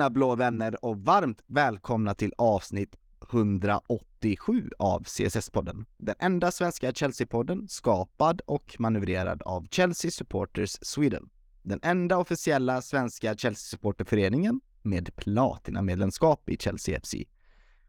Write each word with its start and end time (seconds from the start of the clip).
Tjena 0.00 0.10
blå 0.10 0.34
vänner 0.34 0.84
och 0.84 0.98
varmt 0.98 1.42
välkomna 1.46 2.14
till 2.14 2.32
avsnitt 2.38 2.96
187 3.30 4.70
av 4.78 5.02
CSS-podden. 5.02 5.84
Den 5.98 6.14
enda 6.18 6.50
svenska 6.50 6.92
Chelsea-podden 6.92 7.68
skapad 7.68 8.40
och 8.46 8.76
manövrerad 8.78 9.42
av 9.42 9.66
Chelsea 9.70 10.10
Supporters 10.10 10.78
Sweden. 10.82 11.30
Den 11.62 11.80
enda 11.82 12.18
officiella 12.18 12.82
svenska 12.82 13.34
Chelsea-supporterföreningen 13.34 14.60
med 14.82 15.16
platinamedlemskap 15.16 16.48
i 16.48 16.56
Chelsea 16.56 17.00
FC. 17.00 17.14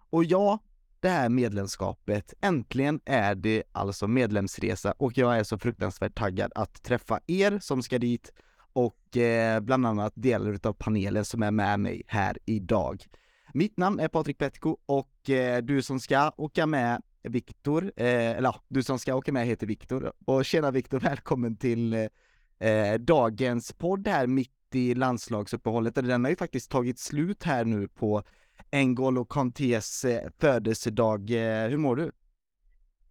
Och 0.10 0.24
ja, 0.24 0.60
det 1.00 1.10
här 1.10 1.30
medlemskapet, 1.30 2.34
äntligen 2.42 3.00
är 3.06 3.36
det 3.36 3.64
alltså 3.72 4.08
medlemsresa 4.08 4.92
och 4.92 5.18
jag 5.18 5.40
är 5.40 5.44
så 5.44 5.58
fruktansvärt 5.58 6.16
taggad 6.16 6.52
att 6.56 6.84
träffa 6.84 7.20
er 7.28 7.60
som 7.62 7.84
ska 7.84 8.00
dit 8.00 8.32
och 8.74 9.18
eh, 9.18 9.60
bland 9.60 9.86
annat 9.86 10.14
delar 10.16 10.60
av 10.64 10.74
panelen 10.74 11.26
som 11.26 11.44
är 11.44 11.52
med 11.52 11.80
mig 11.80 12.04
här 12.08 12.38
idag. 12.46 13.06
Mitt 13.54 13.78
namn 13.78 14.00
är 14.00 14.08
Patrik 14.08 14.38
Petko 14.38 14.78
och 14.86 15.30
eh, 15.30 15.62
du 15.62 15.82
som 15.82 16.00
ska 16.00 16.32
åka 16.38 16.66
med 16.66 17.02
Viktor, 17.24 17.92
eh, 17.96 18.06
eller 18.06 18.50
ja, 18.50 18.62
du 18.68 18.84
som 18.84 19.00
ska 19.00 19.16
åka 19.16 19.32
med 19.32 19.48
heter 19.48 19.68
Viktor. 19.68 20.14
Och 20.26 20.46
tjena 20.46 20.72
Viktor, 20.72 21.00
välkommen 21.00 21.58
till 21.58 21.94
eh, 21.94 22.70
eh, 22.70 23.00
dagens 23.00 23.74
podd 23.74 24.08
här 24.08 24.28
mitt 24.28 24.52
i 24.74 24.96
landslagsuppehållet. 24.96 25.96
Den 25.96 26.24
har 26.24 26.30
ju 26.30 26.36
faktiskt 26.36 26.72
tagit 26.72 27.00
slut 27.00 27.44
här 27.44 27.66
nu 27.66 27.88
på 27.88 28.24
N'Golo 28.72 29.26
Kantés 29.30 30.06
eh, 30.06 30.30
födelsedag. 30.40 31.30
Hur 31.70 31.78
mår 31.78 31.96
du? 31.96 32.12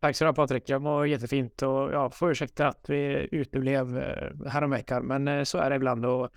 Tack 0.01 0.17
så 0.17 0.25
du 0.25 0.29
ha 0.29 0.34
Patrik. 0.34 0.69
Jag 0.69 0.83
mår 0.83 1.06
jättefint 1.06 1.62
och 1.62 1.93
jag 1.93 2.15
får 2.15 2.31
ursäkta 2.31 2.69
att 2.69 2.91
vi 2.91 3.29
uteblev 3.33 3.98
eh, 3.98 4.51
häromveckan, 4.51 5.06
men 5.06 5.29
eh, 5.29 5.43
så 5.45 5.59
är 5.59 5.70
det 5.70 5.77
ibland 5.77 6.06
och 6.06 6.31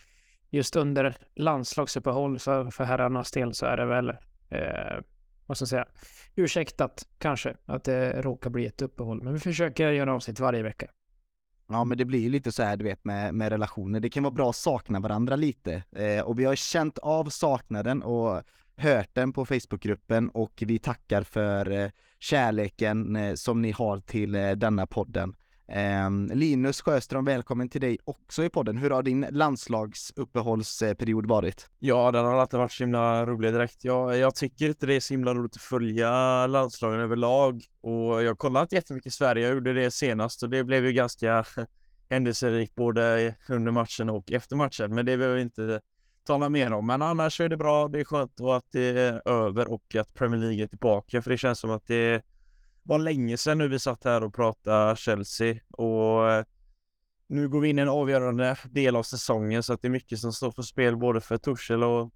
just 0.50 0.76
under 0.76 1.16
landslagsuppehåll 1.36 2.40
för, 2.40 2.72
för 2.72 2.84
herrarnas 2.84 3.32
del 3.32 3.54
så 3.54 3.66
är 3.66 3.78
det 3.78 3.86
väl, 3.86 4.10
eh, 4.50 4.98
vad 5.46 5.58
ska 5.58 5.64
jag 5.64 5.70
säga, 5.70 5.88
ursäktat 6.36 7.08
kanske 7.18 7.56
att 7.66 7.84
det 7.84 8.22
råkar 8.22 8.50
bli 8.50 8.66
ett 8.66 8.82
uppehåll, 8.82 9.24
men 9.24 9.34
vi 9.34 9.40
försöker 9.40 9.92
göra 9.92 10.14
avsnitt 10.14 10.40
varje 10.40 10.64
vecka. 10.64 10.88
Ja 11.70 11.84
men 11.84 11.98
det 11.98 12.06
blir 12.06 12.20
ju 12.20 12.30
lite 12.30 12.52
så 12.52 12.64
här 12.64 12.78
du 12.78 12.84
vet 12.84 13.06
med, 13.06 13.34
med 13.34 13.50
relationer, 13.50 14.00
det 14.00 14.10
kan 14.10 14.24
vara 14.24 14.34
bra 14.34 14.50
att 14.50 14.56
sakna 14.56 15.00
varandra 15.00 15.36
lite 15.36 15.84
eh, 15.92 16.24
och 16.24 16.40
vi 16.40 16.46
har 16.46 16.56
känt 16.56 16.98
av 16.98 17.26
saknaden 17.26 18.04
och 18.04 18.44
hört 18.78 19.10
den 19.14 19.34
på 19.34 19.46
Facebookgruppen 19.46 20.30
och 20.30 20.64
vi 20.66 20.80
tackar 20.80 21.22
för 21.22 21.72
eh, 21.72 21.90
kärleken 22.20 23.16
eh, 23.16 23.34
som 23.34 23.62
ni 23.62 23.72
har 23.72 24.00
till 24.00 24.36
eh, 24.36 24.52
denna 24.52 24.88
podden. 24.88 25.36
Ehm, 25.68 26.32
Linus 26.34 26.82
Sjöström, 26.82 27.26
välkommen 27.26 27.70
till 27.70 27.82
dig 27.82 27.98
också 28.04 28.44
i 28.44 28.50
podden. 28.50 28.78
Hur 28.78 28.90
har 28.90 29.04
din 29.04 29.26
landslagsuppehållsperiod 29.30 31.26
varit? 31.26 31.70
Ja, 31.80 32.12
den 32.12 32.26
har 32.26 32.36
alltid 32.36 32.60
varit 32.60 32.72
så 32.72 32.84
himla 32.84 33.26
rolig 33.26 33.54
direkt. 33.54 33.84
Jag, 33.84 34.18
jag 34.18 34.36
tycker 34.36 34.68
inte 34.68 34.86
det 34.86 34.94
är 34.94 35.00
så 35.00 35.14
himla 35.14 35.34
roligt 35.34 35.56
att 35.56 35.62
följa 35.62 36.48
landslagen 36.48 37.00
överlag 37.00 37.64
och 37.82 38.24
jag 38.24 38.38
kollar 38.38 38.62
inte 38.62 38.76
jättemycket 38.76 39.14
Sverige. 39.14 39.48
Jag 39.48 39.54
gjorde 39.54 39.74
det 39.74 39.92
senast 39.92 40.44
och 40.44 40.50
det 40.50 40.64
blev 40.64 40.86
ju 40.86 40.94
ganska 40.94 41.46
händelserikt 42.10 42.76
både 42.76 43.36
under 43.50 43.72
matchen 43.72 44.10
och 44.10 44.32
efter 44.32 44.56
matchen. 44.56 44.96
Men 44.96 45.06
det 45.06 45.18
behöver 45.18 45.36
vi 45.36 45.42
inte 45.42 45.82
tala 46.24 46.50
mer 46.50 46.74
om. 46.74 46.88
Men 46.88 47.02
annars 47.02 47.42
är 47.42 47.50
det 47.50 47.58
bra. 47.58 47.88
Det 47.88 48.00
är 48.00 48.04
skönt 48.04 48.42
att 48.42 48.66
det 48.72 49.00
är 49.00 49.30
över 49.30 49.72
och 49.72 49.96
att 49.96 50.14
Premier 50.14 50.42
League 50.42 50.64
är 50.64 50.68
tillbaka. 50.68 51.22
För 51.22 51.30
det 51.32 51.38
känns 51.38 51.60
som 51.60 51.72
att 51.72 51.88
det 51.88 52.26
var 52.84 53.00
länge 53.00 53.38
sedan 53.38 53.58
nu 53.58 53.68
vi 53.68 53.80
satt 53.80 54.04
här 54.04 54.24
och 54.24 54.34
pratade 54.34 54.96
Chelsea. 54.96 55.60
Och 55.72 56.32
eh, 56.32 56.46
nu 57.28 57.50
går 57.50 57.62
vi 57.62 57.70
in 57.70 57.80
i 57.80 57.82
en 57.82 57.90
avgörande 57.90 58.58
del 58.72 58.96
av 58.96 59.04
säsongen 59.04 59.64
så 59.64 59.74
att 59.74 59.82
det 59.82 59.88
är 59.88 59.90
mycket 59.90 60.20
som 60.20 60.34
står 60.34 60.52
på 60.52 60.64
spel 60.64 60.98
både 60.98 61.22
för 61.22 61.38
Tuchel 61.38 61.84
och 61.84 62.14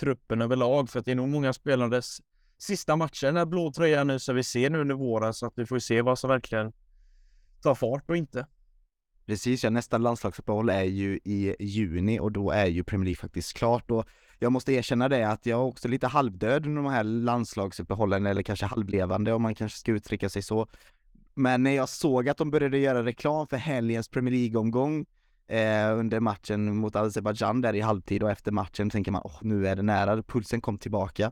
truppen 0.00 0.42
överlag. 0.42 0.90
För 0.90 0.98
att 0.98 1.04
det 1.04 1.10
är 1.10 1.16
nog 1.16 1.28
många 1.28 1.52
spelares 1.52 2.18
sista 2.58 2.96
matcher, 2.96 3.26
den 3.26 3.36
här 3.36 3.46
blå 3.46 3.72
tröjan 3.72 4.06
nu 4.06 4.18
som 4.18 4.36
vi 4.36 4.44
ser 4.44 4.70
nu 4.70 4.80
under 4.80 4.94
våren 4.94 5.34
så 5.34 5.46
att 5.46 5.52
vi 5.56 5.66
får 5.66 5.78
se 5.78 6.02
vad 6.02 6.18
som 6.18 6.30
verkligen 6.30 6.72
tar 7.62 7.74
fart 7.74 8.10
och 8.10 8.16
inte. 8.16 8.46
Precis, 9.26 9.64
ja, 9.64 9.70
nästa 9.70 9.98
landslagsuppehåll 9.98 10.68
är 10.68 10.82
ju 10.82 11.20
i 11.24 11.56
juni 11.58 12.20
och 12.20 12.32
då 12.32 12.50
är 12.50 12.66
ju 12.66 12.84
Premier 12.84 13.04
League 13.04 13.20
faktiskt 13.20 13.56
klart 13.56 13.90
och 13.90 14.06
jag 14.38 14.52
måste 14.52 14.72
erkänna 14.72 15.08
det 15.08 15.28
att 15.28 15.46
jag 15.46 15.60
är 15.60 15.64
också 15.64 15.88
lite 15.88 16.06
halvdöd 16.06 16.66
under 16.66 16.82
de 16.82 16.90
här 16.90 17.04
landslagsuppehållen 17.04 18.26
eller 18.26 18.42
kanske 18.42 18.66
halvlevande 18.66 19.32
om 19.32 19.42
man 19.42 19.54
kanske 19.54 19.78
ska 19.78 19.92
uttrycka 19.92 20.28
sig 20.28 20.42
så. 20.42 20.68
Men 21.34 21.62
när 21.62 21.70
jag 21.70 21.88
såg 21.88 22.28
att 22.28 22.36
de 22.36 22.50
började 22.50 22.78
göra 22.78 23.04
reklam 23.04 23.46
för 23.46 23.56
helgens 23.56 24.08
Premier 24.08 24.34
League-omgång 24.34 25.06
eh, 25.48 25.98
under 25.98 26.20
matchen 26.20 26.76
mot 26.76 26.96
Azerbajdzjan 26.96 27.60
där 27.60 27.74
i 27.74 27.80
halvtid 27.80 28.22
och 28.22 28.30
efter 28.30 28.52
matchen 28.52 28.90
tänker 28.90 29.12
man 29.12 29.22
åh, 29.24 29.38
nu 29.42 29.68
är 29.68 29.76
det 29.76 29.82
nära, 29.82 30.22
pulsen 30.22 30.60
kom 30.60 30.78
tillbaka. 30.78 31.24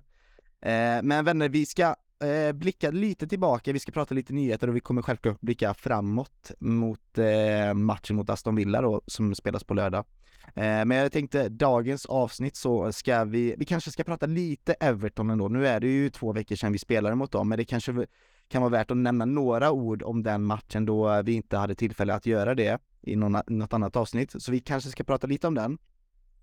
Eh, 0.60 1.02
men 1.02 1.24
vänner, 1.24 1.48
vi 1.48 1.66
ska 1.66 1.94
eh, 2.22 2.52
blicka 2.52 2.90
lite 2.90 3.26
tillbaka, 3.28 3.72
vi 3.72 3.78
ska 3.78 3.92
prata 3.92 4.14
lite 4.14 4.32
nyheter 4.32 4.68
och 4.68 4.76
vi 4.76 4.80
kommer 4.80 5.02
självklart 5.02 5.40
blicka 5.40 5.74
framåt 5.74 6.50
mot 6.58 7.18
eh, 7.18 7.74
matchen 7.74 8.16
mot 8.16 8.30
Aston 8.30 8.56
Villa 8.56 8.80
då, 8.80 9.02
som 9.06 9.34
spelas 9.34 9.64
på 9.64 9.74
lördag. 9.74 10.04
Eh, 10.46 10.84
men 10.84 10.90
jag 10.90 11.12
tänkte 11.12 11.48
dagens 11.48 12.06
avsnitt 12.06 12.56
så 12.56 12.92
ska 12.92 13.24
vi, 13.24 13.54
vi 13.58 13.64
kanske 13.64 13.90
ska 13.90 14.04
prata 14.04 14.26
lite 14.26 14.72
Everton 14.72 15.30
ändå. 15.30 15.48
Nu 15.48 15.66
är 15.66 15.80
det 15.80 15.88
ju 15.88 16.10
två 16.10 16.32
veckor 16.32 16.56
sedan 16.56 16.72
vi 16.72 16.78
spelade 16.78 17.14
mot 17.14 17.32
dem, 17.32 17.48
men 17.48 17.58
det 17.58 17.64
kanske 17.64 18.06
kan 18.48 18.62
vara 18.62 18.70
värt 18.70 18.90
att 18.90 18.96
nämna 18.96 19.24
några 19.24 19.70
ord 19.70 20.02
om 20.02 20.22
den 20.22 20.42
matchen 20.42 20.86
då 20.86 21.22
vi 21.22 21.32
inte 21.32 21.56
hade 21.56 21.74
tillfälle 21.74 22.14
att 22.14 22.26
göra 22.26 22.54
det 22.54 22.78
i 23.02 23.16
någon, 23.16 23.36
något 23.46 23.72
annat 23.72 23.96
avsnitt. 23.96 24.42
Så 24.42 24.52
vi 24.52 24.60
kanske 24.60 24.90
ska 24.90 25.04
prata 25.04 25.26
lite 25.26 25.46
om 25.46 25.54
den. 25.54 25.78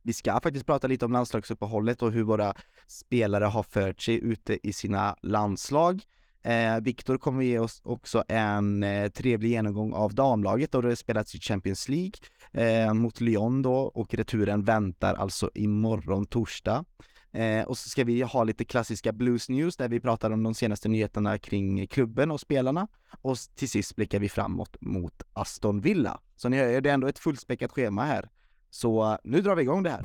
Vi 0.03 0.13
ska 0.13 0.39
faktiskt 0.39 0.65
prata 0.65 0.87
lite 0.87 1.05
om 1.05 1.11
landslagsuppehållet 1.11 2.01
och 2.01 2.11
hur 2.11 2.23
våra 2.23 2.53
spelare 2.87 3.45
har 3.45 3.63
fört 3.63 4.01
sig 4.01 4.15
ute 4.15 4.67
i 4.67 4.73
sina 4.73 5.15
landslag. 5.21 6.01
Eh, 6.43 6.79
Viktor 6.81 7.17
kommer 7.17 7.43
ge 7.43 7.59
oss 7.59 7.81
också 7.83 8.23
en 8.27 8.83
eh, 8.83 9.09
trevlig 9.09 9.49
genomgång 9.49 9.93
av 9.93 10.13
damlaget 10.13 10.75
och 10.75 10.81
det 10.81 10.95
spelats 10.95 11.35
i 11.35 11.39
Champions 11.39 11.89
League 11.89 12.11
eh, 12.51 12.93
mot 12.93 13.21
Lyon 13.21 13.61
då 13.61 13.75
och 13.75 14.13
returen 14.13 14.63
väntar 14.63 15.15
alltså 15.15 15.51
imorgon 15.53 16.25
torsdag. 16.25 16.85
Eh, 17.31 17.63
och 17.63 17.77
så 17.77 17.89
ska 17.89 18.03
vi 18.03 18.21
ha 18.21 18.43
lite 18.43 18.65
klassiska 18.65 19.11
Blues 19.11 19.49
News 19.49 19.77
där 19.77 19.89
vi 19.89 19.99
pratar 19.99 20.31
om 20.31 20.43
de 20.43 20.53
senaste 20.53 20.89
nyheterna 20.89 21.37
kring 21.37 21.87
klubben 21.87 22.31
och 22.31 22.39
spelarna. 22.39 22.87
Och 23.21 23.37
till 23.55 23.69
sist 23.69 23.95
blickar 23.95 24.19
vi 24.19 24.29
framåt 24.29 24.77
mot 24.81 25.23
Aston 25.33 25.81
Villa. 25.81 26.19
Så 26.35 26.49
ni 26.49 26.57
hör, 26.57 26.81
det 26.81 26.89
är 26.89 26.93
ändå 26.93 27.07
ett 27.07 27.19
fullspäckat 27.19 27.71
schema 27.71 28.03
här. 28.05 28.29
Så 28.69 29.17
nu 29.23 29.41
drar 29.41 29.55
vi 29.55 29.61
igång 29.61 29.83
det 29.83 29.89
här. 29.89 30.03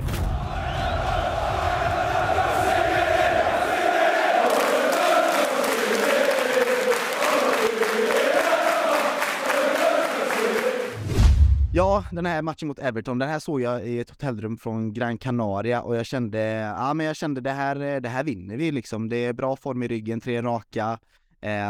Ja, 11.76 12.04
den 12.12 12.26
här 12.26 12.42
matchen 12.42 12.68
mot 12.68 12.78
Everton, 12.78 13.18
den 13.18 13.28
här 13.28 13.38
såg 13.38 13.60
jag 13.60 13.86
i 13.86 13.98
ett 13.98 14.10
hotellrum 14.10 14.56
från 14.56 14.92
Gran 14.92 15.18
Canaria 15.18 15.82
och 15.82 15.96
jag 15.96 16.06
kände, 16.06 16.38
ja 16.78 16.94
men 16.94 17.06
jag 17.06 17.16
kände 17.16 17.40
det 17.40 17.50
här, 17.50 18.00
det 18.00 18.08
här 18.08 18.24
vinner 18.24 18.56
vi 18.56 18.72
liksom. 18.72 19.08
Det 19.08 19.16
är 19.16 19.32
bra 19.32 19.56
form 19.56 19.82
i 19.82 19.88
ryggen, 19.88 20.20
tre 20.20 20.42
raka. 20.42 20.98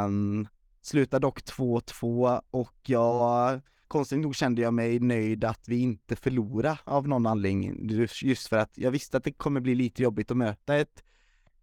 Um, 0.04 0.48
slutar 0.82 1.20
dock 1.20 1.40
2-2 1.40 2.40
och 2.50 2.74
jag 2.86 3.60
konstigt 3.94 4.18
nog 4.18 4.36
kände 4.36 4.62
jag 4.62 4.74
mig 4.74 5.00
nöjd 5.00 5.44
att 5.44 5.68
vi 5.68 5.78
inte 5.78 6.16
förlorade 6.16 6.78
av 6.84 7.08
någon 7.08 7.26
anledning. 7.26 7.88
Just 8.22 8.48
för 8.48 8.56
att 8.56 8.78
jag 8.78 8.90
visste 8.90 9.16
att 9.16 9.24
det 9.24 9.32
kommer 9.32 9.60
bli 9.60 9.74
lite 9.74 10.02
jobbigt 10.02 10.30
att 10.30 10.36
möta 10.36 10.76
ett, 10.76 11.04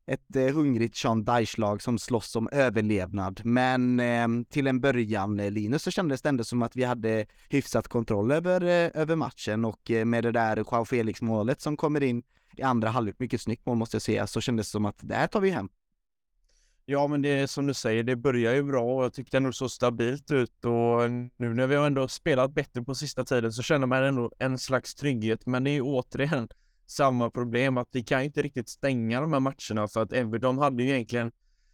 ett 0.08 0.36
eh, 0.36 0.54
hungrigt 0.56 0.98
Sean 0.98 1.24
Dyche-lag 1.24 1.82
som 1.82 2.00
slåss 2.00 2.36
om 2.36 2.50
överlevnad. 2.52 3.42
Men 3.44 4.00
eh, 4.00 4.28
till 4.50 4.68
en 4.68 4.82
början, 4.82 5.40
eh, 5.40 5.52
Linus, 5.52 5.84
så 5.84 5.92
kändes 5.92 6.22
det 6.22 6.30
ändå 6.30 6.44
som 6.44 6.62
att 6.62 6.76
vi 6.76 6.84
hade 6.84 7.26
hyfsat 7.50 7.88
kontroll 7.88 8.32
över, 8.32 8.62
eh, 8.62 9.02
över 9.02 9.16
matchen 9.16 9.66
och 9.66 9.92
eh, 9.92 10.06
med 10.06 10.24
det 10.24 10.32
där 10.32 10.58
Joao 10.58 10.86
Felix-målet 10.86 11.62
som 11.62 11.78
kommer 11.78 12.04
in 12.04 12.24
i 12.58 12.62
andra 12.62 12.90
halvlek, 12.90 13.16
mycket 13.20 13.42
snyggt 13.42 13.66
mål 13.66 13.78
måste 13.78 13.96
jag 13.96 14.02
säga, 14.02 14.28
så 14.28 14.42
kändes 14.42 14.68
det 14.68 14.72
som 14.72 14.86
att 14.86 14.98
det 15.02 15.16
här 15.16 15.28
tar 15.28 15.42
vi 15.42 15.50
hem. 15.50 15.70
Ja, 16.92 17.08
men 17.08 17.22
det 17.22 17.30
är 17.30 17.48
som 17.48 17.68
du 17.68 17.74
säger, 17.74 18.04
det 18.04 18.16
börjar 18.16 18.54
ju 18.54 18.64
bra 18.64 18.84
och 18.84 19.04
jag 19.04 19.14
tyckte 19.14 19.38
ändå 19.38 19.52
så 19.52 19.70
stabilt 19.70 20.32
ut 20.32 20.66
och 20.66 21.12
nu 21.38 21.54
när 21.54 21.68
vi 21.68 21.76
har 21.76 21.88
ändå 21.88 22.08
spelat 22.08 22.54
bättre 22.54 22.82
på 22.82 22.96
sista 22.96 23.26
tiden 23.26 23.52
så 23.52 23.64
känner 23.64 23.88
man 23.88 24.04
ändå 24.04 24.32
en 24.40 24.58
slags 24.58 24.96
trygghet. 24.96 25.46
Men 25.46 25.64
det 25.64 25.70
är 25.70 25.74
ju 25.74 25.82
återigen 25.82 26.48
samma 26.88 27.30
problem 27.30 27.78
att 27.78 27.88
vi 27.92 28.04
kan 28.04 28.22
inte 28.22 28.42
riktigt 28.42 28.70
stänga 28.70 29.22
de 29.22 29.34
här 29.34 29.40
matcherna 29.40 29.88
för 29.88 30.02
att 30.02 30.14
Everton 30.14 30.58
hade 30.58 30.84
ju 30.84 30.90
egentligen 30.90 31.32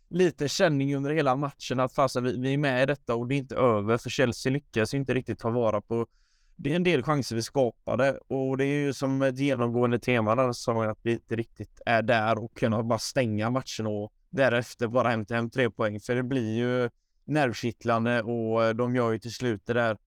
lite 0.09 0.47
känning 0.47 0.95
under 0.95 1.11
hela 1.11 1.35
matchen 1.35 1.79
att 1.79 1.93
fasen 1.93 2.23
vi, 2.23 2.37
vi 2.39 2.53
är 2.53 2.57
med 2.57 2.83
i 2.83 2.85
detta 2.85 3.15
och 3.15 3.27
det 3.27 3.35
är 3.35 3.37
inte 3.37 3.55
över 3.55 3.97
för 3.97 4.09
Chelsea 4.09 4.51
lyckas 4.51 4.93
inte 4.93 5.13
riktigt 5.13 5.39
ta 5.39 5.49
vara 5.49 5.81
på 5.81 6.07
det 6.55 6.71
är 6.71 6.75
en 6.75 6.83
del 6.83 7.03
chanser 7.03 7.35
vi 7.35 7.41
skapade 7.41 8.19
och 8.27 8.57
det 8.57 8.65
är 8.65 8.85
ju 8.85 8.93
som 8.93 9.21
ett 9.21 9.39
genomgående 9.39 9.99
tema 9.99 10.35
där 10.35 10.53
som 10.53 10.77
att 10.77 10.99
vi 11.01 11.11
inte 11.11 11.35
riktigt 11.35 11.81
är 11.85 12.01
där 12.01 12.43
och 12.43 12.57
kunna 12.57 12.83
bara 12.83 12.99
stänga 12.99 13.49
matchen 13.49 13.87
och 13.87 14.13
därefter 14.29 14.87
bara 14.87 15.09
hämta 15.09 15.35
hem 15.35 15.49
tre 15.49 15.69
poäng. 15.69 15.99
För 15.99 16.15
det 16.15 16.23
blir 16.23 16.57
ju 16.57 16.89
nervkittlande 17.25 18.21
och 18.21 18.63
eh, 18.63 18.73
de 18.73 18.95
gör 18.95 19.11
ju 19.11 19.19
till 19.19 19.33
slut 19.33 19.61
det 19.65 19.73
där 19.73 19.97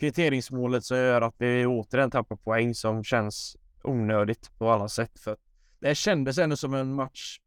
kvitteringsmålet 0.00 0.84
som 0.84 0.96
gör 0.96 1.22
att 1.22 1.34
vi 1.38 1.66
återigen 1.66 2.10
tappar 2.10 2.36
poäng 2.36 2.74
som 2.74 3.04
känns 3.04 3.56
onödigt 3.82 4.50
på 4.58 4.70
alla 4.70 4.88
sätt. 4.88 5.20
För 5.20 5.36
det 5.80 5.94
kändes 5.94 6.38
ändå 6.38 6.56
som 6.56 6.74
en 6.74 6.94
match 6.94 7.38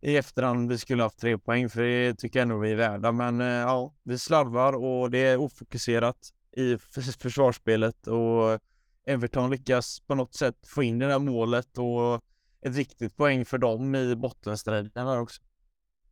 i 0.00 0.16
efterhand 0.16 0.70
vi 0.70 0.78
skulle 0.78 1.02
haft 1.02 1.20
tre 1.20 1.38
poäng 1.38 1.68
för 1.68 1.82
det 1.82 2.14
tycker 2.14 2.38
jag 2.38 2.42
ändå 2.42 2.58
vi 2.58 2.72
är 2.72 2.76
värda. 2.76 3.12
Men 3.12 3.40
eh, 3.40 3.46
ja, 3.46 3.94
vi 4.02 4.18
slarvar 4.18 4.72
och 4.72 5.10
det 5.10 5.18
är 5.18 5.36
ofokuserat 5.36 6.32
i 6.56 6.78
försvarsspelet 7.18 8.06
och 8.06 8.60
Everton 9.06 9.50
lyckas 9.50 10.00
på 10.00 10.14
något 10.14 10.34
sätt 10.34 10.56
få 10.66 10.82
in 10.82 10.98
det 10.98 11.06
där 11.06 11.18
målet 11.18 11.78
och 11.78 12.24
ett 12.62 12.74
viktigt 12.74 13.16
poäng 13.16 13.44
för 13.44 13.58
dem 13.58 13.94
i 13.94 14.16
bottenstriden 14.16 15.06
här 15.06 15.20
också. 15.20 15.42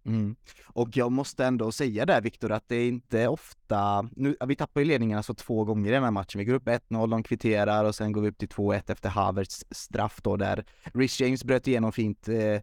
Mm. 0.05 0.37
Och 0.65 0.97
jag 0.97 1.13
måste 1.13 1.45
ändå 1.45 1.73
säga 1.73 2.07
där 2.07 2.21
Viktor 2.21 2.53
att 2.53 2.69
det 2.69 2.77
är 2.77 2.89
inte 2.89 3.29
ofta, 3.29 4.09
nu, 4.17 4.37
vi 4.47 4.57
tappar 4.57 4.81
ju 4.81 4.87
ledningen 4.87 5.17
alltså 5.17 5.35
två 5.35 5.65
gånger 5.65 5.91
i 5.91 5.95
den 5.95 6.05
här 6.05 6.11
matchen. 6.11 6.39
Vi 6.39 6.45
går 6.45 6.55
upp 6.55 6.67
1-0, 6.67 7.11
de 7.11 7.23
kvitterar 7.23 7.85
och 7.85 7.95
sen 7.95 8.13
går 8.13 8.21
vi 8.21 8.29
upp 8.29 8.39
till 8.39 8.49
2-1 8.49 8.83
efter 8.93 9.09
Havertz 9.09 9.65
straff 9.71 10.21
då 10.23 10.37
där 10.37 10.65
Rich 10.83 11.21
James 11.21 11.45
bröt 11.45 11.69
igenom 11.69 11.93
fint 11.93 12.29
eh, 12.29 12.61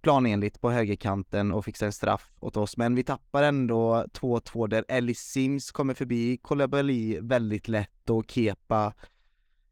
planenligt 0.00 0.60
på 0.60 0.70
högerkanten 0.70 1.52
och 1.52 1.64
fixar 1.64 1.86
en 1.86 1.92
straff 1.92 2.30
åt 2.40 2.56
oss. 2.56 2.76
Men 2.76 2.94
vi 2.94 3.04
tappar 3.04 3.42
ändå 3.42 4.04
2-2 4.12 4.68
där 4.68 4.84
Ellie 4.88 5.14
Sims 5.14 5.70
kommer 5.70 5.94
förbi 5.94 6.36
Kolibali 6.42 7.18
väldigt 7.20 7.68
lätt 7.68 8.10
och 8.10 8.30
Kepa 8.30 8.92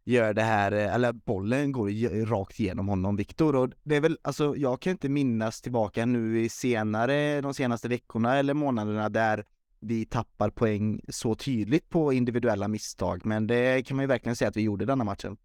gör 0.04 0.34
det 0.34 0.42
här, 0.42 0.72
eh, 0.72 0.94
eller 0.94 1.12
bollen 1.12 1.72
går 1.72 2.26
rakt 2.26 2.60
igenom 2.60 2.88
honom, 2.88 3.16
Viktor. 3.16 3.56
Och 3.56 3.70
det 3.82 3.96
är 3.96 4.00
väl, 4.00 4.18
alltså 4.22 4.56
jag 4.56 4.80
kan 4.80 4.90
inte 4.90 5.08
minnas 5.08 5.60
tillbaka 5.60 6.06
nu 6.06 6.40
i 6.40 6.48
senare, 6.48 7.40
de 7.40 7.54
senaste 7.54 7.88
veckorna 7.88 8.36
eller 8.36 8.54
månaderna 8.54 9.08
där 9.08 9.44
vi 9.80 10.04
tappar 10.04 10.50
poäng 10.50 11.00
så 11.08 11.34
tydligt 11.34 11.90
på 11.90 12.12
individuella 12.12 12.68
misstag. 12.68 13.26
Men 13.26 13.46
det 13.46 13.86
kan 13.86 13.96
man 13.96 14.02
ju 14.02 14.06
verkligen 14.06 14.36
säga 14.36 14.48
att 14.48 14.56
vi 14.56 14.62
gjorde 14.62 14.84
denna 14.84 15.04
matchen. 15.04 15.36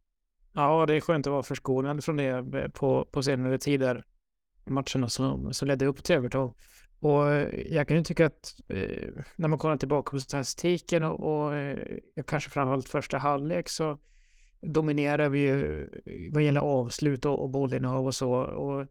Ja, 0.53 0.85
det 0.85 0.95
är 0.95 1.01
skönt 1.01 1.27
att 1.27 1.31
vara 1.31 1.43
förskonad 1.43 2.03
från 2.03 2.17
det 2.17 2.27
eh, 2.27 2.67
på, 2.67 3.05
på 3.11 3.23
senare 3.23 3.57
tider. 3.57 4.05
Matcherna 4.65 5.09
som, 5.09 5.53
som 5.53 5.67
ledde 5.67 5.85
upp 5.85 6.03
till 6.03 6.15
övertag. 6.15 6.53
Och 6.99 7.31
eh, 7.31 7.73
jag 7.73 7.87
kan 7.87 7.97
ju 7.97 8.03
tycka 8.03 8.25
att 8.25 8.55
eh, 8.67 9.07
när 9.35 9.47
man 9.47 9.59
kollar 9.59 9.77
tillbaka 9.77 10.11
på 10.11 10.19
statistiken 10.19 11.03
och, 11.03 11.19
och 11.19 11.55
eh, 11.55 11.77
kanske 12.27 12.49
framförallt 12.49 12.89
första 12.89 13.17
halvlek 13.17 13.69
så 13.69 13.99
dominerar 14.61 15.29
vi 15.29 15.39
ju 15.39 15.89
vad 16.31 16.43
gäller 16.43 16.61
avslut 16.61 17.25
och, 17.25 17.43
och 17.43 17.49
bollinnehav 17.49 18.05
och 18.05 18.15
så. 18.15 18.31
Och 18.33 18.87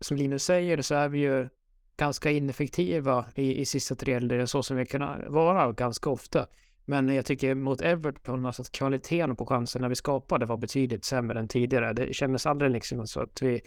som 0.00 0.16
Linus 0.16 0.44
säger 0.44 0.82
så 0.82 0.94
är 0.94 1.08
vi 1.08 1.18
ju 1.18 1.48
ganska 1.96 2.30
ineffektiva 2.30 3.24
i, 3.34 3.60
i 3.60 3.66
sista 3.66 3.94
tredjedelen 3.94 4.48
så 4.48 4.62
som 4.62 4.76
vi 4.76 4.86
kan 4.86 5.32
vara 5.32 5.72
ganska 5.72 6.10
ofta. 6.10 6.46
Men 6.84 7.08
jag 7.08 7.26
tycker 7.26 7.54
mot 7.54 7.80
Everton, 7.80 8.46
alltså 8.46 8.62
att 8.62 8.72
kvaliteten 8.72 9.36
på 9.36 9.46
chanserna 9.46 9.88
vi 9.88 9.94
skapade 9.94 10.46
var 10.46 10.56
betydligt 10.56 11.04
sämre 11.04 11.38
än 11.38 11.48
tidigare. 11.48 11.92
Det 11.92 12.14
kändes 12.14 12.46
aldrig 12.46 12.70
liksom 12.70 13.06
så 13.06 13.20
att 13.20 13.42
vi 13.42 13.60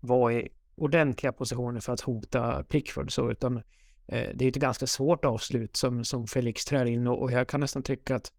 var 0.00 0.30
i 0.30 0.48
ordentliga 0.74 1.32
positioner 1.32 1.80
för 1.80 1.92
att 1.92 2.00
hota 2.00 2.64
Pickford 2.64 3.12
så, 3.12 3.30
utan 3.30 3.56
eh, 4.06 4.30
det 4.34 4.44
är 4.44 4.48
ett 4.48 4.54
ganska 4.54 4.86
svårt 4.86 5.24
avslut 5.24 5.76
som, 5.76 6.04
som 6.04 6.26
Felix 6.26 6.64
trär 6.64 6.84
in 6.84 7.06
och, 7.06 7.22
och 7.22 7.32
jag 7.32 7.48
kan 7.48 7.60
nästan 7.60 7.82
tycka 7.82 8.16
att 8.16 8.32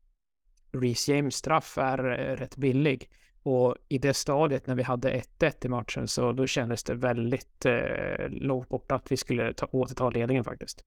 Reece 0.71 1.11
James 1.11 1.35
straff 1.35 1.77
är 1.77 1.99
eh, 1.99 2.35
rätt 2.35 2.57
billig. 2.57 3.09
Och 3.43 3.75
i 3.89 3.97
det 3.97 4.13
stadiet 4.13 4.67
när 4.67 4.75
vi 4.75 4.83
hade 4.83 5.21
1-1 5.39 5.65
i 5.65 5.69
matchen 5.69 6.07
så 6.07 6.31
då 6.31 6.47
kändes 6.47 6.83
det 6.83 6.95
väldigt 6.95 7.65
eh, 7.65 8.29
långt 8.29 8.69
bort 8.69 8.91
att 8.91 9.11
vi 9.11 9.17
skulle 9.17 9.53
ta, 9.53 9.65
återta 9.65 10.09
ledningen 10.09 10.43
faktiskt. 10.43 10.83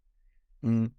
Mm. 0.63 0.91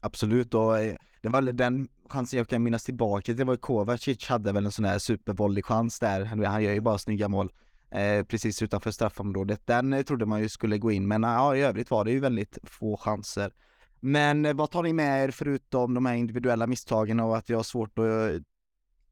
Absolut, 0.00 0.54
och 0.54 0.78
eh, 0.78 0.96
det 1.22 1.28
var 1.28 1.42
den 1.42 1.88
chansen 2.08 2.38
jag 2.38 2.48
kan 2.48 2.62
minnas 2.62 2.84
tillbaka 2.84 3.32
det 3.32 3.44
var 3.44 3.56
Kovacic 3.56 4.28
hade 4.28 4.52
väl 4.52 4.66
en 4.66 4.72
sån 4.72 4.84
här 4.84 4.98
supervolley 4.98 5.62
chans 5.62 5.98
där, 5.98 6.24
han 6.24 6.62
gör 6.62 6.72
ju 6.72 6.80
bara 6.80 6.98
snygga 6.98 7.28
mål 7.28 7.52
eh, 7.90 8.24
precis 8.24 8.62
utanför 8.62 8.90
straffområdet. 8.90 9.66
Den 9.66 9.92
eh, 9.92 10.02
trodde 10.02 10.26
man 10.26 10.40
ju 10.40 10.48
skulle 10.48 10.78
gå 10.78 10.92
in, 10.92 11.08
men 11.08 11.22
ja, 11.22 11.56
i 11.56 11.60
övrigt 11.60 11.90
var 11.90 12.04
det 12.04 12.10
ju 12.10 12.20
väldigt 12.20 12.58
få 12.62 12.96
chanser. 12.96 13.52
Men 14.00 14.46
eh, 14.46 14.54
vad 14.54 14.70
tar 14.70 14.82
ni 14.82 14.92
med 14.92 15.24
er 15.24 15.30
förutom 15.30 15.94
de 15.94 16.06
här 16.06 16.14
individuella 16.14 16.66
misstagen 16.66 17.20
och 17.20 17.36
att 17.36 17.50
vi 17.50 17.54
har 17.54 17.62
svårt 17.62 17.98
att 17.98 18.04
eh, 18.04 18.40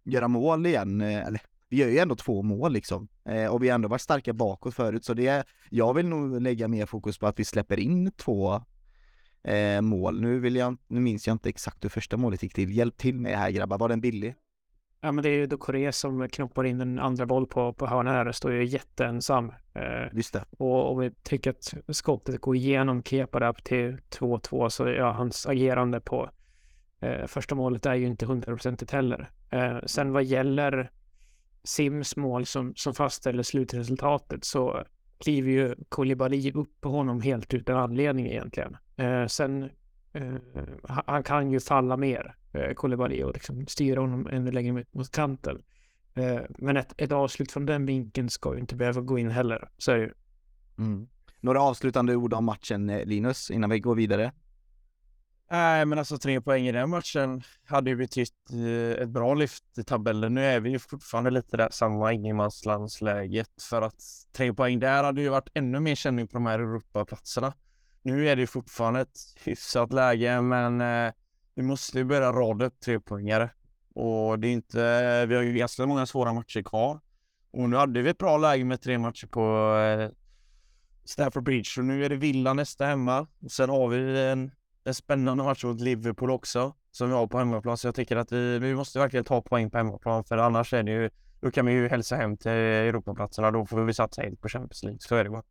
göra 0.04 0.28
mål 0.28 0.66
igen? 0.66 1.00
Eh, 1.00 1.26
eller 1.26 1.40
vi 1.68 1.76
gör 1.76 1.88
ju 1.88 1.98
ändå 1.98 2.16
två 2.16 2.42
mål 2.42 2.72
liksom. 2.72 3.08
Och 3.50 3.62
vi 3.62 3.68
har 3.68 3.74
ändå 3.74 3.88
varit 3.88 4.00
starka 4.00 4.32
bakåt 4.32 4.74
förut, 4.74 5.04
så 5.04 5.14
det, 5.14 5.44
jag 5.70 5.94
vill 5.94 6.06
nog 6.08 6.42
lägga 6.42 6.68
mer 6.68 6.86
fokus 6.86 7.18
på 7.18 7.26
att 7.26 7.40
vi 7.40 7.44
släpper 7.44 7.78
in 7.78 8.12
två 8.12 8.62
eh, 9.46 9.80
mål. 9.80 10.20
Nu 10.20 10.40
vill 10.40 10.56
jag, 10.56 10.76
nu 10.88 11.00
minns 11.00 11.26
jag 11.26 11.34
inte 11.34 11.48
exakt 11.48 11.84
hur 11.84 11.88
första 11.88 12.16
målet 12.16 12.42
gick 12.42 12.54
till. 12.54 12.76
Hjälp 12.76 12.96
till 12.96 13.20
mig 13.20 13.34
här 13.34 13.50
grabbar, 13.50 13.78
var 13.78 13.88
den 13.88 14.00
billig? 14.00 14.34
Ja, 15.00 15.12
men 15.12 15.22
det 15.22 15.28
är 15.28 15.34
ju 15.34 15.46
då 15.46 15.56
Korea 15.56 15.93
som 15.93 16.28
knoppar 16.28 16.64
in 16.64 16.81
en 16.81 16.98
andra 16.98 17.26
boll 17.26 17.46
på, 17.46 17.72
på 17.72 17.87
hörnan 17.87 18.14
här. 18.14 18.32
Står 18.32 18.52
ju 18.52 18.64
jätteensam. 18.64 19.52
Eh. 19.75 20.40
Och 20.58 20.93
om 20.93 20.98
vi 20.98 21.10
tycker 21.10 21.50
att 21.50 21.75
skottet 21.96 22.40
går 22.40 22.56
igenom 22.56 23.02
Kepa 23.02 23.40
där 23.40 23.52
till 23.52 23.98
2-2 24.10 24.69
så 24.69 24.88
ja, 24.88 25.12
hans 25.12 25.46
agerande 25.46 26.00
på 26.00 26.31
eh, 27.00 27.26
första 27.26 27.54
målet 27.54 27.87
är 27.87 27.94
ju 27.94 28.06
inte 28.06 28.26
hundraprocentigt 28.26 28.90
heller. 28.90 29.31
Eh, 29.50 29.78
sen 29.87 30.12
vad 30.12 30.25
gäller 30.25 30.90
Sims 31.64 32.16
mål 32.16 32.46
som, 32.46 32.75
som 32.76 32.94
fastställer 32.94 33.42
slutresultatet 33.42 34.44
så 34.44 34.84
kliver 35.19 35.50
ju 35.50 35.75
Koulibaly 35.88 36.52
upp 36.52 36.81
på 36.81 36.88
honom 36.88 37.20
helt 37.20 37.54
utan 37.54 37.76
anledning 37.76 38.26
egentligen. 38.26 38.76
Eh, 38.96 39.26
sen 39.26 39.70
han 40.88 41.22
kan 41.22 41.50
ju 41.50 41.60
falla 41.60 41.96
mer 41.96 42.36
eh, 42.52 42.74
Koulibaly 42.74 43.22
och 43.22 43.34
liksom 43.34 43.66
styra 43.66 44.00
honom 44.00 44.26
ännu 44.26 44.50
längre 44.50 44.84
mot 44.90 45.10
kanten. 45.10 45.62
Eh, 46.14 46.40
men 46.48 46.76
ett, 46.76 46.94
ett 46.96 47.12
avslut 47.12 47.52
från 47.52 47.66
den 47.66 47.86
vinkeln 47.86 48.30
ska 48.30 48.54
ju 48.54 48.60
inte 48.60 48.76
behöva 48.76 49.00
gå 49.00 49.18
in 49.18 49.30
heller. 49.30 49.68
Så 49.78 49.92
är 49.92 49.96
det 49.96 50.02
ju. 50.02 50.12
Mm. 50.78 51.08
Några 51.40 51.62
avslutande 51.62 52.16
ord 52.16 52.34
om 52.34 52.44
matchen 52.44 52.90
eh, 52.90 53.04
Linus, 53.06 53.50
innan 53.50 53.70
vi 53.70 53.80
går 53.80 53.94
vidare? 53.94 54.32
Nej, 55.50 55.85
men 55.87 55.99
alltså 55.99 56.18
tre 56.18 56.40
poäng 56.40 56.66
i 56.66 56.73
den 56.73 56.90
matchen 56.90 57.42
hade 57.66 57.90
ju 57.90 57.96
betytt 57.96 58.50
eh, 58.52 59.02
ett 59.02 59.08
bra 59.08 59.35
lyft 59.35 59.78
i 59.78 59.85
tabellen. 59.85 60.35
Nu 60.35 60.44
är 60.44 60.61
vi 60.61 60.70
ju 60.70 60.78
fortfarande 60.78 61.30
lite 61.30 61.56
där 61.56 61.68
samma 61.70 62.12
ingenmanslandsläget 62.12 63.62
för 63.70 63.82
att 63.82 64.02
tre 64.32 64.54
poäng 64.54 64.78
där 64.78 65.04
hade 65.04 65.20
ju 65.20 65.28
varit 65.28 65.49
ännu 65.54 65.80
mer 65.80 65.94
känning 65.94 66.28
på 66.28 66.32
de 66.32 66.46
här 66.46 66.58
Europaplatserna. 66.58 67.52
Nu 68.06 68.28
är 68.28 68.36
det 68.36 68.46
fortfarande 68.46 69.00
ett 69.00 69.18
hyfsat 69.44 69.92
läge, 69.92 70.40
men 70.40 70.80
eh, 70.80 71.12
vi 71.54 71.62
måste 71.62 71.98
ju 71.98 72.04
börja 72.04 72.32
rada 72.32 72.64
upp 72.64 72.80
trepoängare. 72.80 73.50
Och 73.94 74.38
det 74.38 74.48
är 74.48 74.52
inte, 74.52 75.26
vi 75.26 75.34
har 75.34 75.42
ju 75.42 75.52
ganska 75.52 75.86
många 75.86 76.06
svåra 76.06 76.32
matcher 76.32 76.62
kvar. 76.62 77.00
Och 77.50 77.70
nu 77.70 77.76
hade 77.76 78.02
vi 78.02 78.10
ett 78.10 78.18
bra 78.18 78.38
läge 78.38 78.64
med 78.64 78.80
tre 78.80 78.98
matcher 78.98 79.26
på 79.26 79.76
eh, 79.76 80.10
Stafford 81.04 81.42
Bridge. 81.42 81.70
Och 81.78 81.84
nu 81.84 82.04
är 82.04 82.08
det 82.08 82.16
Villa 82.16 82.52
nästa 82.52 82.86
hemma. 82.86 83.26
Och 83.44 83.50
sen 83.50 83.70
har 83.70 83.88
vi 83.88 84.26
en, 84.26 84.50
en 84.84 84.94
spännande 84.94 85.44
match 85.44 85.64
mot 85.64 85.80
Liverpool 85.80 86.30
också. 86.30 86.75
Som 86.90 87.08
vi 87.08 87.14
har 87.14 87.26
på 87.26 87.38
hemmaplan. 87.38 87.78
Så 87.78 87.86
jag 87.86 87.94
tycker 87.94 88.16
att 88.16 88.32
vi, 88.32 88.58
vi 88.58 88.75
måste 88.75 88.98
verkligen 88.98 89.25
ta 89.25 89.42
poäng 89.42 89.70
på 89.70 89.78
hemmaplan. 89.78 90.25
För 90.25 90.38
annars 90.38 90.72
är 90.72 90.82
det 90.82 90.92
ju, 90.92 91.10
då 91.40 91.50
kan 91.50 91.66
vi 91.66 91.72
ju 91.72 91.88
hälsa 91.88 92.16
hem 92.16 92.36
till 92.36 92.50
Europaplatserna. 92.50 93.50
Då 93.50 93.66
får 93.66 93.84
vi 93.84 93.94
satsa 93.94 94.22
helt 94.22 94.40
på 94.40 94.48
Champions 94.48 94.82
League. 94.82 95.00
Så 95.00 95.16
är 95.16 95.25
det 95.25 95.30
bara. 95.30 95.42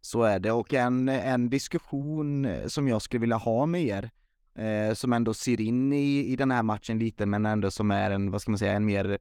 Så 0.00 0.22
är 0.22 0.38
det 0.38 0.52
och 0.52 0.74
en, 0.74 1.08
en 1.08 1.50
diskussion 1.50 2.44
eh, 2.44 2.66
som 2.66 2.88
jag 2.88 3.02
skulle 3.02 3.20
vilja 3.20 3.36
ha 3.36 3.66
med 3.66 3.82
er 3.82 4.10
eh, 4.54 4.94
som 4.94 5.12
ändå 5.12 5.34
ser 5.34 5.60
in 5.60 5.92
i, 5.92 6.26
i 6.26 6.36
den 6.36 6.50
här 6.50 6.62
matchen 6.62 6.98
lite 6.98 7.26
men 7.26 7.46
ändå 7.46 7.70
som 7.70 7.90
är 7.90 8.10
en, 8.10 8.30
vad 8.30 8.42
ska 8.42 8.50
man 8.50 8.58
säga, 8.58 8.72
en 8.72 8.84
mer 8.84 9.18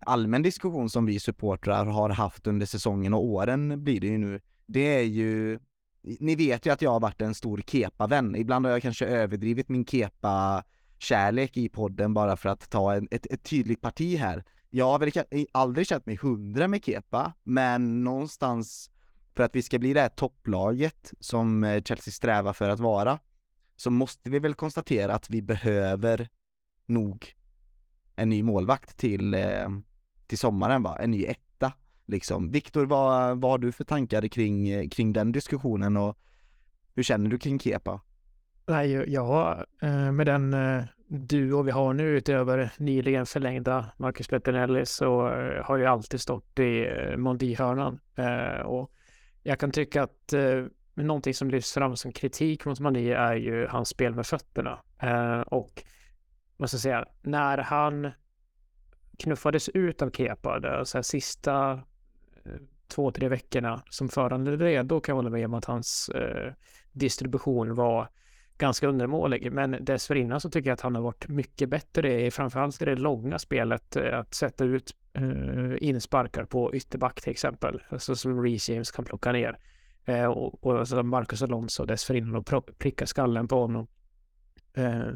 allmän 0.00 0.42
diskussion 0.42 0.90
som 0.90 1.06
vi 1.06 1.20
supportrar 1.20 1.84
har 1.84 2.10
haft 2.10 2.46
under 2.46 2.66
säsongen 2.66 3.14
och 3.14 3.24
åren 3.24 3.84
blir 3.84 4.00
det 4.00 4.06
ju 4.06 4.18
nu. 4.18 4.40
Det 4.66 4.98
är 4.98 5.02
ju, 5.02 5.58
ni 6.02 6.36
vet 6.36 6.66
ju 6.66 6.72
att 6.72 6.82
jag 6.82 6.90
har 6.90 7.00
varit 7.00 7.22
en 7.22 7.34
stor 7.34 7.62
Kepa-vän. 7.66 8.36
Ibland 8.36 8.66
har 8.66 8.72
jag 8.72 8.82
kanske 8.82 9.06
överdrivit 9.06 9.68
min 9.68 9.84
Kepa-kärlek 9.84 11.56
i 11.56 11.68
podden 11.68 12.14
bara 12.14 12.36
för 12.36 12.48
att 12.48 12.70
ta 12.70 12.94
en, 12.94 13.08
ett, 13.10 13.26
ett 13.26 13.42
tydligt 13.42 13.80
parti 13.80 14.18
här. 14.18 14.44
Jag 14.70 14.86
har 14.86 14.98
väl 14.98 15.12
aldrig 15.52 15.86
känt 15.86 16.06
mig 16.06 16.16
hundra 16.16 16.68
med 16.68 16.84
Kepa, 16.84 17.32
men 17.42 18.04
någonstans 18.04 18.90
för 19.36 19.42
att 19.42 19.56
vi 19.56 19.62
ska 19.62 19.78
bli 19.78 19.92
det 19.92 20.00
här 20.00 20.08
topplaget 20.08 21.14
som 21.20 21.64
eh, 21.64 21.82
Chelsea 21.82 22.12
strävar 22.12 22.52
för 22.52 22.68
att 22.68 22.80
vara, 22.80 23.18
så 23.76 23.90
måste 23.90 24.30
vi 24.30 24.38
väl 24.38 24.54
konstatera 24.54 25.14
att 25.14 25.30
vi 25.30 25.42
behöver 25.42 26.28
nog 26.86 27.34
en 28.16 28.28
ny 28.28 28.42
målvakt 28.42 28.96
till, 28.96 29.34
eh, 29.34 29.68
till 30.26 30.38
sommaren 30.38 30.82
va, 30.82 30.98
en 31.00 31.10
ny 31.10 31.24
etta 31.24 31.72
liksom. 32.06 32.50
Viktor, 32.50 32.86
vad, 32.86 33.40
vad 33.40 33.50
har 33.50 33.58
du 33.58 33.72
för 33.72 33.84
tankar 33.84 34.28
kring, 34.28 34.88
kring 34.90 35.12
den 35.12 35.32
diskussionen 35.32 35.96
och 35.96 36.18
hur 36.94 37.02
känner 37.02 37.30
du 37.30 37.38
kring 37.38 37.58
Kepa? 37.58 38.00
Nej, 38.66 39.04
ja, 39.12 39.64
eh, 39.82 40.12
med 40.12 40.26
den 40.26 40.56
duo 41.08 41.62
vi 41.62 41.70
har 41.70 41.94
nu 41.94 42.08
utöver 42.08 42.72
nyligen 42.78 43.26
förlängda 43.26 43.86
Marcus 43.96 44.28
Bettinelli 44.28 44.86
så 44.86 45.20
har 45.64 45.76
ju 45.76 45.86
alltid 45.86 46.20
stått 46.20 46.58
i 46.58 46.86
Mondi-hörnan. 47.16 48.00
Och 48.64 48.92
jag 49.46 49.58
kan 49.58 49.70
tycka 49.70 50.02
att 50.02 50.32
eh, 50.32 50.64
någonting 50.94 51.34
som 51.34 51.50
lyfts 51.50 51.72
fram 51.72 51.96
som 51.96 52.12
kritik 52.12 52.64
mot 52.64 52.80
Mané 52.80 53.12
är 53.12 53.34
ju 53.34 53.66
hans 53.66 53.88
spel 53.88 54.14
med 54.14 54.26
fötterna. 54.26 54.78
Eh, 55.02 55.40
och 55.40 55.82
vad 56.56 56.68
ska 56.68 56.74
jag 56.74 56.82
säga, 56.82 57.06
när 57.22 57.58
han 57.58 58.10
knuffades 59.18 59.68
ut 59.68 60.02
av 60.02 60.10
Kepa, 60.10 60.60
de 60.60 60.86
så 60.86 60.98
här 60.98 61.02
sista 61.02 61.72
eh, 62.44 62.52
två, 62.88 63.10
tre 63.10 63.28
veckorna 63.28 63.82
som 63.90 64.08
föranledde 64.08 64.64
det, 64.64 64.82
då 64.82 65.00
kan 65.00 65.12
jag 65.12 65.16
hålla 65.16 65.30
med 65.30 65.44
om 65.44 65.54
att 65.54 65.64
hans 65.64 66.08
eh, 66.08 66.52
distribution 66.92 67.74
var 67.74 68.08
ganska 68.58 68.88
undermålig. 68.88 69.52
Men 69.52 69.76
dessförinnan 69.80 70.40
så 70.40 70.50
tycker 70.50 70.70
jag 70.70 70.74
att 70.74 70.80
han 70.80 70.94
har 70.94 71.02
varit 71.02 71.28
mycket 71.28 71.68
bättre, 71.68 72.30
framförallt 72.30 72.82
i 72.82 72.84
det 72.84 72.96
långa 72.96 73.38
spelet, 73.38 73.96
eh, 73.96 74.18
att 74.18 74.34
sätta 74.34 74.64
ut 74.64 74.96
Eh, 75.16 75.76
insparkar 75.80 76.44
på 76.44 76.74
ytterback 76.74 77.20
till 77.20 77.30
exempel, 77.30 77.82
alltså 77.88 78.16
som 78.16 78.42
Reece 78.42 78.68
James 78.68 78.90
kan 78.90 79.04
plocka 79.04 79.32
ner. 79.32 79.58
Eh, 80.04 80.24
och, 80.24 80.66
och 80.66 80.78
alltså 80.78 81.02
Marcus 81.02 81.42
Alonso 81.42 81.84
dessförinnan 81.84 82.36
och 82.36 82.70
pricka 82.78 83.06
skallen 83.06 83.48
på 83.48 83.60
honom. 83.60 83.86
Eh, 84.74 85.12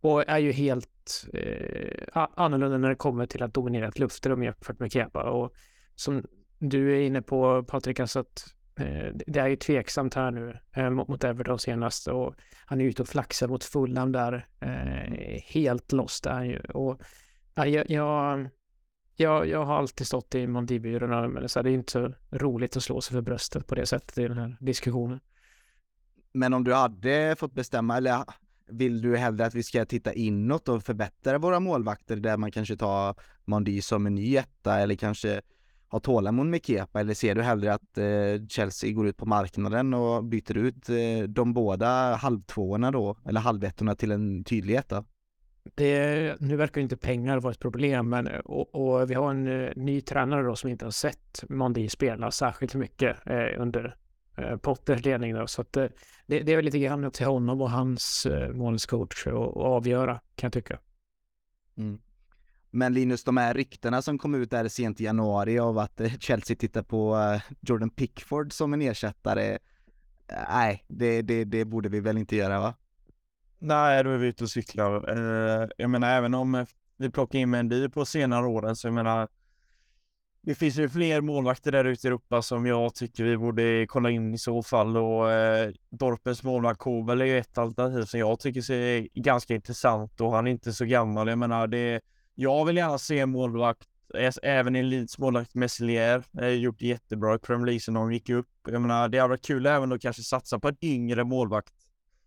och 0.00 0.28
är 0.28 0.38
ju 0.38 0.52
helt 0.52 1.26
eh, 1.32 2.26
annorlunda 2.34 2.78
när 2.78 2.88
det 2.88 2.94
kommer 2.94 3.26
till 3.26 3.42
att 3.42 3.54
dominera 3.54 3.88
ett 3.88 3.98
luftrum 3.98 4.42
jämfört 4.42 4.78
med 4.78 4.92
Kepa. 4.92 5.22
Och 5.22 5.52
som 5.94 6.26
du 6.58 6.96
är 6.96 7.00
inne 7.00 7.22
på 7.22 7.64
Patrik, 7.64 8.00
alltså 8.00 8.20
att 8.20 8.54
eh, 8.76 9.12
det 9.26 9.40
är 9.40 9.48
ju 9.48 9.56
tveksamt 9.56 10.14
här 10.14 10.30
nu 10.30 10.58
eh, 10.76 10.90
mot, 10.90 11.24
Everton 11.24 11.58
senast 11.58 12.06
och 12.08 12.34
han 12.66 12.80
är 12.80 12.84
ute 12.84 13.02
och 13.02 13.08
flaxar 13.08 13.48
mot 13.48 13.64
Fulham 13.64 14.12
där. 14.12 14.46
Eh, 14.60 15.42
helt 15.44 15.92
lost 15.92 16.26
är 16.26 16.32
han 16.32 16.48
ju. 16.48 16.60
Och, 16.60 17.00
ja, 17.54 17.66
jag, 17.66 17.90
jag, 17.90 18.48
jag, 19.22 19.48
jag 19.48 19.64
har 19.64 19.78
alltid 19.78 20.06
stått 20.06 20.34
i 20.34 20.46
Mondibyrån 20.46 21.32
men 21.32 21.42
det 21.42 21.56
är 21.56 21.66
inte 21.66 21.92
så 21.92 22.12
roligt 22.30 22.76
att 22.76 22.82
slå 22.82 23.00
sig 23.00 23.14
för 23.14 23.20
bröstet 23.20 23.66
på 23.66 23.74
det 23.74 23.86
sättet 23.86 24.18
i 24.18 24.28
den 24.28 24.38
här 24.38 24.56
diskussionen. 24.60 25.20
Men 26.32 26.54
om 26.54 26.64
du 26.64 26.74
hade 26.74 27.36
fått 27.38 27.54
bestämma, 27.54 27.96
eller 27.96 28.24
vill 28.68 29.02
du 29.02 29.16
hellre 29.16 29.46
att 29.46 29.54
vi 29.54 29.62
ska 29.62 29.84
titta 29.84 30.12
inåt 30.12 30.68
och 30.68 30.82
förbättra 30.82 31.38
våra 31.38 31.60
målvakter 31.60 32.16
där 32.16 32.36
man 32.36 32.50
kanske 32.50 32.76
tar 32.76 33.14
Mandy 33.44 33.82
som 33.82 34.06
en 34.06 34.14
ny 34.14 34.36
etta 34.36 34.78
eller 34.78 34.94
kanske 34.94 35.40
har 35.88 36.00
tålamod 36.00 36.46
med 36.46 36.66
Kepa 36.66 37.00
eller 37.00 37.14
ser 37.14 37.34
du 37.34 37.42
hellre 37.42 37.74
att 37.74 37.98
eh, 37.98 38.46
Chelsea 38.48 38.92
går 38.92 39.06
ut 39.06 39.16
på 39.16 39.26
marknaden 39.26 39.94
och 39.94 40.24
byter 40.24 40.56
ut 40.56 40.88
eh, 40.88 41.28
de 41.28 41.52
båda 41.52 42.14
halvtvåorna 42.14 42.90
då, 42.90 43.16
eller 43.24 43.40
halvettorna 43.40 43.94
till 43.94 44.10
en 44.10 44.44
tydlig 44.44 44.74
etta? 44.74 45.04
Det, 45.64 46.40
nu 46.40 46.56
verkar 46.56 46.80
inte 46.80 46.96
pengar 46.96 47.40
vara 47.40 47.52
ett 47.52 47.58
problem, 47.58 48.08
men 48.08 48.26
eh, 48.26 48.38
och, 48.38 48.74
och 48.74 49.10
vi 49.10 49.14
har 49.14 49.30
en 49.30 49.46
uh, 49.46 49.72
ny 49.76 50.00
tränare 50.00 50.42
då 50.42 50.56
som 50.56 50.70
inte 50.70 50.84
har 50.84 50.90
sett 50.90 51.44
Mondi 51.48 51.88
spela 51.88 52.30
särskilt 52.30 52.74
mycket 52.74 53.16
uh, 53.30 53.60
under 53.62 53.96
uh, 54.38 54.56
Potters 54.56 55.04
ledning 55.04 55.34
då, 55.34 55.46
så 55.46 55.62
att 55.62 55.72
det, 55.72 55.90
det, 56.26 56.52
är 56.52 56.56
väl 56.56 56.64
lite 56.64 56.78
grann 56.78 57.04
upp 57.04 57.14
till 57.14 57.26
honom 57.26 57.60
och 57.60 57.70
hans 57.70 58.26
uh, 58.30 58.48
målscoach 58.48 59.26
att 59.26 59.56
avgöra 59.56 60.20
kan 60.34 60.46
jag 60.46 60.52
tycka. 60.52 60.78
Mm. 61.76 62.00
Men 62.70 62.94
Linus, 62.94 63.24
de 63.24 63.36
här 63.36 63.54
ryktena 63.54 64.02
som 64.02 64.18
kom 64.18 64.34
ut 64.34 64.50
där 64.50 64.68
sent 64.68 65.00
i 65.00 65.04
januari 65.04 65.58
av 65.58 65.78
att 65.78 66.00
Chelsea 66.18 66.56
tittar 66.56 66.82
på 66.82 67.18
Jordan 67.60 67.90
Pickford 67.90 68.52
som 68.52 68.72
en 68.74 68.82
ersättare. 68.82 69.58
Nej, 70.48 70.84
det, 70.88 71.22
det, 71.22 71.44
det 71.44 71.64
borde 71.64 71.88
vi 71.88 72.00
väl 72.00 72.18
inte 72.18 72.36
göra 72.36 72.60
va? 72.60 72.74
Nej, 73.64 74.04
då 74.04 74.10
är 74.10 74.16
vi 74.18 74.26
ute 74.26 74.44
och 74.44 74.50
cyklar. 74.50 75.10
Eh, 75.10 75.68
jag 75.76 75.90
menar, 75.90 76.16
även 76.16 76.34
om 76.34 76.54
eh, 76.54 76.66
vi 76.96 77.10
plockar 77.10 77.38
in 77.38 77.50
Mendy 77.50 77.88
på 77.88 78.04
senare 78.04 78.46
åren, 78.46 78.76
så 78.76 78.86
jag 78.86 78.94
menar, 78.94 79.28
det 80.40 80.54
finns 80.54 80.78
ju 80.78 80.88
fler 80.88 81.20
målvakter 81.20 81.72
där 81.72 81.84
ute 81.84 82.06
i 82.06 82.08
Europa 82.08 82.42
som 82.42 82.66
jag 82.66 82.94
tycker 82.94 83.24
vi 83.24 83.36
borde 83.36 83.86
kolla 83.88 84.10
in 84.10 84.34
i 84.34 84.38
så 84.38 84.62
fall 84.62 84.96
och 84.96 85.30
eh, 85.30 85.72
Dorpens 85.90 86.42
målvakt 86.42 86.78
Kobel 86.80 87.20
är 87.20 87.24
ju 87.24 87.38
ett 87.38 87.58
alternativ 87.58 88.04
som 88.04 88.20
jag 88.20 88.40
tycker 88.40 88.60
ser 88.60 89.08
ganska 89.14 89.54
intressant 89.54 90.20
och 90.20 90.32
han 90.32 90.46
är 90.46 90.50
inte 90.50 90.72
så 90.72 90.84
gammal. 90.84 91.28
Jag 91.28 91.38
menar, 91.38 91.66
det, 91.66 92.00
jag 92.34 92.64
vill 92.64 92.76
gärna 92.76 92.98
se 92.98 93.18
en 93.18 93.30
målvakt, 93.30 93.88
även 94.42 94.76
en 94.76 94.88
Leeds 94.88 95.18
målvakt 95.18 95.54
Messelier, 95.54 96.24
eh, 96.40 96.48
gjort 96.48 96.82
jättebra 96.82 97.34
i 97.34 97.38
Premier 97.38 97.66
League 97.66 97.80
sen 97.80 97.94
de 97.94 98.12
gick 98.12 98.28
upp. 98.28 98.48
Jag 98.68 98.82
menar, 98.82 99.08
det 99.08 99.18
hade 99.18 99.28
varit 99.28 99.46
kul 99.46 99.66
även 99.66 99.92
att 99.92 100.02
kanske 100.02 100.22
satsa 100.22 100.58
på 100.58 100.68
en 100.68 100.76
yngre 100.80 101.24
målvakt 101.24 101.72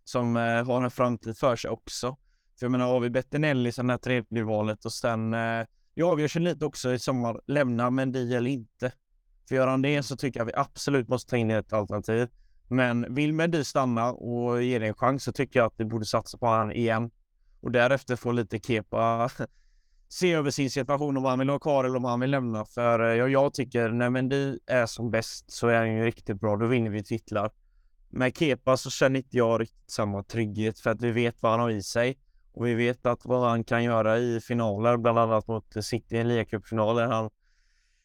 som 0.08 0.36
eh, 0.36 0.64
har 0.66 0.82
en 0.82 0.90
framtid 0.90 1.38
för 1.38 1.56
sig 1.56 1.70
också. 1.70 2.16
För 2.58 2.66
jag 2.66 2.70
menar, 2.70 2.86
har 2.86 3.00
vi 3.00 3.10
Bettinelli 3.10 3.72
som 3.72 3.86
det 3.86 3.92
här 3.92 3.98
tredje-valet 3.98 4.84
och 4.84 4.92
sen 4.92 5.34
eh, 5.34 5.66
det 5.94 6.02
avgörs 6.02 6.36
ju 6.36 6.40
lite 6.40 6.64
också 6.64 6.92
i 6.92 6.98
sommar, 6.98 7.40
lämnar 7.46 7.90
Mendy 7.90 8.34
eller 8.34 8.50
inte. 8.50 8.92
För 9.48 9.54
gör 9.54 9.66
han 9.66 9.82
det 9.82 10.02
så 10.02 10.16
tycker 10.16 10.40
jag 10.40 10.44
vi 10.44 10.54
absolut 10.54 11.08
måste 11.08 11.30
ta 11.30 11.36
in 11.36 11.50
ett 11.50 11.72
alternativ. 11.72 12.28
Men 12.68 13.14
vill 13.14 13.32
Mendy 13.32 13.64
stanna 13.64 14.12
och 14.12 14.62
ge 14.62 14.78
det 14.78 14.86
en 14.86 14.94
chans 14.94 15.24
så 15.24 15.32
tycker 15.32 15.60
jag 15.60 15.66
att 15.66 15.74
vi 15.76 15.84
borde 15.84 16.04
satsa 16.04 16.38
på 16.38 16.46
han 16.46 16.72
igen. 16.72 17.10
Och 17.60 17.72
därefter 17.72 18.16
få 18.16 18.32
lite 18.32 18.58
kepa 18.58 19.30
se 20.08 20.32
över 20.32 20.50
sin 20.50 20.70
situation 20.70 21.16
om 21.16 21.24
han 21.24 21.38
vill 21.38 21.48
ha 21.48 21.58
kvar 21.58 21.84
eller 21.84 21.96
om 21.96 22.04
han 22.04 22.20
vill 22.20 22.30
lämna. 22.30 22.64
För 22.64 23.00
eh, 23.00 23.16
jag, 23.16 23.30
jag 23.30 23.54
tycker 23.54 23.88
när 23.88 24.10
Mendy 24.10 24.58
är 24.66 24.86
som 24.86 25.10
bäst 25.10 25.50
så 25.50 25.68
är 25.68 25.78
han 25.78 25.94
ju 25.94 26.04
riktigt 26.04 26.40
bra. 26.40 26.56
Då 26.56 26.66
vinner 26.66 26.90
vi 26.90 27.04
titlar 27.04 27.50
med 28.16 28.36
Kepa 28.36 28.76
så 28.76 28.90
känner 28.90 29.18
inte 29.18 29.36
jag 29.36 29.60
riktigt 29.60 29.90
samma 29.90 30.22
trygghet 30.22 30.80
för 30.80 30.90
att 30.90 31.02
vi 31.02 31.10
vet 31.10 31.42
vad 31.42 31.52
han 31.52 31.60
har 31.60 31.70
i 31.70 31.82
sig. 31.82 32.18
Och 32.52 32.66
vi 32.66 32.74
vet 32.74 33.06
att 33.06 33.24
vad 33.24 33.48
han 33.48 33.64
kan 33.64 33.84
göra 33.84 34.18
i 34.18 34.40
finaler, 34.40 34.96
bland 34.96 35.18
annat 35.18 35.48
mot 35.48 35.84
City 35.84 36.16
i 36.16 36.18
en 36.18 36.28
ligacupfinal 36.28 36.98
han 36.98 37.30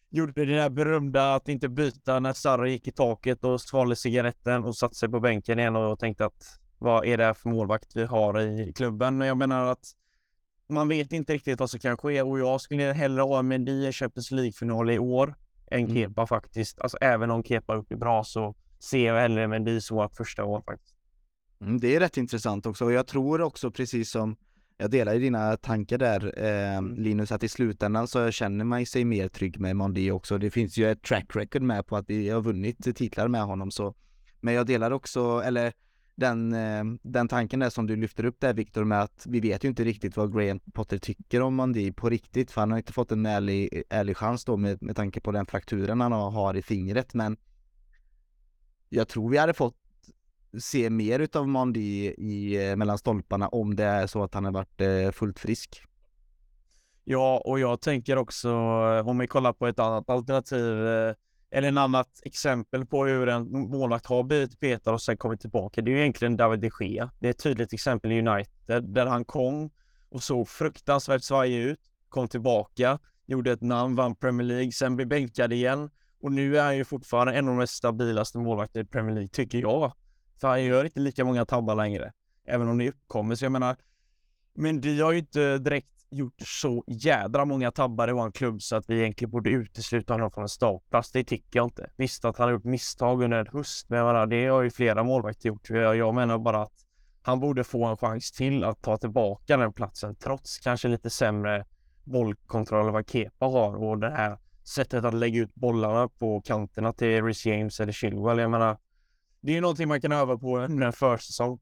gjorde 0.10 0.46
det 0.46 0.56
där 0.56 0.70
berömda 0.70 1.36
att 1.36 1.48
inte 1.48 1.70
byta 1.70 2.20
när 2.20 2.34
Sarri 2.34 2.72
gick 2.72 2.88
i 2.88 2.92
taket 2.92 3.44
och 3.44 3.62
svalde 3.62 3.96
cigaretten 3.96 4.64
och 4.64 4.76
satte 4.76 4.96
sig 4.96 5.10
på 5.10 5.20
bänken 5.20 5.60
igen 5.60 5.76
och 5.76 6.00
tänkte 6.00 6.26
att 6.26 6.60
vad 6.78 7.06
är 7.06 7.18
det 7.18 7.34
för 7.34 7.50
målvakt 7.50 7.96
vi 7.96 8.04
har 8.04 8.40
i 8.40 8.74
klubben? 8.74 9.22
Jag 9.22 9.38
menar 9.38 9.66
att 9.66 9.86
man 10.70 10.88
vet 10.88 11.14
inte 11.14 11.34
riktigt 11.34 11.60
vad 11.60 11.70
som 11.70 11.80
kan 11.80 11.98
ske 11.98 12.22
och 12.22 12.40
jag 12.40 12.62
skulle 12.62 12.84
hellre 12.84 13.22
ha 13.22 13.42
Mendy 13.42 13.88
i 13.88 13.92
Champions 13.92 14.32
League-final 14.32 14.90
i 14.90 15.00
år 15.00 15.36
än 15.72 15.80
mm. 15.80 15.96
Kepa 15.96 16.28
faktiskt. 16.28 16.82
Alltså 16.82 16.98
även 17.02 17.32
om 17.32 17.44
Kepa 17.44 17.76
gjort 17.76 17.90
det 17.90 17.96
bra 17.96 18.24
så 18.24 18.56
ser 18.82 19.06
jag 19.06 19.20
hellre 19.20 19.82
som 19.82 19.98
vårt 19.98 20.16
första 20.16 20.44
år 20.44 20.62
faktiskt. 20.62 20.96
Mm, 21.62 21.80
det 21.80 21.96
är 21.96 22.00
rätt 22.00 22.18
intressant 22.18 22.66
också 22.66 22.86
och 22.86 22.92
jag 22.92 23.08
tror 23.08 23.42
också 23.42 23.72
precis 23.72 24.12
som 24.12 24.36
jag 24.78 24.92
delar 24.92 25.16
dina 25.16 25.58
tankar 25.58 25.98
där 25.98 26.44
eh. 26.44 26.82
Linus, 26.82 27.32
att 27.32 27.44
i 27.44 27.48
slutändan 27.48 28.08
så 28.08 28.32
känner 28.32 28.66
man 28.66 28.86
sig 28.86 29.06
mer 29.06 29.28
trygg 29.28 29.60
med 29.60 29.76
Mondi 29.76 30.12
också. 30.12 30.38
Det 30.38 30.52
finns 30.52 30.78
ju 30.78 30.92
ett 30.92 31.04
track 31.04 31.36
record 31.36 31.62
med 31.62 31.88
på 31.88 31.98
att 31.98 32.10
vi 32.10 32.30
har 32.30 32.42
vunnit 32.42 32.96
titlar 32.96 33.28
med 33.28 33.44
honom 33.44 33.72
så. 33.72 33.96
Men 34.40 34.54
jag 34.54 34.66
delar 34.66 34.92
också, 34.92 35.42
eller 35.46 35.74
den, 36.16 36.54
eh, 36.54 36.84
den 37.02 37.28
tanken 37.28 37.60
där 37.60 37.70
som 37.70 37.88
du 37.88 37.96
lyfter 37.96 38.26
upp 38.26 38.40
där 38.40 38.54
Viktor 38.54 38.84
med 38.84 39.02
att 39.02 39.26
vi 39.30 39.40
vet 39.40 39.64
ju 39.64 39.70
inte 39.70 39.84
riktigt 39.84 40.18
vad 40.18 40.34
Graham 40.34 40.60
Potter 40.60 40.98
tycker 40.98 41.42
om 41.42 41.56
Mondi 41.56 41.92
på 41.92 42.10
riktigt 42.10 42.52
för 42.52 42.62
han 42.62 42.72
har 42.72 42.78
inte 42.78 42.94
fått 42.94 43.12
en 43.12 43.26
ärlig, 43.26 43.84
ärlig 43.90 44.18
chans 44.18 44.46
då 44.46 44.58
med, 44.58 44.82
med 44.82 44.96
tanke 44.96 45.22
på 45.22 45.32
den 45.32 45.46
frakturen 45.46 46.02
han 46.02 46.12
har 46.12 46.58
i 46.58 46.62
fingret 46.62 47.14
men 47.14 47.38
jag 48.94 49.08
tror 49.08 49.30
vi 49.30 49.38
hade 49.38 49.54
fått 49.54 49.76
se 50.60 50.90
mer 50.90 51.20
utav 51.20 51.48
Mondi 51.48 52.16
i, 52.18 52.70
eh, 52.70 52.76
mellan 52.76 52.98
stolparna 52.98 53.48
om 53.48 53.76
det 53.76 53.84
är 53.84 54.08
så 54.08 54.24
att 54.24 54.34
han 54.34 54.46
har 54.46 54.52
varit 54.52 54.82
eh, 54.82 55.12
fullt 55.12 55.40
frisk. 55.40 55.84
Ja, 57.04 57.42
och 57.46 57.60
jag 57.60 57.82
tänker 57.82 58.18
också 58.18 58.50
eh, 58.50 59.08
om 59.08 59.18
vi 59.18 59.28
kollar 59.28 59.54
på 59.54 59.68
ett 59.68 59.80
annat 59.80 60.10
alternativ 60.10 60.88
eh, 60.88 61.16
eller 61.52 61.68
en 61.68 61.78
annat 61.78 62.10
exempel 62.24 62.86
på 62.86 63.06
hur 63.06 63.30
en 63.30 63.52
målvakt 63.52 64.06
har 64.06 64.24
blivit 64.24 64.60
petad 64.60 64.94
och 64.94 65.02
sen 65.02 65.18
kommit 65.18 65.42
tillbaka. 65.42 65.82
Det 65.82 65.92
är 65.92 65.94
ju 65.94 66.00
egentligen 66.00 66.38
David 66.38 66.60
de 66.60 66.72
Gea. 66.80 67.12
Det 67.20 67.28
är 67.28 67.32
ett 67.32 67.44
tydligt 67.44 67.74
exempel 67.74 68.12
i 68.12 68.20
United 68.20 68.84
där 68.84 69.06
han 69.06 69.26
kom 69.26 69.70
och 70.10 70.24
såg 70.24 70.48
fruktansvärt 70.48 71.24
svajig 71.24 71.62
ut, 71.62 71.80
kom 72.10 72.28
tillbaka, 72.28 73.00
gjorde 73.26 73.52
ett 73.52 73.62
namn, 73.62 73.96
vann 73.96 74.16
Premier 74.16 74.48
League, 74.48 74.72
sen 74.72 74.96
blev 74.96 75.08
bänkad 75.08 75.54
igen 75.54 75.90
och 76.22 76.32
nu 76.32 76.58
är 76.58 76.64
han 76.64 76.78
ju 76.78 76.86
fortfarande 76.86 77.34
en 77.34 77.48
av 77.48 77.52
de 77.52 77.58
mest 77.58 77.74
stabilaste 77.74 78.38
målvakterna 78.38 78.84
i 78.84 78.86
Premier 78.86 79.16
League, 79.16 79.30
tycker 79.30 79.58
jag. 79.58 79.94
För 80.42 80.48
han 80.48 80.64
gör 80.64 80.86
inte 80.86 81.00
lika 81.00 81.26
många 81.26 81.46
tabbar 81.46 81.76
längre. 81.76 82.12
Även 82.46 82.68
om 82.68 82.78
det 82.78 82.90
uppkommer. 82.90 83.36
Så 83.36 83.46
jag 83.46 83.52
menar, 83.52 83.76
men 84.54 84.82
du 84.82 85.04
har 85.04 85.12
ju 85.12 85.20
inte 85.20 85.58
direkt 85.58 85.88
gjort 86.10 86.42
så 86.46 86.84
jädra 86.88 87.46
många 87.46 87.72
tabbar 87.72 88.10
i 88.10 88.12
vår 88.12 88.32
klubb 88.32 88.62
så 88.62 88.76
att 88.76 88.90
vi 88.90 89.00
egentligen 89.00 89.32
borde 89.32 89.50
utesluta 89.50 90.14
honom 90.14 90.32
från 90.32 90.42
en 90.42 90.50
startplats. 90.50 91.12
Det 91.12 91.24
tycker 91.24 91.60
jag 91.60 91.66
inte. 91.66 91.90
Visst 91.96 92.26
att 92.26 92.38
han 92.38 92.48
har 92.48 92.54
gjort 92.54 92.64
misstag 92.64 93.24
under 93.24 93.38
en 93.38 93.48
höst, 93.48 93.90
men 93.90 94.00
jag 94.00 94.06
menar, 94.06 94.28
det 94.28 94.48
har 94.48 94.62
ju 94.62 94.70
flera 94.70 95.04
målvakter 95.04 95.48
gjort. 95.48 95.70
Jag 95.70 96.16
menar 96.16 96.38
bara 96.38 96.62
att 96.62 96.86
han 97.22 97.40
borde 97.40 97.64
få 97.64 97.86
en 97.86 97.98
chans 97.98 98.32
till 98.32 98.64
att 98.64 98.82
ta 98.82 98.98
tillbaka 98.98 99.58
den 99.58 99.74
platsen 99.74 100.16
trots 100.16 100.60
kanske 100.60 100.88
lite 100.88 101.10
sämre 101.10 101.66
bollkontroll 102.04 102.88
än 102.88 102.94
vad 102.94 103.10
Kepa 103.10 103.46
har 103.46 103.76
och 103.76 103.98
den 103.98 104.14
här 104.14 104.38
sättet 104.72 105.06
att 105.06 105.14
lägga 105.14 105.42
ut 105.42 105.56
bollarna 105.56 106.08
på 106.08 106.42
kanterna 106.42 106.94
till 106.94 107.24
Rhys 107.24 107.46
James 107.46 107.80
eller 107.80 107.94
Chilwell. 107.94 108.40
Jag 108.40 108.52
menar, 108.52 108.78
det 109.42 109.58
är 109.58 109.62
någonting 109.62 109.88
man 109.88 110.02
kan 110.02 110.12
öva 110.12 110.38
på 110.38 110.60
under 110.60 110.88
en 110.88 110.94
försäsong. 110.94 111.60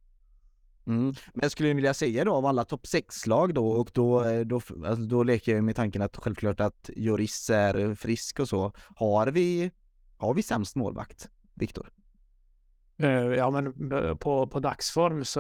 Mm. 0.87 1.05
Men 1.05 1.41
jag 1.41 1.51
skulle 1.51 1.73
vilja 1.73 1.93
säga 1.93 2.25
då 2.25 2.33
av 2.33 2.45
alla 2.45 2.65
topp 2.65 2.83
6-lag 2.83 3.53
då 3.53 3.67
och 3.67 3.89
då, 3.93 4.25
eh, 4.25 4.39
då, 4.39 4.55
alltså 4.55 5.03
då 5.03 5.23
leker 5.23 5.55
jag 5.55 5.63
med 5.63 5.75
tanken 5.75 6.01
att 6.01 6.17
självklart 6.17 6.59
att 6.59 6.89
Joris 6.95 7.49
är 7.49 7.95
frisk 7.95 8.39
och 8.39 8.49
så. 8.49 8.71
Har 8.95 9.27
vi, 9.27 9.71
har 10.17 10.33
vi 10.33 10.43
sämst 10.43 10.75
målvakt, 10.75 11.29
Viktor? 11.53 11.89
Eh, 12.97 13.09
ja, 13.09 13.49
men 13.49 13.91
eh, 13.91 14.15
på, 14.15 14.47
på 14.47 14.59
dagsform 14.59 15.25
så 15.25 15.39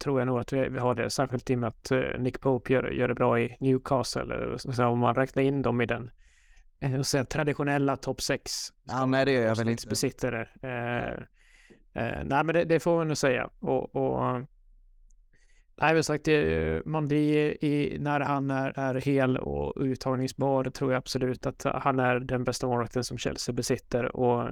tror 0.00 0.20
jag 0.20 0.26
nog 0.26 0.38
att 0.38 0.52
vi, 0.52 0.68
vi 0.68 0.78
har 0.78 0.94
det, 0.94 1.10
särskilt 1.10 1.50
i 1.50 1.54
och 1.54 1.58
med 1.58 1.68
att 1.68 1.92
Nick 2.18 2.40
Pope 2.40 2.72
gör, 2.72 2.90
gör 2.90 3.08
det 3.08 3.14
bra 3.14 3.40
i 3.40 3.56
Newcastle. 3.60 4.58
Så 4.58 4.84
om 4.86 4.98
man 4.98 5.14
räknar 5.14 5.42
in 5.42 5.62
dem 5.62 5.80
i 5.80 5.86
den 5.86 6.10
eh, 6.80 7.02
säga, 7.02 7.24
traditionella 7.24 7.96
topp 7.96 8.20
6. 8.20 8.72
Ja, 8.84 9.06
nej 9.06 9.24
det 9.24 9.32
gör 9.32 9.46
jag 9.46 9.56
väl 9.56 9.68
inte. 9.68 9.86
Besittare. 9.88 10.48
Eh, 10.62 11.12
eh, 12.02 12.24
nej 12.24 12.44
men 12.44 12.46
det, 12.46 12.64
det, 12.64 12.80
får 12.80 12.96
man 12.96 13.08
nog 13.08 13.16
säga. 13.16 13.50
Och, 13.60 13.96
och 13.96 14.42
Nej, 15.80 15.94
men 15.94 16.04
sagt, 16.04 16.28
Mondi 16.84 17.56
i, 17.60 17.96
när 18.00 18.20
han 18.20 18.50
är, 18.50 18.78
är 18.78 18.94
hel 18.94 19.36
och 19.36 19.72
uttagningsbar 19.76 20.64
tror 20.64 20.92
jag 20.92 20.98
absolut 20.98 21.46
att 21.46 21.64
han 21.64 22.00
är 22.00 22.20
den 22.20 22.44
bästa 22.44 22.66
målvakten 22.66 23.04
som 23.04 23.18
Chelsea 23.18 23.52
besitter. 23.52 24.16
Och 24.16 24.50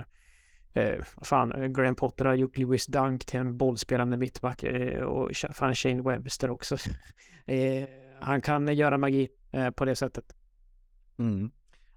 eh, 0.75 1.05
fan, 1.23 1.73
Graham 1.73 1.95
Potter 1.95 2.25
har 2.25 2.35
gjort 2.35 2.59
Lewis 2.59 2.87
Dunk 2.87 3.25
till 3.25 3.41
en 3.41 3.57
bollspelande 3.57 4.17
mittback 4.17 4.63
eh, 4.63 5.03
och 5.03 5.31
fan 5.35 5.75
Shane 5.75 6.03
Webster 6.03 6.51
också. 6.51 6.77
eh, 7.47 7.89
han 8.21 8.43
kan 8.43 8.77
göra 8.77 8.99
magi 8.99 9.29
eh, 9.53 9.71
på 9.71 9.85
det 9.85 9.97
sättet. 9.97 10.25
Mm. 11.19 11.51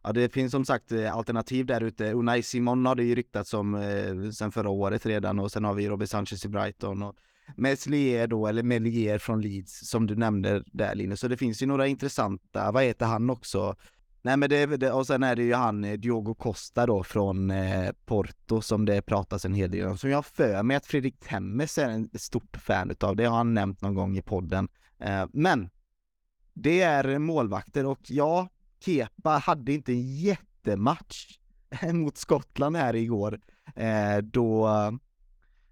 Ja, 0.08 0.14
det 0.14 0.34
finns 0.34 0.52
som 0.52 0.66
sagt 0.66 0.92
eh, 0.92 1.16
alternativ 1.16 1.66
där 1.66 1.84
ute. 1.84 2.12
Unai 2.12 2.44
Simon 2.44 2.86
har 2.86 2.96
det 2.96 3.04
ju 3.04 3.16
ryktats 3.16 3.54
om 3.54 3.76
eh, 3.76 4.32
sen 4.32 4.52
förra 4.52 4.70
året 4.70 5.06
redan 5.06 5.40
och 5.40 5.52
sen 5.52 5.64
har 5.64 5.74
vi 5.74 5.90
Robin 5.90 6.08
Sanchez 6.08 6.46
i 6.46 6.48
Brighton 6.48 7.04
och 7.04 7.16
Meslier 7.56 8.28
då, 8.28 8.48
eller 8.48 8.64
Melier 8.64 9.18
från 9.18 9.42
Leeds 9.42 9.90
som 9.90 10.08
du 10.08 10.16
nämnde 10.16 10.64
där 10.66 10.96
Linus. 10.96 11.20
Så 11.20 11.28
det 11.28 11.38
finns 11.38 11.62
ju 11.62 11.66
några 11.66 11.88
intressanta, 11.88 12.72
vad 12.72 12.84
heter 12.84 13.06
han 13.06 13.30
också? 13.30 13.76
Nej 14.22 14.38
men 14.38 14.50
det, 14.50 14.66
det 14.66 14.92
och 14.92 15.08
sen 15.08 15.24
är 15.24 15.36
det 15.36 15.44
ju 15.44 15.54
han 15.54 15.84
eh, 15.84 15.94
Diogo 15.94 16.34
Costa 16.34 16.86
då 16.86 17.04
från 17.04 17.52
eh, 17.52 17.92
Porto 18.06 18.62
som 18.62 18.86
det 18.86 19.02
pratas 19.02 19.46
en 19.46 19.54
hel 19.54 19.72
del 19.72 19.88
om. 19.88 19.98
Som 19.98 20.10
jag 20.10 20.18
har 20.18 20.24
för 20.24 20.64
mig 20.64 20.78
att 20.78 20.86
Fredrik 20.86 21.20
Temmes 21.20 21.78
är 21.78 21.90
en 21.90 22.10
stort 22.14 22.58
fan 22.58 22.92
utav. 22.92 23.16
Det 23.16 23.26
har 23.26 23.38
han 23.38 23.54
nämnt 23.54 23.82
någon 23.82 23.96
gång 23.96 24.18
i 24.18 24.22
podden. 24.22 24.68
Eh, 25.00 25.26
men 25.34 25.70
det 26.54 26.82
är 26.82 27.20
målvakter 27.20 27.86
och 27.86 28.00
ja, 28.08 28.48
Kepa 28.80 29.30
hade 29.30 29.74
inte 29.74 29.92
en 29.92 30.16
jättematch 30.16 31.38
mot 31.94 32.18
Skottland 32.18 32.78
här 32.78 32.96
igår. 32.96 33.40
Eh, 33.76 34.18
då 34.18 34.70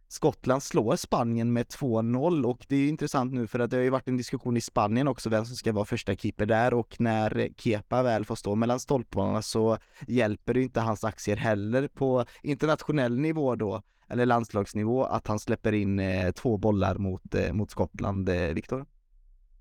Skottland 0.08 0.64
slår 0.64 0.96
Spanien 0.96 1.54
med 1.54 1.66
2-0 1.66 2.44
och 2.46 2.66
det 2.68 2.76
är 2.76 2.90
intressant 2.90 3.34
nu 3.34 3.48
för 3.48 3.60
att 3.60 3.70
det 3.70 3.78
har 3.78 3.84
ju 3.84 3.90
varit 3.90 4.08
en 4.08 4.18
diskussion 4.18 4.58
i 4.58 4.62
Spanien 4.62 5.08
också 5.08 5.30
vem 5.30 5.46
som 5.46 5.56
ska 5.56 5.74
vara 5.74 5.86
första 5.86 6.16
keeper 6.16 6.46
där 6.46 6.74
och 6.74 6.96
när 7.00 7.50
Kepa 7.58 8.04
väl 8.04 8.26
får 8.26 8.36
stå 8.36 8.56
mellan 8.56 8.80
stolparna 8.80 9.42
så 9.42 9.78
hjälper 10.08 10.54
det 10.54 10.62
inte 10.62 10.80
hans 10.80 11.04
aktier 11.04 11.36
heller 11.36 11.88
på 11.88 12.26
internationell 12.44 13.20
nivå 13.20 13.56
då 13.56 13.82
eller 14.10 14.26
landslagsnivå 14.26 15.04
att 15.04 15.28
han 15.28 15.40
släpper 15.40 15.74
in 15.74 16.00
eh, 16.00 16.32
två 16.32 16.58
bollar 16.58 16.98
mot, 16.98 17.36
eh, 17.36 17.54
mot 17.54 17.72
Skottland, 17.72 18.30
Viktor. 18.30 18.86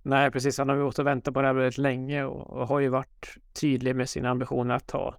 Nej, 0.06 0.30
precis. 0.30 0.58
Han 0.58 0.68
har 0.68 0.76
ju 0.76 0.82
gått 0.82 0.99
och 0.99 1.06
väntat 1.06 1.34
på 1.34 1.40
det 1.40 1.46
här 1.46 1.54
väldigt 1.54 1.78
länge 1.78 2.25
och, 2.25 2.50
och 2.50 2.68
har 2.68 2.80
ju 2.80 2.88
varit 2.88 3.37
tydlig 3.61 3.96
med 3.96 4.08
sina 4.08 4.30
ambitioner 4.30 4.75
att 4.75 4.87
ta 4.87 5.16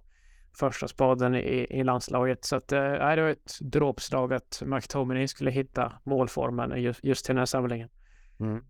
första 0.58 0.88
spaden 0.88 1.34
i, 1.34 1.66
i 1.70 1.84
landslaget. 1.84 2.44
Så 2.44 2.56
att, 2.56 2.72
äh, 2.72 2.80
det 2.80 3.22
var 3.22 3.28
ett 3.28 3.58
dråpslag 3.60 4.32
att 4.32 4.62
McTominay 4.66 5.28
skulle 5.28 5.50
hitta 5.50 5.92
målformen 6.04 6.82
just, 6.82 7.04
just 7.04 7.24
till 7.24 7.34
den 7.34 7.38
här 7.38 7.46
samlingen. 7.46 7.88
Mm. 8.40 8.64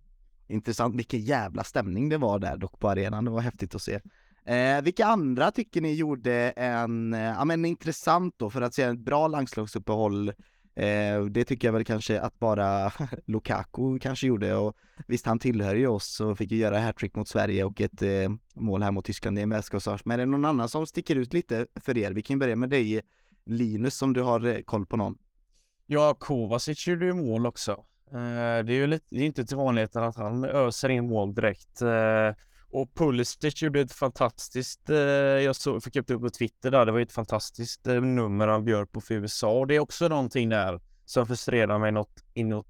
Intressant, 0.49 0.97
vilken 0.97 1.21
jävla 1.21 1.65
stämning 1.65 2.09
det 2.09 2.19
var 2.19 2.39
där 2.39 2.57
dock 2.57 2.79
på 2.79 2.89
arenan. 2.89 3.25
Det 3.25 3.31
var 3.31 3.41
häftigt 3.41 3.75
att 3.75 3.83
se. 3.83 4.01
Eh, 4.47 4.83
vilka 4.83 5.07
andra 5.07 5.51
tycker 5.51 5.81
ni 5.81 5.95
gjorde 5.95 6.51
en, 6.51 7.15
eh, 7.15 7.21
ja 7.21 7.45
men 7.45 7.65
intressant 7.65 8.35
då 8.37 8.51
för 8.51 8.63
att 8.63 8.75
se 8.75 8.83
ett 8.83 8.99
bra 8.99 9.29
landslagsuppehåll 9.29 10.33
Eh, 10.77 11.25
det 11.25 11.45
tycker 11.45 11.69
jag 11.69 11.73
väl 11.73 11.85
kanske 11.85 12.21
att 12.21 12.39
bara 12.39 12.93
Lukaku 13.27 13.99
kanske 13.99 14.27
gjorde 14.27 14.55
och 14.55 14.77
visst 15.07 15.27
han 15.27 15.39
tillhör 15.39 15.75
ju 15.75 15.87
oss 15.87 16.21
och 16.21 16.39
fick 16.39 16.51
ju 16.51 16.59
göra 16.59 16.79
hattrick 16.79 17.15
mot 17.15 17.29
Sverige 17.29 17.65
och 17.65 17.81
ett 17.81 18.03
eh, 18.03 18.31
mål 18.55 18.83
här 18.83 18.91
mot 18.91 19.05
Tyskland 19.05 19.39
i 19.39 19.43
en 19.43 19.49
mästerskapsmatch. 19.49 20.03
Men 20.05 20.21
är 20.21 20.27
det 20.27 20.31
någon 20.31 20.45
annan 20.45 20.69
som 20.69 20.87
sticker 20.87 21.17
ut 21.17 21.33
lite 21.33 21.67
för 21.81 21.99
er? 21.99 22.13
Vi 22.13 22.23
kan 22.23 22.39
börja 22.39 22.57
med 22.57 22.71
dig 22.71 23.03
Linus 23.47 24.03
om 24.03 24.13
du 24.13 24.23
har 24.23 24.47
eh, 24.47 24.61
koll 24.61 24.87
på 24.87 24.97
någon. 24.97 25.19
Ja, 25.87 26.15
Kovacic 26.15 26.87
gjorde 26.87 27.07
ju 27.07 27.13
mål 27.13 27.47
också. 27.47 27.73
Eh, 28.11 28.65
det 28.65 28.73
är 28.73 28.77
ju 28.77 28.87
lite, 28.87 29.07
det 29.09 29.21
är 29.21 29.27
inte 29.27 29.45
till 29.45 29.57
vanligheten 29.57 30.03
att 30.03 30.17
han 30.17 30.45
öser 30.45 30.89
in 30.89 31.09
mål 31.09 31.35
direkt. 31.35 31.83
Eh, 31.83 32.35
och 32.77 32.95
Pulisic 32.95 33.63
gjorde 33.63 33.81
ett 33.81 33.93
fantastiskt, 33.93 34.91
eh, 34.91 34.97
jag 34.97 35.57
såg, 35.57 35.83
fick 35.83 35.97
upp 35.97 36.07
det 36.07 36.19
på 36.19 36.31
Twitter 36.31 36.71
där, 36.71 36.87
det 36.87 36.93
var 36.93 37.01
ett 37.01 37.13
fantastiskt 37.13 37.87
eh, 37.87 38.01
nummer 38.01 38.49
han 38.49 38.65
bjöd 38.65 38.93
på 38.93 39.01
för 39.01 39.15
USA. 39.15 39.59
Och 39.59 39.67
det 39.67 39.75
är 39.75 39.81
också 39.81 40.09
någonting 40.09 40.49
där 40.49 40.81
som 41.05 41.27
frustrerar 41.27 41.79
mig 41.79 41.93
något 41.93 42.25
inåt, 42.35 42.67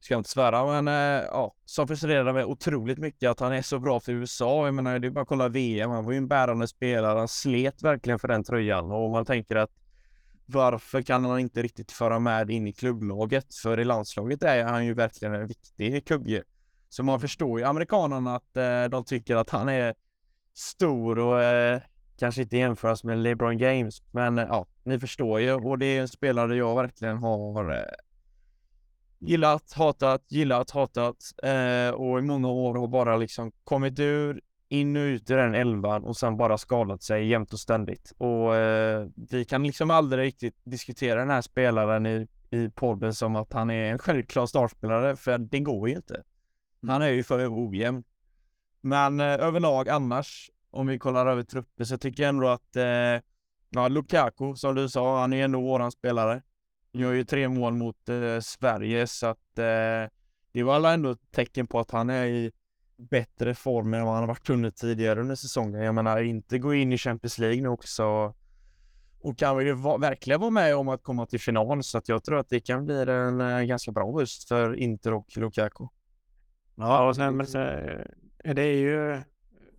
ska 0.00 0.14
jag 0.14 0.20
inte 0.20 0.30
svära, 0.30 0.82
men 0.82 0.88
eh, 0.88 1.24
ja, 1.26 1.54
som 1.64 1.88
frustrerar 1.88 2.32
mig 2.32 2.44
otroligt 2.44 2.98
mycket 2.98 3.30
att 3.30 3.40
han 3.40 3.52
är 3.52 3.62
så 3.62 3.78
bra 3.78 4.00
för 4.00 4.12
USA. 4.12 4.64
Jag 4.64 4.74
menar, 4.74 4.98
det 4.98 5.06
är 5.06 5.10
bara 5.10 5.22
att 5.22 5.28
kolla 5.28 5.48
VM, 5.48 5.90
han 5.90 6.04
var 6.04 6.12
ju 6.12 6.18
en 6.18 6.28
bärande 6.28 6.68
spelare, 6.68 7.18
han 7.18 7.28
slet 7.28 7.82
verkligen 7.82 8.18
för 8.18 8.28
den 8.28 8.44
tröjan 8.44 8.92
och 8.92 9.10
man 9.10 9.24
tänker 9.24 9.56
att 9.56 9.70
varför 10.46 11.02
kan 11.02 11.24
han 11.24 11.38
inte 11.38 11.62
riktigt 11.62 11.92
föra 11.92 12.18
med 12.18 12.50
in 12.50 12.66
i 12.66 12.72
klubblaget? 12.72 13.54
För 13.54 13.80
i 13.80 13.84
landslaget 13.84 14.42
är 14.42 14.64
han 14.64 14.86
ju 14.86 14.94
verkligen 14.94 15.34
en 15.34 15.46
viktig 15.46 16.06
kugge. 16.06 16.44
Så 16.88 17.02
man 17.02 17.20
förstår 17.20 17.58
ju 17.60 17.64
amerikanerna 17.64 18.36
att 18.36 18.56
eh, 18.56 18.84
de 18.84 19.04
tycker 19.04 19.36
att 19.36 19.50
han 19.50 19.68
är 19.68 19.94
stor 20.54 21.18
och 21.18 21.42
eh, 21.42 21.80
kanske 22.18 22.42
inte 22.42 22.56
jämföras 22.56 23.04
med 23.04 23.18
LeBron 23.18 23.58
James. 23.58 24.02
Men 24.10 24.38
eh, 24.38 24.46
ja, 24.48 24.66
ni 24.82 25.00
förstår 25.00 25.40
ju 25.40 25.52
och 25.52 25.78
det 25.78 25.86
är 25.86 26.00
en 26.00 26.08
spelare 26.08 26.56
jag 26.56 26.76
verkligen 26.76 27.18
har 27.18 27.70
eh, 27.70 27.82
gillat, 29.18 29.72
hatat, 29.72 30.24
gillat, 30.28 30.70
hatat 30.70 31.16
eh, 31.42 31.94
och 31.94 32.18
i 32.18 32.22
många 32.22 32.48
år 32.48 32.74
har 32.74 32.88
bara 32.88 33.16
liksom 33.16 33.52
kommit 33.64 33.98
ur, 33.98 34.40
in 34.68 34.96
och 34.96 35.00
ut 35.00 35.30
i 35.30 35.34
den 35.34 35.54
elvan 35.54 36.04
och 36.04 36.16
sen 36.16 36.36
bara 36.36 36.58
skadat 36.58 37.02
sig 37.02 37.28
jämt 37.28 37.52
och 37.52 37.60
ständigt. 37.60 38.12
Och 38.18 38.56
eh, 38.56 39.06
vi 39.30 39.44
kan 39.44 39.62
liksom 39.62 39.90
aldrig 39.90 40.26
riktigt 40.26 40.56
diskutera 40.64 41.20
den 41.20 41.30
här 41.30 41.42
spelaren 41.42 42.06
i, 42.06 42.26
i 42.50 42.68
podden 42.68 43.14
som 43.14 43.36
att 43.36 43.52
han 43.52 43.70
är 43.70 43.92
en 43.92 43.98
självklar 43.98 44.46
startspelare, 44.46 45.16
för 45.16 45.38
det 45.38 45.60
går 45.60 45.88
ju 45.88 45.96
inte. 45.96 46.22
Mm. 46.82 46.92
Han 46.92 47.02
är 47.02 47.08
ju 47.08 47.22
för 47.22 47.68
ojämn. 47.68 48.04
Men 48.80 49.20
eh, 49.20 49.26
överlag 49.26 49.88
annars, 49.88 50.50
om 50.70 50.86
vi 50.86 50.98
kollar 50.98 51.26
över 51.26 51.42
trupper, 51.42 51.84
så 51.84 51.98
tycker 51.98 52.22
jag 52.22 52.28
ändå 52.28 52.48
att 52.48 52.76
eh, 52.76 53.22
ja, 53.70 53.88
Lukaku, 53.88 54.54
som 54.54 54.74
du 54.74 54.88
sa, 54.88 55.20
han 55.20 55.32
är 55.32 55.44
ändå 55.44 55.60
våran 55.60 55.92
spelare. 55.92 56.42
Gör 56.92 57.12
ju 57.12 57.24
tre 57.24 57.48
mål 57.48 57.72
mot 57.72 58.08
eh, 58.08 58.40
Sverige, 58.40 59.06
så 59.06 59.26
att 59.26 59.58
eh, 59.58 60.10
det 60.52 60.62
var 60.62 60.74
alla 60.74 60.92
ändå 60.92 61.10
ett 61.10 61.30
tecken 61.30 61.66
på 61.66 61.80
att 61.80 61.90
han 61.90 62.10
är 62.10 62.24
i 62.26 62.52
bättre 62.96 63.54
form 63.54 63.94
än 63.94 64.04
vad 64.04 64.14
han 64.14 64.22
har 64.22 64.28
varit 64.28 64.50
under 64.50 64.70
tidigare 64.70 65.20
under 65.20 65.34
säsongen. 65.34 65.82
Jag 65.82 65.94
menar, 65.94 66.22
inte 66.22 66.58
gå 66.58 66.74
in 66.74 66.92
i 66.92 66.98
Champions 66.98 67.38
League 67.38 67.62
nu 67.62 67.68
också 67.68 68.34
och 69.20 69.38
kan 69.38 69.66
ju 69.66 69.72
va 69.72 69.96
verkligen 69.96 70.40
vara 70.40 70.50
med 70.50 70.76
om 70.76 70.88
att 70.88 71.02
komma 71.02 71.26
till 71.26 71.40
final, 71.40 71.84
så 71.84 71.98
att 71.98 72.08
jag 72.08 72.24
tror 72.24 72.38
att 72.38 72.48
det 72.48 72.60
kan 72.60 72.84
bli 72.84 73.02
en 73.02 73.40
eh, 73.40 73.62
ganska 73.62 73.92
bra 73.92 74.18
höst 74.18 74.48
för 74.48 74.74
Inter 74.74 75.14
och 75.14 75.36
Lukaku. 75.36 75.86
Ja, 76.78 77.08
och 77.08 77.16
sen, 77.16 77.36
men, 77.36 77.46
det 78.54 78.62
är 78.62 78.76
ju 78.76 79.20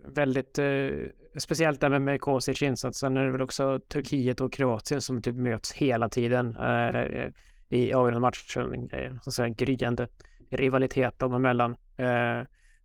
väldigt 0.05 0.59
eh, 0.59 0.89
speciellt 1.37 1.83
även 1.83 2.03
med 2.03 2.21
Kosic 2.21 2.61
insats. 2.61 2.99
Sen 2.99 3.17
är 3.17 3.25
det 3.25 3.31
väl 3.31 3.41
också 3.41 3.79
Turkiet 3.79 4.41
och 4.41 4.53
Kroatien 4.53 5.01
som 5.01 5.21
typ 5.21 5.35
möts 5.35 5.71
hela 5.71 6.09
tiden 6.09 6.57
eh, 6.57 7.29
i 7.69 7.93
avgörande 7.93 8.19
matcher. 8.19 8.93
Eh, 8.95 9.13
så 9.21 9.43
att 9.43 9.57
gryende 9.57 10.07
rivalitet 10.49 11.19
dem 11.19 11.33
emellan. 11.33 11.75
Eh, 11.97 12.41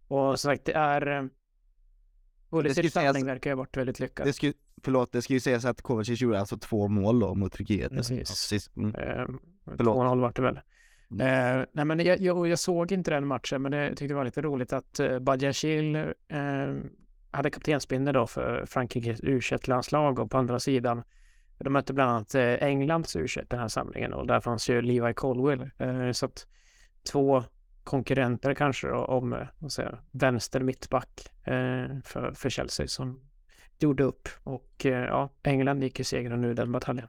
och 0.09 0.40
som 0.40 0.50
sagt, 0.50 0.64
det 0.64 0.72
är 0.72 1.07
eh, 1.07 1.27
Pulisic 2.50 2.92
satsning 2.92 3.27
verkar 3.27 3.50
ju 3.50 3.55
ha 3.55 3.59
varit 3.59 3.77
väldigt 3.77 4.00
lyckad. 4.00 4.27
Det 4.27 4.33
ska, 4.33 4.53
förlåt, 4.83 5.12
det 5.12 5.22
ska 5.22 5.33
ju 5.33 5.40
sägas 5.40 5.64
att 5.64 5.83
Kovacic 5.83 6.20
gjorde 6.20 6.40
alltså 6.40 6.57
två 6.57 6.88
mål 6.88 7.20
då 7.20 7.35
mot 7.35 7.53
Turkiet. 7.53 7.92
Precis. 7.92 8.70
Mm. 8.77 8.94
Eh, 8.94 9.27
förlåt. 9.77 9.96
2-0 9.96 10.20
vart 10.20 10.37
det 10.37 10.42
väl. 10.42 10.61
Mm. 11.20 11.61
Eh, 11.61 11.66
nej, 11.72 11.85
men 11.85 12.00
jag, 12.00 12.20
jag, 12.20 12.48
jag, 12.48 12.59
såg 12.59 12.92
inte 12.92 13.11
den 13.11 13.27
matchen, 13.27 13.62
men 13.62 13.72
jag 13.72 13.88
tyckte 13.88 14.07
det 14.07 14.14
var 14.14 14.24
lite 14.24 14.42
roligt 14.42 14.72
att 14.72 15.00
eh, 15.00 15.18
Badjashil 15.18 15.96
eh, 15.96 16.05
hade 17.31 17.50
kaptensbindel 17.50 18.14
då 18.14 18.27
för 18.27 18.66
Frankrikes 18.66 19.20
u 19.22 19.40
landslag 19.66 20.18
och 20.18 20.31
på 20.31 20.38
andra 20.38 20.61
sidan 20.61 21.03
de 21.59 21.72
mötte 21.72 21.92
bland 21.92 22.11
annat 22.11 22.35
eh, 22.35 22.55
Englands 22.62 23.16
u 23.16 23.27
den 23.48 23.59
här 23.59 23.68
samlingen 23.68 24.12
och 24.12 24.27
där 24.27 24.40
fanns 24.40 24.68
ju 24.70 24.83
Levi 24.83 25.14
Colwell. 25.14 25.70
Eh, 25.79 26.12
så 26.12 26.27
att 26.27 26.46
två 27.12 27.44
konkurrenter 27.85 28.55
kanske 28.55 28.88
då, 28.88 28.96
om 28.96 29.33
eh, 29.33 29.68
säga, 29.68 29.98
vänster 30.11 30.61
mittback 30.61 31.33
eh, 31.44 32.00
för, 32.05 32.33
för 32.35 32.50
Chelsea 32.50 32.87
som 32.87 33.20
gjorde 33.79 34.05
upp 34.05 34.29
och 34.42 34.87
eh, 34.87 35.05
ja, 35.05 35.31
England 35.42 35.83
gick 35.83 35.98
ju 35.98 36.05
segrande 36.05 36.48
nu 36.48 36.55
den 36.55 36.72
bataljen. 36.72 37.09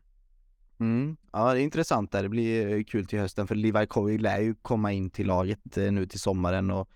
Mm. 0.79 1.17
Ja, 1.31 1.53
det 1.53 1.61
är 1.61 1.63
intressant 1.63 2.11
där. 2.11 2.23
Det 2.23 2.29
blir 2.29 2.77
eh, 2.77 2.83
kul 2.83 3.05
till 3.05 3.19
hösten 3.19 3.47
för 3.47 3.55
Levi 3.55 3.87
Coy 3.87 4.17
lär 4.17 4.39
ju 4.39 4.55
komma 4.55 4.91
in 4.91 5.09
till 5.09 5.27
laget 5.27 5.77
eh, 5.77 5.91
nu 5.91 6.05
till 6.05 6.19
sommaren 6.19 6.71
och 6.71 6.89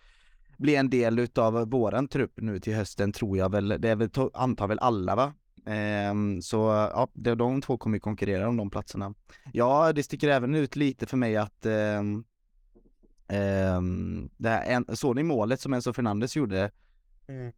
bli 0.58 0.76
en 0.76 0.90
del 0.90 1.20
utav 1.20 1.70
våran 1.70 2.08
trupp 2.08 2.34
nu 2.36 2.60
till 2.60 2.76
hösten 2.76 3.12
tror 3.12 3.38
jag 3.38 3.52
väl. 3.52 3.68
Det 3.68 3.90
är 3.90 3.96
väl, 3.96 4.10
antar 4.34 4.68
väl 4.68 4.80
alla 4.80 5.16
va? 5.16 5.34
Ehm, 5.66 6.42
så 6.42 6.58
ja, 6.94 7.10
de 7.14 7.62
två 7.62 7.78
kommer 7.78 8.00
konkurrera 8.00 8.50
om 8.50 8.58
de 8.58 8.70
platserna. 8.70 9.14
Ja, 9.54 9.94
det 9.94 10.04
sticker 10.04 10.30
även 10.30 10.56
ut 10.56 10.76
lite 10.76 11.06
för 11.06 11.18
mig 11.18 11.38
att 11.38 11.66
ehm, 11.66 12.24
ehm, 13.28 14.30
det 14.38 14.50
här, 14.50 14.96
såg 14.96 15.16
ni 15.16 15.24
målet 15.24 15.62
som 15.62 15.74
Enzo 15.74 15.94
Fernandes 15.94 16.36
gjorde? 16.36 16.72
Mm. 17.28 17.52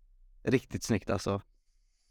Riktigt 0.43 0.83
snyggt 0.83 1.09
alltså. 1.09 1.41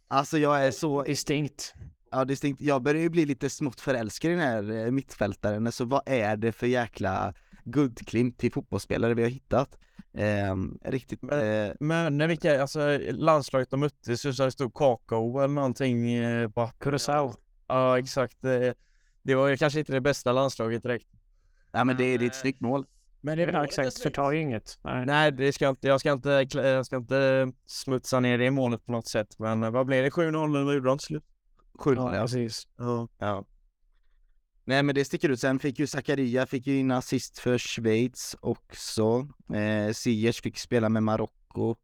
Alltså 0.08 0.38
jag 0.38 0.66
är 0.66 0.70
så 0.70 1.02
Distinkt. 1.02 1.74
Ja, 2.10 2.24
distinkt. 2.24 2.60
Jag 2.60 2.82
börjar 2.82 3.02
ju 3.02 3.08
bli 3.08 3.26
lite 3.26 3.50
smått 3.50 3.80
förälskad 3.80 4.30
i 4.30 4.34
den 4.34 4.42
här 4.42 4.86
eh, 4.86 4.90
mittfältaren, 4.90 5.66
alltså 5.66 5.84
vad 5.84 6.02
är 6.06 6.36
det 6.36 6.52
för 6.52 6.66
jäkla 6.66 7.34
guldklimp 7.64 8.38
till 8.38 8.52
fotbollsspelare 8.52 9.14
vi 9.14 9.22
har 9.22 9.30
hittat? 9.30 9.78
Eh, 10.14 10.56
riktigt, 10.84 11.22
eh, 11.22 11.72
Men 11.80 12.18
när 12.18 12.28
vilka, 12.28 12.62
alltså 12.62 12.98
landslaget 13.10 13.70
de 13.70 13.80
möttes 13.80 14.36
så 14.36 14.44
det 14.44 14.50
stod 14.50 14.74
kakao 14.74 15.38
eller 15.38 15.54
någonting 15.54 16.14
eh, 16.14 16.48
på 16.48 16.70
Curaçao. 16.78 17.34
Ja 17.68 17.98
exakt. 17.98 18.36
Det, 18.40 18.74
det 19.22 19.34
var 19.34 19.48
ju 19.48 19.56
kanske 19.56 19.78
inte 19.78 19.92
det 19.92 20.00
bästa 20.00 20.32
landslaget 20.32 20.82
direkt. 20.82 21.08
ja 21.72 21.84
men 21.84 21.96
det, 21.96 22.16
det 22.16 22.24
är 22.24 22.28
ett 22.28 22.34
snyggt 22.34 22.60
mål. 22.60 22.86
Men 23.20 23.38
det 23.38 23.44
Ja, 23.44 23.64
exakt. 23.64 23.98
Förtar 23.98 24.32
ju 24.32 24.40
inget. 24.40 24.78
Nej. 24.82 25.06
Nej, 25.06 25.32
det 25.32 25.52
ska 25.52 25.68
inte, 25.68 25.88
jag 25.88 26.00
ska 26.00 26.12
inte, 26.12 26.46
jag 26.52 26.86
ska 26.86 26.96
inte 26.96 27.52
smutsa 27.66 28.20
ner 28.20 28.38
det 28.38 28.50
målet 28.50 28.86
på 28.86 28.92
något 28.92 29.08
sätt. 29.08 29.38
Men 29.38 29.62
eh, 29.62 29.70
vad 29.70 29.86
blev 29.86 30.04
det? 30.04 30.10
7-0 30.10 30.60
eller 30.60 30.72
gjorde 30.72 30.88
de 30.88 30.98
slut? 30.98 31.24
7 31.80 31.94
Ja, 31.94 32.10
precis. 32.10 32.68
Ja. 32.76 33.08
ja. 33.18 33.44
Nej 34.64 34.82
men 34.82 34.94
det 34.94 35.04
sticker 35.04 35.28
ut, 35.28 35.40
sen 35.40 35.58
fick 35.58 35.78
ju 35.78 35.86
Zakaria 35.86 36.46
fick 36.46 36.66
ju 36.66 36.78
in 36.78 36.90
assist 36.90 37.38
för 37.38 37.58
Schweiz 37.58 38.36
också. 38.40 39.28
Eh, 39.54 39.92
Ziyech 39.92 40.42
fick 40.42 40.58
spela 40.58 40.88
med 40.88 41.02
Marocko. 41.02 41.76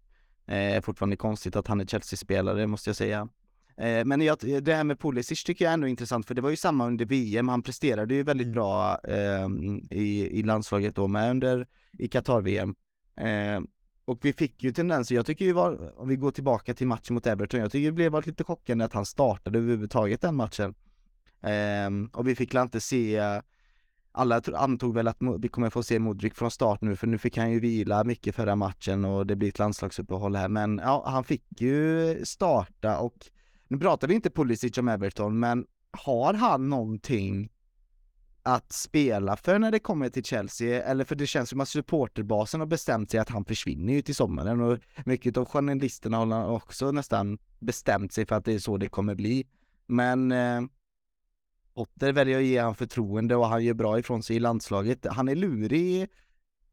Eh, 0.47 0.81
fortfarande 0.83 1.17
konstigt 1.17 1.57
att 1.57 1.67
han 1.67 1.81
är 1.81 1.85
Chelsea-spelare 1.85 2.67
måste 2.67 2.89
jag 2.91 2.97
säga. 2.97 3.29
Eh, 3.77 4.05
men 4.05 4.21
jag, 4.21 4.39
det 4.63 4.75
här 4.75 4.85
med 4.85 5.01
Pulisic 5.01 5.45
tycker 5.45 5.65
jag 5.65 5.75
ändå 5.75 5.87
är 5.87 5.91
intressant 5.91 6.27
för 6.27 6.35
det 6.35 6.43
var 6.43 6.51
ju 6.51 6.57
samma 6.57 6.87
under 6.87 7.05
VM, 7.05 7.49
han 7.49 7.63
presterade 7.63 8.15
ju 8.15 8.23
väldigt 8.23 8.49
bra 8.53 8.99
eh, 9.05 9.49
i, 9.91 10.39
i 10.39 10.43
landslaget 10.43 10.95
då 10.95 11.07
med 11.07 11.31
under 11.31 11.67
i 11.99 12.09
Qatar-VM. 12.09 12.75
Och 14.07 14.19
vi 14.23 14.33
fick 14.33 14.63
ju 14.63 14.73
tendenser, 14.73 15.15
jag 15.15 15.27
tycker 15.27 15.45
ju 15.45 15.53
var, 15.53 16.01
om 16.01 16.09
vi 16.09 16.17
går 16.17 16.31
tillbaka 16.31 16.75
till 16.75 16.87
matchen 16.87 17.15
mot 17.15 17.27
Everton, 17.27 17.61
jag 17.61 17.73
tycker 17.73 17.87
det 17.87 17.93
blev 17.93 18.13
varit 18.13 18.27
lite 18.27 18.45
chockande 18.45 18.85
att 18.85 18.93
han 18.93 19.07
startade 19.07 19.59
överhuvudtaget 19.59 20.21
den 20.21 20.37
matchen. 20.37 20.75
Um, 21.87 22.07
och 22.07 22.29
vi 22.29 22.35
fick 22.35 22.55
väl 22.55 22.63
inte 22.63 22.81
se, 22.81 23.21
alla 24.13 24.41
antog 24.55 24.95
väl 24.95 25.09
att 25.09 25.17
vi 25.39 25.49
kommer 25.49 25.71
få 25.71 25.83
se 25.83 25.99
Modric 25.99 26.35
från 26.35 26.51
start 26.51 26.81
nu 26.81 26.97
för 26.97 27.07
nu 27.07 27.19
fick 27.19 27.37
han 27.37 27.51
ju 27.51 27.61
vila 27.61 28.05
mycket 28.05 28.35
förra 28.35 28.57
matchen 28.57 29.05
och 29.05 29.27
det 29.27 29.37
blir 29.37 29.49
ett 29.49 29.59
landslagsuppehåll 29.59 30.37
här 30.37 30.49
men 30.49 30.81
ja, 30.85 31.05
han 31.07 31.25
fick 31.25 31.61
ju 31.61 32.25
starta 32.25 32.99
och 32.99 33.15
nu 33.69 33.79
pratar 33.79 34.09
vi 34.09 34.15
inte 34.15 34.31
Pulisic 34.31 34.79
om 34.79 34.89
Everton 34.89 35.39
men 35.39 35.67
har 35.91 36.35
han 36.35 36.69
någonting 36.69 37.51
att 38.47 38.73
spela 38.73 39.37
för 39.37 39.59
när 39.59 39.71
det 39.71 39.79
kommer 39.79 40.09
till 40.09 40.25
Chelsea 40.25 40.83
eller 40.83 41.05
för 41.05 41.15
det 41.15 41.27
känns 41.27 41.51
som 41.51 41.61
att 41.61 41.69
supporterbasen 41.69 42.61
har 42.61 42.67
bestämt 42.67 43.11
sig 43.11 43.21
att 43.21 43.29
han 43.29 43.45
försvinner 43.45 43.93
ju 43.93 44.03
till 44.03 44.15
sommaren 44.15 44.61
och 44.61 44.79
mycket 45.05 45.37
av 45.37 45.45
journalisterna 45.45 46.17
har 46.17 46.51
också 46.51 46.93
nästan 46.93 47.39
bestämt 47.59 48.13
sig 48.13 48.27
för 48.27 48.37
att 48.37 48.45
det 48.45 48.53
är 48.53 48.59
så 48.59 48.77
det 48.77 48.89
kommer 48.89 49.15
bli. 49.15 49.47
Men 49.87 50.33
eh, 50.33 50.63
Otter 51.75 52.13
väljer 52.13 52.39
att 52.39 52.45
ge 52.45 52.59
han 52.59 52.75
förtroende 52.75 53.37
och 53.37 53.47
han 53.47 53.65
gör 53.65 53.75
bra 53.75 53.99
ifrån 53.99 54.23
sig 54.23 54.37
i 54.37 54.41
landslaget. 54.41 55.07
Han 55.11 55.29
är 55.29 55.35
lurig 55.35 56.09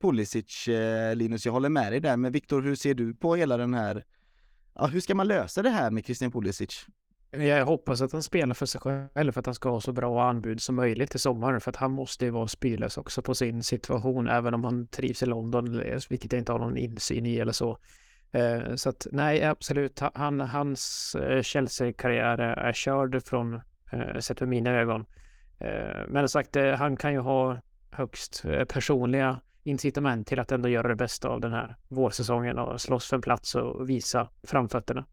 Pulisic, 0.01 0.67
eh, 0.67 1.15
Linus, 1.15 1.45
jag 1.45 1.53
håller 1.53 1.69
med 1.69 1.91
dig 1.91 1.99
där. 1.99 2.17
Men 2.17 2.31
Viktor, 2.31 2.61
hur 2.61 2.75
ser 2.75 2.93
du 2.93 3.13
på 3.13 3.35
hela 3.35 3.57
den 3.57 3.73
här, 3.73 4.05
ja 4.73 4.85
hur 4.85 4.99
ska 4.99 5.15
man 5.15 5.27
lösa 5.27 5.61
det 5.61 5.69
här 5.69 5.91
med 5.91 6.05
Christian 6.05 6.31
Pulisic? 6.31 6.87
Jag 7.37 7.65
hoppas 7.65 8.01
att 8.01 8.11
han 8.11 8.23
spelar 8.23 8.53
för 8.53 8.65
sig 8.65 8.81
själv 8.81 9.31
för 9.31 9.39
att 9.39 9.45
han 9.45 9.55
ska 9.55 9.69
ha 9.69 9.81
så 9.81 9.91
bra 9.91 10.29
anbud 10.29 10.61
som 10.61 10.75
möjligt 10.75 11.15
i 11.15 11.19
sommar. 11.19 11.59
För 11.59 11.69
att 11.69 11.75
han 11.75 11.91
måste 11.91 12.25
ju 12.25 12.31
vara 12.31 12.47
spelös 12.47 12.97
också 12.97 13.21
på 13.21 13.35
sin 13.35 13.63
situation, 13.63 14.27
även 14.27 14.53
om 14.53 14.63
han 14.63 14.87
trivs 14.87 15.23
i 15.23 15.25
London, 15.25 15.83
vilket 16.09 16.33
jag 16.33 16.39
inte 16.39 16.51
har 16.51 16.59
någon 16.59 16.77
insyn 16.77 17.25
i 17.25 17.37
eller 17.37 17.51
så. 17.51 17.77
Eh, 18.33 18.75
så 18.75 18.89
att 18.89 19.07
nej, 19.11 19.43
absolut, 19.43 19.99
han, 20.13 20.39
hans 20.39 21.15
eh, 21.15 21.41
Chelsea-karriär 21.41 22.37
är 22.39 22.73
körd 22.73 23.23
från, 23.23 23.61
eh, 23.91 24.19
sett 24.19 24.39
med 24.39 24.49
mina 24.49 24.71
ögon. 24.71 25.05
Men 26.07 26.29
som 26.29 26.43
sagt, 26.43 26.55
han 26.77 26.97
kan 26.97 27.13
ju 27.13 27.19
ha 27.19 27.57
högst 27.91 28.43
personliga 28.67 29.39
incitament 29.63 30.27
till 30.27 30.39
att 30.39 30.51
ändå 30.51 30.69
göra 30.69 30.87
det 30.87 30.95
bästa 30.95 31.29
av 31.29 31.41
den 31.41 31.53
här 31.53 31.75
vårsäsongen 31.87 32.59
och 32.59 32.81
slåss 32.81 33.09
för 33.09 33.15
en 33.15 33.21
plats 33.21 33.55
och 33.55 33.89
visa 33.89 34.29
framfötterna. 34.43 35.05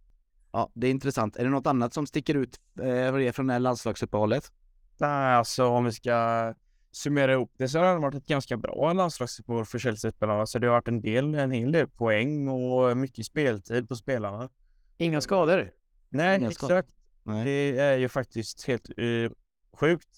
Ja, 0.53 0.71
det 0.75 0.87
är 0.87 0.91
intressant. 0.91 1.37
Är 1.37 1.45
det 1.45 1.51
något 1.51 1.67
annat 1.67 1.95
som 1.95 2.07
sticker 2.07 2.35
ut 2.35 2.61
eh, 2.81 3.33
från 3.33 3.47
det 3.47 3.53
här 3.53 3.61
landslagsuppehållet? 3.61 4.53
Nej, 4.99 5.35
alltså 5.35 5.67
om 5.67 5.85
vi 5.85 5.93
ska 5.93 6.55
summera 6.93 7.33
ihop 7.33 7.53
det 7.57 7.69
så 7.69 7.79
har 7.79 7.95
det 7.95 8.01
varit 8.01 8.15
ett 8.15 8.27
ganska 8.27 8.57
bra 8.57 8.93
landslagsuppehåll 8.93 9.65
för 9.65 9.79
Chelsea-spelarna. 9.79 10.47
Så 10.47 10.59
det 10.59 10.67
har 10.67 10.75
varit 10.75 10.89
en 10.89 11.01
del, 11.01 11.35
en 11.35 11.51
hel 11.51 11.73
del 11.73 11.89
poäng 11.89 12.49
och 12.49 12.97
mycket 12.97 13.27
speltid 13.27 13.89
på 13.89 13.97
spelarna. 13.97 14.49
Inga 14.97 15.21
skador. 15.21 15.71
Nej, 16.09 16.39
Inga 16.39 16.51
skador. 16.51 16.79
exakt. 16.79 16.97
Nej. 17.23 17.45
Det 17.45 17.79
är 17.81 17.99
ju 17.99 18.09
faktiskt 18.09 18.65
helt 18.65 18.99
uh, 18.99 19.31
sjukt. 19.73 20.09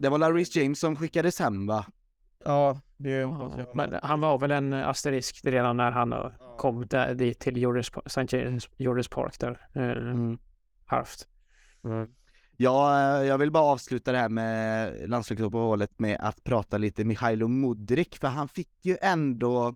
Det 0.00 0.08
var 0.08 0.18
Larry 0.18 0.44
James 0.50 0.80
som 0.80 0.96
skickades 0.96 1.38
hem 1.38 1.66
va? 1.66 1.86
Ja, 2.44 2.80
det 3.02 3.24
hoppas 3.24 3.58
jag. 3.58 3.76
men 3.76 3.98
han 4.02 4.20
var 4.20 4.38
väl 4.38 4.50
en 4.50 4.72
asterisk 4.72 5.40
redan 5.44 5.76
när 5.76 5.90
han 5.90 6.12
eh, 6.12 6.30
kom 6.58 6.86
där, 6.86 7.14
dit 7.14 7.38
till 7.40 7.76
St. 8.06 8.20
James- 8.22 8.68
Georges 8.76 9.08
Park 9.08 9.38
där. 9.40 9.66
Eh, 9.72 9.82
Mm. 9.90 10.38
halvt. 10.86 11.28
Mm. 11.84 12.08
Ja, 12.56 12.98
eh, 13.20 13.26
jag 13.26 13.38
vill 13.38 13.50
bara 13.50 13.64
avsluta 13.64 14.12
det 14.12 14.18
här 14.18 14.28
med 14.28 14.94
landslagsuppehållet 15.10 15.98
med 15.98 16.16
att 16.20 16.44
prata 16.44 16.78
lite 16.78 17.04
Mihailo 17.04 17.48
Mudrik, 17.48 18.16
för 18.16 18.28
han 18.28 18.48
fick 18.48 18.70
ju 18.82 18.96
ändå 19.02 19.74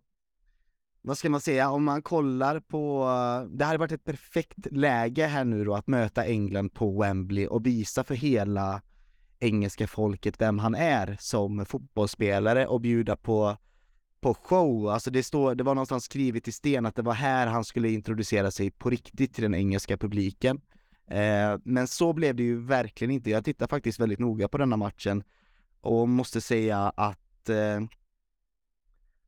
vad 1.03 1.19
ska 1.19 1.31
man 1.31 1.41
säga, 1.41 1.71
om 1.71 1.85
man 1.85 2.03
kollar 2.03 2.61
på, 2.61 3.07
det 3.51 3.65
hade 3.65 3.79
varit 3.79 3.93
ett 3.93 4.05
perfekt 4.05 4.67
läge 4.71 5.27
här 5.27 5.45
nu 5.45 5.65
då 5.65 5.75
att 5.75 5.87
möta 5.87 6.25
England 6.25 6.69
på 6.75 7.01
Wembley 7.01 7.47
och 7.47 7.67
visa 7.67 8.05
för 8.05 8.15
hela 8.15 8.83
engelska 9.40 9.87
folket 9.87 10.40
vem 10.40 10.59
han 10.59 10.75
är 10.75 11.16
som 11.20 11.66
fotbollsspelare 11.66 12.66
och 12.66 12.81
bjuda 12.81 13.16
på, 13.16 13.57
på 14.20 14.35
show. 14.35 14.88
Alltså 14.88 15.11
det, 15.11 15.22
står, 15.22 15.55
det 15.55 15.64
var 15.64 15.75
någonstans 15.75 16.05
skrivet 16.05 16.49
i 16.49 16.53
sten 16.53 16.87
att 16.87 16.96
det 16.96 17.03
var 17.03 17.14
här 17.14 17.46
han 17.46 17.64
skulle 17.64 17.90
introducera 17.90 18.51
sig 18.51 18.70
på 18.70 18.90
riktigt 18.90 19.35
till 19.35 19.42
den 19.42 19.55
engelska 19.55 19.96
publiken. 19.96 20.61
Eh, 21.11 21.59
men 21.64 21.87
så 21.87 22.12
blev 22.12 22.35
det 22.35 22.42
ju 22.42 22.61
verkligen 22.61 23.11
inte. 23.11 23.31
Jag 23.31 23.44
tittar 23.44 23.66
faktiskt 23.66 24.01
väldigt 24.01 24.18
noga 24.18 24.49
på 24.49 24.59
denna 24.59 24.77
matchen 24.77 25.25
och 25.81 26.09
måste 26.09 26.40
säga 26.40 26.92
att 26.96 27.49
eh, 27.49 27.81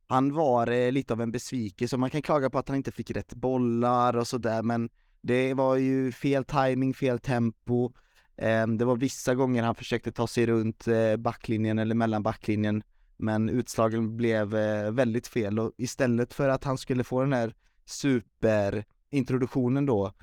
han 0.07 0.33
var 0.33 0.67
eh, 0.67 0.91
lite 0.91 1.13
av 1.13 1.21
en 1.21 1.31
besvikelse. 1.31 1.97
Man 1.97 2.09
kan 2.09 2.21
klaga 2.21 2.49
på 2.49 2.59
att 2.59 2.67
han 2.67 2.77
inte 2.77 2.91
fick 2.91 3.11
rätt 3.11 3.33
bollar 3.33 4.17
och 4.17 4.27
sådär, 4.27 4.63
men 4.63 4.89
det 5.21 5.53
var 5.53 5.75
ju 5.75 6.11
fel 6.11 6.45
timing, 6.45 6.93
fel 6.93 7.19
tempo. 7.19 7.91
Ehm, 8.41 8.77
det 8.77 8.85
var 8.85 8.95
vissa 8.95 9.35
gånger 9.35 9.63
han 9.63 9.75
försökte 9.75 10.11
ta 10.11 10.27
sig 10.27 10.45
runt 10.45 10.87
eh, 10.87 11.15
backlinjen 11.17 11.79
eller 11.79 11.95
mellan 11.95 12.23
backlinjen, 12.23 12.83
men 13.17 13.49
utslagen 13.49 14.17
blev 14.17 14.55
eh, 14.55 14.91
väldigt 14.91 15.27
fel 15.27 15.59
och 15.59 15.71
istället 15.77 16.33
för 16.33 16.49
att 16.49 16.63
han 16.63 16.77
skulle 16.77 17.03
få 17.03 17.21
den 17.21 17.33
här 17.33 17.53
superintroduktionen 17.85 19.85
då 19.85 20.13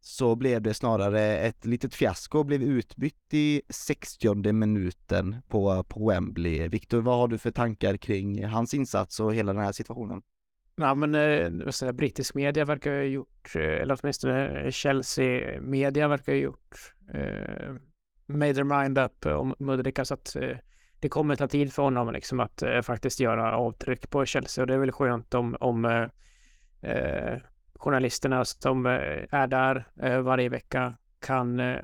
så 0.00 0.36
blev 0.36 0.62
det 0.62 0.74
snarare 0.74 1.38
ett 1.38 1.64
litet 1.64 1.94
fiasko 1.94 2.38
och 2.38 2.46
blev 2.46 2.62
utbytt 2.62 3.34
i 3.34 3.62
60 3.68 4.52
minuten 4.52 5.36
på, 5.48 5.84
på 5.84 6.08
Wembley. 6.08 6.68
Viktor, 6.68 7.00
vad 7.00 7.16
har 7.16 7.28
du 7.28 7.38
för 7.38 7.50
tankar 7.50 7.96
kring 7.96 8.44
hans 8.44 8.74
insats 8.74 9.20
och 9.20 9.34
hela 9.34 9.52
den 9.52 9.62
här 9.62 9.72
situationen? 9.72 10.22
Ja, 10.76 10.94
men 10.94 11.14
eh, 11.14 11.64
vad 11.64 11.74
säger 11.74 11.92
brittisk 11.92 12.34
media 12.34 12.64
verkar 12.64 12.90
ha 12.90 13.02
gjort, 13.02 13.56
eh, 13.56 13.62
eller 13.62 13.98
åtminstone 14.02 14.60
eh, 14.60 14.70
Chelsea 14.70 15.60
media 15.60 16.08
verkar 16.08 16.32
ha 16.32 16.38
gjort, 16.38 16.94
eh, 17.14 17.74
made 18.26 18.54
their 18.54 18.82
mind 18.82 18.98
up 18.98 19.26
om 19.26 19.54
Mudrika 19.58 20.04
så 20.04 20.14
att 20.14 20.36
eh, 20.36 20.56
det 21.00 21.08
kommer 21.08 21.36
ta 21.36 21.48
tid 21.48 21.72
för 21.72 21.82
honom 21.82 22.12
liksom 22.12 22.40
att 22.40 22.62
eh, 22.62 22.80
faktiskt 22.80 23.20
göra 23.20 23.56
avtryck 23.56 24.10
på 24.10 24.26
Chelsea 24.26 24.62
och 24.62 24.66
det 24.66 24.74
är 24.74 24.78
väl 24.78 24.92
skönt 24.92 25.34
om, 25.34 25.56
om 25.60 25.84
eh, 25.84 26.08
eh, 26.90 27.38
journalisterna 27.74 28.44
som 28.44 28.86
eh, 28.86 29.24
är 29.30 29.46
där 29.46 29.88
eh, 30.02 30.20
varje 30.20 30.48
vecka 30.48 30.96
kan 31.20 31.60
eh, 31.60 31.78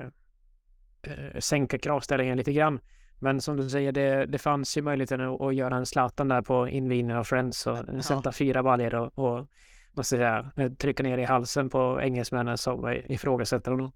eh 1.03 1.39
sänka 1.39 1.77
kravställningen 1.77 2.37
lite 2.37 2.53
grann. 2.53 2.79
Men 3.19 3.41
som 3.41 3.57
du 3.57 3.69
säger, 3.69 3.91
det, 3.91 4.25
det 4.25 4.37
fanns 4.37 4.77
ju 4.77 4.81
möjligheten 4.81 5.21
att, 5.21 5.41
att 5.41 5.55
göra 5.55 5.75
en 5.75 5.85
Zlatan 5.85 6.27
där 6.27 6.41
på 6.41 6.67
invigningen 6.67 7.17
av 7.17 7.23
Friends 7.23 7.67
och 7.67 7.77
sätta 8.01 8.31
fyra 8.31 8.63
baljor 8.63 8.95
och, 8.95 9.19
och 9.19 9.47
vad 9.93 10.05
ska 10.05 10.17
jag 10.17 10.45
säga, 10.55 10.65
eh, 10.65 10.73
trycka 10.73 11.03
ner 11.03 11.17
i 11.17 11.23
halsen 11.23 11.69
på 11.69 11.99
engelsmännen 12.01 12.57
som 12.57 12.87
eh, 12.87 13.11
ifrågasätter 13.11 13.71
honom. 13.71 13.91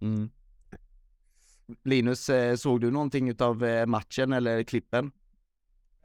Mm. 0.00 0.30
Linus, 1.84 2.30
eh, 2.30 2.56
såg 2.56 2.80
du 2.80 2.90
någonting 2.90 3.28
eh, 3.28 3.86
matchen 3.86 4.32
eller 4.32 4.62
klippen? 4.62 5.10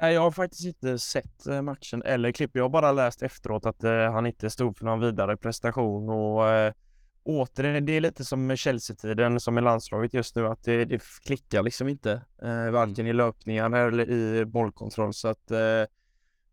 Nej, 0.01 0.13
jag 0.13 0.21
har 0.21 0.31
faktiskt 0.31 0.65
inte 0.65 0.99
sett 0.99 1.45
matchen 1.63 2.03
eller 2.03 2.31
klipp. 2.31 2.51
Jag 2.53 2.63
har 2.63 2.69
bara 2.69 2.91
läst 2.91 3.21
efteråt 3.21 3.65
att 3.65 3.83
han 4.13 4.25
inte 4.25 4.49
stod 4.49 4.77
för 4.77 4.85
någon 4.85 4.99
vidare 4.99 5.37
prestation 5.37 6.09
och 6.09 6.47
eh, 6.47 6.73
återigen, 7.29 7.85
det 7.85 7.91
är 7.91 8.01
lite 8.01 8.25
som 8.25 8.47
med 8.47 8.59
Chelsea-tiden 8.59 9.39
som 9.39 9.57
är 9.57 9.61
landslaget 9.61 10.13
just 10.13 10.35
nu 10.35 10.47
att 10.47 10.63
det, 10.63 10.85
det 10.85 11.03
klickar 11.25 11.63
liksom 11.63 11.87
inte. 11.87 12.21
Eh, 12.41 12.71
varken 12.71 13.07
i 13.07 13.13
löpningar 13.13 13.71
eller 13.71 14.09
i 14.09 14.45
bollkontroll 14.45 15.13
så 15.13 15.27
att 15.27 15.51
eh, 15.51 15.59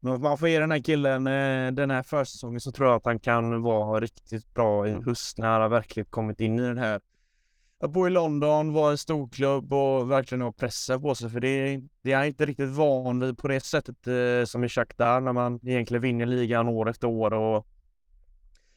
man 0.00 0.38
får 0.38 0.48
ge 0.48 0.58
den 0.58 0.70
här 0.70 0.78
killen 0.78 1.26
eh, 1.26 1.72
den 1.72 1.90
här 1.90 2.02
försäsongen 2.02 2.60
så 2.60 2.72
tror 2.72 2.88
jag 2.88 2.96
att 2.96 3.04
han 3.04 3.20
kan 3.20 3.62
vara 3.62 4.00
riktigt 4.00 4.54
bra 4.54 4.88
i 4.88 4.92
höst 4.92 5.38
när 5.38 5.60
han 5.60 5.70
verkligen 5.70 6.06
kommit 6.10 6.40
in 6.40 6.58
i 6.58 6.62
den 6.62 6.78
här. 6.78 7.00
Att 7.80 7.90
bo 7.90 8.06
i 8.06 8.10
London, 8.10 8.72
vara 8.72 8.90
en 8.90 8.98
storklubb 8.98 9.72
och 9.72 10.10
verkligen 10.10 10.42
ha 10.42 10.52
pressen 10.52 11.02
på 11.02 11.14
sig 11.14 11.30
för 11.30 11.40
det, 11.40 11.80
det 12.02 12.12
är 12.12 12.24
inte 12.24 12.46
riktigt 12.46 12.70
van 12.70 13.20
vid 13.20 13.38
på 13.38 13.48
det 13.48 13.60
sättet 13.60 14.06
eh, 14.06 14.44
som 14.46 14.64
i 14.64 14.68
Shakhtar 14.68 15.20
när 15.20 15.32
man 15.32 15.60
egentligen 15.62 16.02
vinner 16.02 16.26
ligan 16.26 16.68
år 16.68 16.90
efter 16.90 17.08
år 17.08 17.32
och 17.32 17.66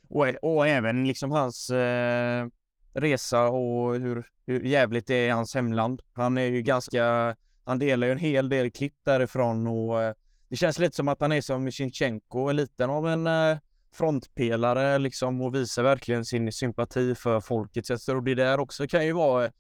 och, 0.10 0.28
och 0.42 0.68
även 0.68 1.08
liksom 1.08 1.32
hans 1.32 1.70
eh, 1.70 2.48
resa 2.94 3.48
och 3.48 3.96
hur, 3.96 4.28
hur 4.46 4.62
jävligt 4.62 5.08
det 5.08 5.16
är 5.16 5.28
i 5.28 5.30
hans 5.30 5.56
hemland. 5.56 6.02
Han 6.14 6.38
är 6.38 6.46
ju 6.46 6.62
ganska, 6.62 7.36
han 7.64 7.80
delar 7.80 8.08
ju 8.08 8.12
en 8.12 8.20
hel 8.20 8.50
del 8.50 8.72
klipp 8.72 8.96
därifrån 9.06 9.68
och 9.68 10.02
eh, 10.02 10.14
det 10.50 10.56
känns 10.56 10.80
lite 10.80 10.96
som 10.96 11.08
att 11.08 11.22
han 11.22 11.32
är 11.32 11.42
som 11.42 11.72
Shinchenko, 11.72 12.52
liten 12.52 12.90
av 12.90 13.08
en 13.08 13.28
eh, 13.28 13.58
frontpelare 13.94 14.98
liksom 14.98 15.42
och 15.42 15.56
visar 15.56 15.84
verkligen 15.84 16.26
sin 16.26 16.52
sympati 16.52 17.16
för 17.16 17.40
folket. 17.40 17.86
Så 17.86 17.98
tror 17.98 18.22
det 18.22 18.36
där 18.36 18.60
också 18.60 18.88
kan 18.88 19.06
ju 19.06 19.14
vara 19.14 19.52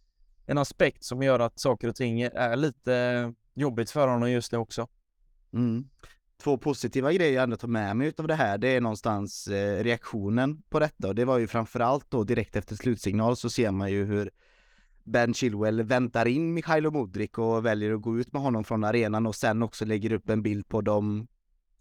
en 0.46 0.58
aspekt 0.58 1.04
som 1.04 1.24
gör 1.24 1.40
att 1.40 1.60
saker 1.60 1.88
och 1.88 1.96
ting 1.96 2.22
är 2.22 2.56
lite 2.56 2.96
eh, 2.96 3.32
jobbigt 3.54 3.92
för 3.92 4.08
honom 4.08 4.32
just 4.32 4.52
nu 4.52 4.58
också. 4.58 4.88
Mm. 5.54 5.90
Två 6.44 6.58
positiva 6.58 7.14
grejer 7.14 7.34
jag 7.34 7.44
ändå 7.44 7.58
tar 7.58 7.68
med 7.68 7.98
mig 7.98 8.14
av 8.18 8.28
det 8.28 8.36
här, 8.36 8.58
det 8.58 8.68
är 8.68 8.82
någonstans 8.82 9.48
eh, 9.48 9.84
reaktionen 9.84 10.62
på 10.70 10.80
detta 10.80 11.08
och 11.08 11.16
det 11.16 11.26
var 11.26 11.38
ju 11.38 11.48
framförallt 11.48 12.12
då 12.12 12.24
direkt 12.24 12.56
efter 12.56 12.76
slutsignal 12.76 13.36
så 13.36 13.50
ser 13.50 13.72
man 13.72 13.92
ju 13.92 14.06
hur 14.06 14.32
Ben 15.04 15.34
Chilwell 15.34 15.84
väntar 15.84 16.28
in 16.28 16.54
Mikhailo 16.54 16.92
Modric 16.92 17.32
och 17.32 17.66
väljer 17.66 17.94
att 17.94 18.02
gå 18.02 18.20
ut 18.20 18.34
med 18.34 18.42
honom 18.42 18.64
från 18.64 18.84
arenan 18.84 19.26
och 19.26 19.36
sen 19.36 19.64
också 19.64 19.86
lägger 19.86 20.14
upp 20.14 20.30
en 20.30 20.42
bild 20.42 20.68
på 20.68 20.82
dem 20.82 21.28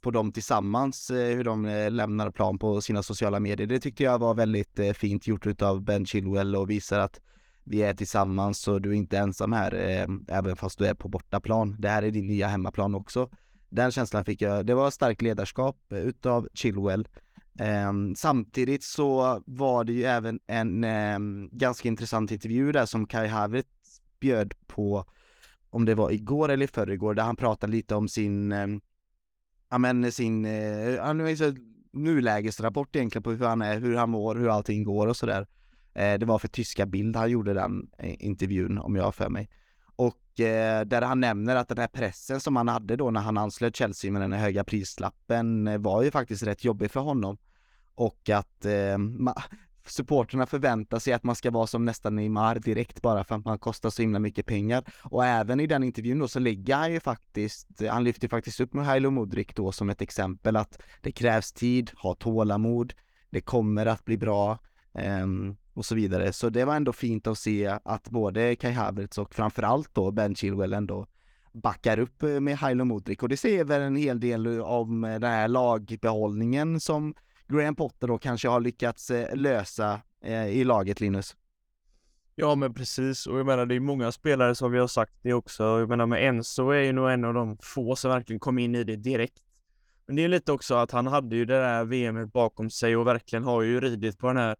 på 0.01 0.11
dem 0.11 0.33
tillsammans, 0.33 1.11
eh, 1.11 1.37
hur 1.37 1.44
de 1.44 1.64
eh, 1.64 1.90
lämnar 1.90 2.31
plan 2.31 2.59
på 2.59 2.81
sina 2.81 3.03
sociala 3.03 3.40
medier. 3.40 3.66
Det 3.66 3.81
tyckte 3.81 4.03
jag 4.03 4.18
var 4.18 4.35
väldigt 4.35 4.79
eh, 4.79 4.92
fint 4.92 5.27
gjort 5.27 5.62
av 5.62 5.83
Ben 5.83 6.07
Chilwell 6.07 6.57
och 6.57 6.71
visar 6.71 6.99
att 6.99 7.21
vi 7.64 7.83
är 7.83 7.94
tillsammans 7.94 8.68
och 8.68 8.83
du 8.83 8.90
är 8.90 8.94
inte 8.94 9.18
ensam 9.18 9.53
här, 9.53 9.75
eh, 9.75 10.37
även 10.37 10.57
fast 10.57 10.79
du 10.79 10.87
är 10.87 10.94
på 10.94 11.09
bortaplan. 11.09 11.77
Det 11.79 11.88
här 11.88 12.03
är 12.03 12.11
din 12.11 12.27
nya 12.27 12.49
hemmaplan 12.49 12.94
också. 12.94 13.31
Den 13.68 13.90
känslan 13.90 14.24
fick 14.24 14.42
jag. 14.42 14.66
Det 14.66 14.74
var 14.74 14.90
starkt 14.90 15.22
ledarskap 15.22 15.92
eh, 15.92 15.98
utav 15.98 16.48
Chilwell. 16.54 17.09
Ehm, 17.59 18.14
samtidigt 18.14 18.85
så 18.85 19.42
var 19.46 19.85
det 19.85 19.92
ju 19.92 20.04
även 20.04 20.40
en 20.46 20.85
ehm, 20.85 21.48
ganska 21.52 21.88
intressant 21.88 22.31
intervju 22.31 22.72
där 22.72 22.87
som 22.87 23.07
Kai 23.07 23.28
Havertz 23.28 24.00
bjöd 24.20 24.54
på, 24.66 25.04
om 25.70 25.85
det 25.85 25.94
var 25.94 26.11
igår 26.11 26.48
eller 26.48 26.64
i 26.64 26.68
förrgår, 26.68 27.14
där 27.14 27.22
han 27.22 27.37
pratade 27.37 27.72
lite 27.72 27.94
om 27.94 28.09
sin 28.09 28.52
ehm, 28.52 28.81
ja 29.70 29.78
men 29.78 30.12
sin, 30.12 30.44
uh, 30.44 31.54
nulägesrapport 31.92 32.96
egentligen 32.96 33.22
på 33.22 33.31
hur 33.31 33.46
han 33.46 33.62
är, 33.62 33.81
hur 33.81 33.96
han 33.96 34.11
mår, 34.11 34.35
hur 34.37 34.48
allting 34.48 34.85
går 34.85 35.07
och 35.07 35.16
sådär. 35.16 35.40
Uh, 35.98 36.18
det 36.18 36.24
var 36.24 36.38
för 36.38 36.48
tyska 36.48 36.87
bild 36.87 37.16
han 37.16 37.31
gjorde 37.31 37.54
den 37.54 37.90
intervjun 37.98 38.78
om 38.78 38.96
jag 38.96 39.04
har 39.04 39.12
för 39.12 39.28
mig. 39.28 39.50
Och 39.98 40.40
eh, 40.40 40.84
där 40.84 41.02
han 41.02 41.20
nämner 41.20 41.56
att 41.56 41.68
den 41.68 41.78
här 41.78 41.87
pressen 41.87 42.40
som 42.40 42.56
han 42.56 42.68
hade 42.68 42.96
då 42.96 43.11
när 43.11 43.20
han 43.20 43.38
anslöt 43.38 43.76
Chelsea 43.76 44.12
med 44.12 44.22
den 44.22 44.32
här 44.32 44.40
höga 44.40 44.64
prislappen 44.64 45.68
eh, 45.68 45.78
var 45.78 46.02
ju 46.02 46.11
faktiskt 46.11 46.42
rätt 46.42 46.64
jobbig 46.64 46.90
för 46.90 47.00
honom. 47.00 47.38
Och 47.94 48.30
att 48.30 48.64
eh, 48.64 48.98
supporterna 49.87 50.46
förväntar 50.46 50.98
sig 50.98 51.12
att 51.12 51.24
man 51.24 51.34
ska 51.34 51.50
vara 51.50 51.66
som 51.66 51.84
nästan 51.84 52.16
Neymar 52.16 52.54
direkt 52.54 53.02
bara 53.02 53.24
för 53.24 53.34
att 53.34 53.44
man 53.44 53.58
kostar 53.58 53.90
så 53.90 54.02
himla 54.02 54.18
mycket 54.18 54.46
pengar. 54.46 54.84
Och 55.02 55.24
även 55.24 55.61
i 55.61 55.66
den 55.66 55.82
intervjun 55.82 56.18
då 56.18 56.28
så 56.28 56.38
ligger 56.38 56.74
han 56.74 56.92
ju 56.92 57.00
faktiskt, 57.00 57.68
han 57.90 58.04
lyfter 58.04 58.28
faktiskt 58.28 58.61
upp 58.61 58.74
Mihailo 58.74 59.11
Modric 59.11 59.48
då 59.54 59.72
som 59.72 59.90
ett 59.90 60.02
exempel 60.02 60.56
att 60.56 60.78
det 61.00 61.12
krävs 61.12 61.52
tid, 61.52 61.90
ha 61.96 62.14
tålamod, 62.14 62.94
det 63.30 63.40
kommer 63.40 63.87
att 63.87 64.04
bli 64.04 64.16
bra 64.18 64.58
um, 64.92 65.56
och 65.78 65.86
så 65.86 65.94
vidare. 65.94 66.32
Så 66.32 66.48
det 66.48 66.64
var 66.64 66.76
ändå 66.76 66.92
fint 66.92 67.26
att 67.26 67.38
se 67.38 67.78
att 67.84 68.10
både 68.10 68.56
Kai 68.56 68.72
Havertz 68.72 69.18
och 69.18 69.34
framförallt 69.34 69.94
då 69.94 70.10
Ben 70.10 70.34
Chilwell 70.34 70.72
ändå 70.72 71.06
backar 71.52 71.98
upp 71.98 72.22
eh, 72.22 72.40
med 72.40 72.56
Hailo 72.58 72.84
Modric 72.84 73.18
och 73.18 73.28
det 73.28 73.36
ser 73.36 73.64
väl 73.64 73.82
en 73.82 73.96
hel 73.96 74.20
del 74.20 74.46
eh, 74.46 74.60
om 74.60 75.04
eh, 75.04 75.10
den 75.10 75.30
här 75.30 75.48
lagbehållningen 75.48 76.80
som 76.80 77.14
Graham 77.48 77.76
Potter 77.76 78.06
då 78.06 78.18
kanske 78.18 78.48
har 78.48 78.60
lyckats 78.60 79.12
lösa 79.34 80.00
i 80.50 80.64
laget, 80.64 81.00
Linus. 81.00 81.36
Ja 82.34 82.54
men 82.54 82.74
precis 82.74 83.26
och 83.26 83.38
jag 83.38 83.46
menar 83.46 83.66
det 83.66 83.74
är 83.74 83.80
många 83.80 84.12
spelare 84.12 84.54
som 84.54 84.72
vi 84.72 84.78
har 84.78 84.86
sagt 84.86 85.12
det 85.22 85.32
också. 85.32 85.62
Jag 85.62 85.88
menar 85.88 86.06
med 86.06 86.28
Enzo 86.28 86.70
är 86.70 86.82
ju 86.82 86.92
nog 86.92 87.10
en 87.10 87.24
av 87.24 87.34
de 87.34 87.58
få 87.60 87.96
som 87.96 88.10
verkligen 88.10 88.40
kom 88.40 88.58
in 88.58 88.74
i 88.74 88.84
det 88.84 88.96
direkt. 88.96 89.42
Men 90.06 90.16
det 90.16 90.24
är 90.24 90.28
lite 90.28 90.52
också 90.52 90.74
att 90.74 90.90
han 90.90 91.06
hade 91.06 91.36
ju 91.36 91.44
det 91.44 91.58
där 91.58 91.84
VMet 91.84 92.32
bakom 92.32 92.70
sig 92.70 92.96
och 92.96 93.06
verkligen 93.06 93.44
har 93.44 93.62
ju 93.62 93.80
ridit 93.80 94.18
på 94.18 94.26
den 94.26 94.36
här 94.36 94.56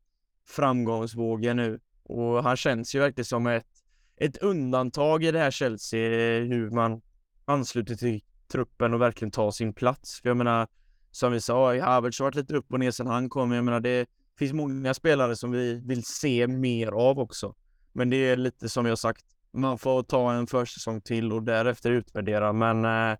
framgångsvågen 0.49 1.57
nu. 1.57 1.81
Och 2.03 2.43
han 2.43 2.57
känns 2.57 2.95
ju 2.95 2.99
verkligen 2.99 3.25
som 3.25 3.47
ett, 3.47 3.67
ett 4.17 4.37
undantag 4.37 5.25
i 5.25 5.31
det 5.31 5.39
här 5.39 5.51
Chelsea, 5.51 6.01
hur 6.41 6.71
man 6.71 7.01
ansluter 7.45 7.95
till 7.95 8.21
truppen 8.53 8.95
och 8.95 9.01
verkligen 9.01 9.31
tar 9.31 9.51
sin 9.51 9.73
plats. 9.73 10.21
För 10.21 10.29
jag 10.29 10.37
menar, 10.37 10.69
som 11.11 11.33
vi 11.33 11.41
sa, 11.41 11.81
Havertz 11.81 12.19
har 12.19 12.27
varit 12.27 12.35
lite 12.35 12.55
upp 12.55 12.73
och 12.73 12.81
ner 12.81 12.91
sedan 12.91 13.07
han 13.07 13.29
kom. 13.29 13.53
Jag 13.53 13.65
menar, 13.65 13.81
det 13.81 14.07
finns 14.39 14.53
många 14.53 14.95
spelare 14.95 15.37
som 15.37 15.51
vi 15.51 15.75
vill 15.85 16.05
se 16.05 16.47
mer 16.47 16.93
av 16.93 17.19
också. 17.19 17.55
Men 17.93 18.11
det 18.11 18.17
är 18.17 18.37
lite 18.37 18.69
som 18.69 18.87
jag 18.87 18.99
sagt, 18.99 19.25
man 19.53 19.79
får 19.79 20.03
ta 20.03 20.33
en 20.33 20.47
försäsong 20.47 21.01
till 21.01 21.33
och 21.33 21.43
därefter 21.43 21.91
utvärdera. 21.91 22.53
Men 22.53 22.85
eh, 22.85 23.19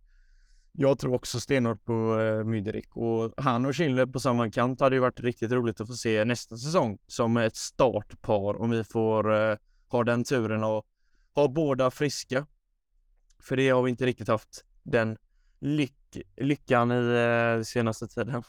jag 0.81 0.99
tror 0.99 1.15
också 1.15 1.41
stenhårt 1.41 1.85
på 1.85 2.21
eh, 2.21 2.45
Myderik 2.45 2.97
och 2.97 3.33
han 3.37 3.67
och 3.67 3.77
Schindler 3.77 4.07
på 4.07 4.21
samma 4.21 4.51
kant 4.51 4.81
hade 4.81 4.97
ju 4.97 5.01
varit 5.01 5.21
riktigt 5.21 5.53
roligt 5.53 5.81
att 5.81 5.87
få 5.87 5.95
se 5.95 6.25
nästa 6.25 6.57
säsong 6.57 6.99
som 7.07 7.37
ett 7.37 7.57
startpar 7.57 8.61
om 8.61 8.71
vi 8.71 8.85
får 8.85 9.35
eh, 9.35 9.57
ha 9.89 10.05
den 10.05 10.25
turen 10.25 10.65
och 10.65 10.87
ha 11.35 11.49
båda 11.49 11.91
friska. 11.91 12.47
För 13.43 13.57
det 13.57 13.69
har 13.69 13.83
vi 13.83 13.91
inte 13.91 14.07
riktigt 14.07 14.29
haft 14.29 14.65
den 14.83 15.17
lyck 15.61 16.19
lyckan 16.37 16.93
i 16.93 17.57
eh, 17.57 17.63
senaste 17.63 18.09
tiden. 18.09 18.43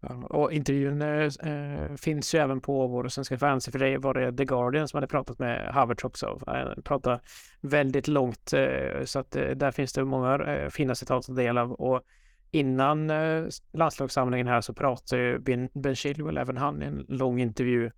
Ja, 0.00 0.14
och 0.14 0.52
intervjun 0.52 1.02
eh, 1.02 1.52
eh, 1.52 1.94
finns 1.96 2.34
ju 2.34 2.38
även 2.38 2.60
på 2.60 2.86
vår 2.86 3.08
svenska 3.08 3.38
fans, 3.38 3.68
för 3.68 3.78
det 3.78 3.98
var 3.98 4.14
det 4.14 4.36
The 4.36 4.44
Guardian 4.44 4.88
som 4.88 4.96
hade 4.96 5.06
pratat 5.06 5.38
med 5.38 5.74
Havertz 5.74 6.04
också. 6.04 6.40
Eh, 6.46 6.52
han 6.52 6.82
pratade 6.82 7.20
väldigt 7.60 8.08
långt, 8.08 8.52
eh, 8.52 9.04
så 9.04 9.18
att 9.18 9.36
eh, 9.36 9.50
där 9.50 9.70
finns 9.70 9.92
det 9.92 10.04
många 10.04 10.34
eh, 10.34 10.68
fina 10.68 10.94
citat 10.94 11.28
att 11.28 11.36
dela. 11.36 11.42
del 11.42 11.58
av. 11.58 11.72
Och 11.72 12.02
innan 12.50 13.10
eh, 13.10 13.44
landslagssamlingen 13.72 14.46
här 14.46 14.60
så 14.60 14.74
pratade 14.74 15.22
ju 15.22 15.38
Ben, 15.38 15.68
ben 15.74 15.96
Chilwell, 15.96 16.38
även 16.38 16.56
han, 16.56 16.82
i 16.82 16.86
en 16.86 17.06
lång 17.08 17.40
intervju 17.40 17.90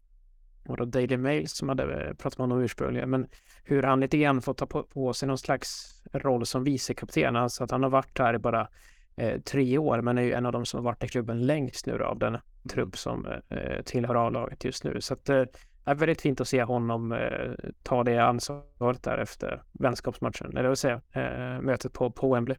och 0.66 0.76
då 0.76 0.84
Daily 0.84 1.16
Mail 1.16 1.48
som 1.48 1.68
hade 1.68 1.82
eh, 1.82 2.14
pratat 2.14 2.38
med 2.38 2.48
honom 2.48 2.64
ursprungligen, 2.64 3.10
men 3.10 3.26
hur 3.64 3.82
han 3.82 4.00
lite 4.00 4.18
grann 4.18 4.42
fått 4.42 4.58
ta 4.58 4.66
på, 4.66 4.82
på 4.82 5.12
sig 5.12 5.28
någon 5.28 5.38
slags 5.38 6.02
roll 6.12 6.46
som 6.46 6.64
vicekapten, 6.64 7.36
alltså 7.36 7.64
att 7.64 7.70
han 7.70 7.82
har 7.82 7.90
varit 7.90 8.18
här 8.18 8.34
i 8.34 8.38
bara 8.38 8.68
eh, 9.16 9.40
tre 9.40 9.78
år, 9.78 10.00
men 10.00 10.18
är 10.18 10.22
ju 10.22 10.32
en 10.32 10.46
av 10.46 10.52
de 10.52 10.66
som 10.66 10.78
har 10.78 10.84
varit 10.84 11.04
i 11.04 11.08
klubben 11.08 11.46
längst 11.46 11.86
nu 11.86 11.98
då, 11.98 12.04
av 12.04 12.18
den 12.18 12.28
mm. 12.28 12.40
trupp 12.70 12.98
som 12.98 13.26
eh, 13.48 13.82
tillhör 13.84 14.26
A-laget 14.26 14.64
just 14.64 14.84
nu. 14.84 15.00
Så 15.00 15.14
att 15.14 15.28
eh, 15.28 15.36
det 15.36 15.90
är 15.90 15.94
väldigt 15.94 16.20
fint 16.20 16.40
att 16.40 16.48
se 16.48 16.62
honom 16.62 17.12
eh, 17.12 17.70
ta 17.82 18.04
det 18.04 18.18
ansvaret 18.18 19.02
där 19.02 19.18
efter 19.18 19.62
vänskapsmatchen, 19.72 20.56
eller 20.56 20.68
vad 20.68 20.78
säga, 20.78 21.00
eh, 21.12 21.60
mötet 21.60 21.92
på, 21.92 22.10
på 22.10 22.34
Wembley. 22.34 22.56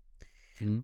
Mm. 0.59 0.83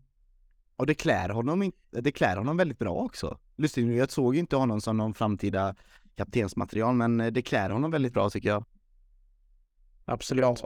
Och 0.76 0.86
det 0.86 0.94
klär 0.94 1.30
honom, 1.30 1.72
det 1.92 2.12
klär 2.12 2.38
honom 2.38 2.58
väldigt 2.58 2.80
bra 2.80 2.94
också. 2.94 3.38
Lustigt 3.56 3.96
jag 3.96 4.12
såg 4.12 4.36
inte 4.36 4.56
honom 4.56 4.82
som 4.82 4.98
någon 4.98 5.14
framtida 5.14 5.76
kaptensmaterial, 6.16 6.96
men 6.96 7.22
eh, 7.22 7.32
det 7.32 7.42
klär 7.42 7.70
honom 7.70 7.92
väldigt 7.92 8.14
bra 8.14 8.30
tycker 8.30 8.50
jag. 8.50 8.66
Absolut. 10.06 10.62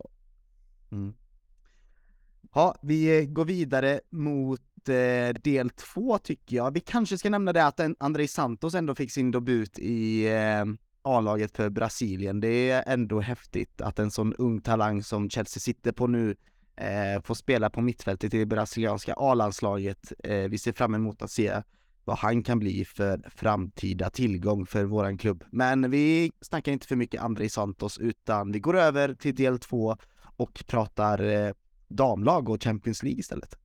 Mm. 0.91 1.13
Ja, 2.53 2.75
vi 2.81 3.19
eh, 3.19 3.25
går 3.25 3.45
vidare 3.45 4.01
mot 4.09 4.61
Eh, 4.89 5.33
del 5.43 5.69
två 5.69 6.17
tycker 6.17 6.55
jag. 6.55 6.73
Vi 6.73 6.79
kanske 6.79 7.17
ska 7.17 7.29
nämna 7.29 7.53
det 7.53 7.65
att 7.65 7.79
Andrei 7.99 8.27
Santos 8.27 8.73
ändå 8.73 8.95
fick 8.95 9.11
sin 9.11 9.31
debut 9.31 9.79
i 9.79 10.27
eh, 10.27 10.65
A-laget 11.01 11.55
för 11.55 11.69
Brasilien. 11.69 12.39
Det 12.39 12.69
är 12.69 12.83
ändå 12.87 13.19
häftigt 13.19 13.81
att 13.81 13.99
en 13.99 14.11
sån 14.11 14.33
ung 14.33 14.61
talang 14.61 15.03
som 15.03 15.29
Chelsea 15.29 15.59
sitter 15.59 15.91
på 15.91 16.07
nu 16.07 16.35
eh, 16.75 17.21
får 17.23 17.35
spela 17.35 17.69
på 17.69 17.81
mittfältet 17.81 18.33
i 18.33 18.37
det 18.37 18.45
brasilianska 18.45 19.13
A-landslaget. 19.17 20.13
Eh, 20.23 20.35
vi 20.35 20.57
ser 20.57 20.73
fram 20.73 20.95
emot 20.95 21.21
att 21.21 21.31
se 21.31 21.61
vad 22.05 22.17
han 22.17 22.43
kan 22.43 22.59
bli 22.59 22.85
för 22.85 23.29
framtida 23.35 24.09
tillgång 24.09 24.65
för 24.65 24.83
våran 24.83 25.17
klubb. 25.17 25.43
Men 25.51 25.91
vi 25.91 26.31
snackar 26.41 26.71
inte 26.71 26.87
för 26.87 26.95
mycket 26.95 27.21
Andrei 27.21 27.49
Santos 27.49 27.97
utan 27.97 28.51
vi 28.51 28.59
går 28.59 28.77
över 28.77 29.13
till 29.13 29.35
del 29.35 29.59
två 29.59 29.97
och 30.35 30.63
pratar 30.67 31.23
eh, 31.23 31.53
damlag 31.87 32.49
och 32.49 32.63
Champions 32.63 33.03
League 33.03 33.19
istället. 33.19 33.55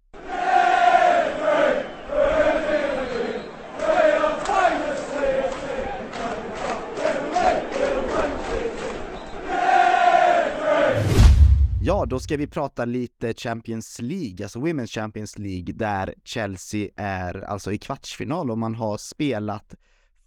Ja, 11.87 12.07
då 12.07 12.20
ska 12.20 12.37
vi 12.37 12.46
prata 12.46 12.85
lite 12.85 13.35
Champions 13.35 14.01
League, 14.01 14.44
alltså 14.44 14.59
Women's 14.59 14.87
Champions 14.87 15.38
League, 15.38 15.75
där 15.75 16.14
Chelsea 16.25 16.90
är 16.96 17.44
alltså 17.44 17.72
i 17.72 17.79
kvartsfinal 17.79 18.51
och 18.51 18.59
man 18.59 18.75
har 18.75 18.96
spelat 18.96 19.75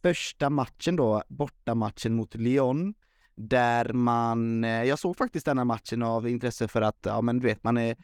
första 0.02 0.50
matchen 0.50 0.96
då, 0.96 1.24
bortamatchen 1.28 2.16
mot 2.16 2.36
Lyon, 2.36 2.94
där 3.36 3.94
man, 3.94 4.64
eh, 4.64 4.84
jag 4.84 5.00
såg 5.00 5.18
faktiskt 5.18 5.46
denna 5.46 5.66
matchen 5.66 6.04
av 6.04 6.28
intresse 6.28 6.68
för 6.68 6.82
att, 6.82 6.98
ja 7.02 7.22
men 7.22 7.40
du 7.40 7.48
vet, 7.48 7.64
man 7.64 7.78
är 7.78 7.98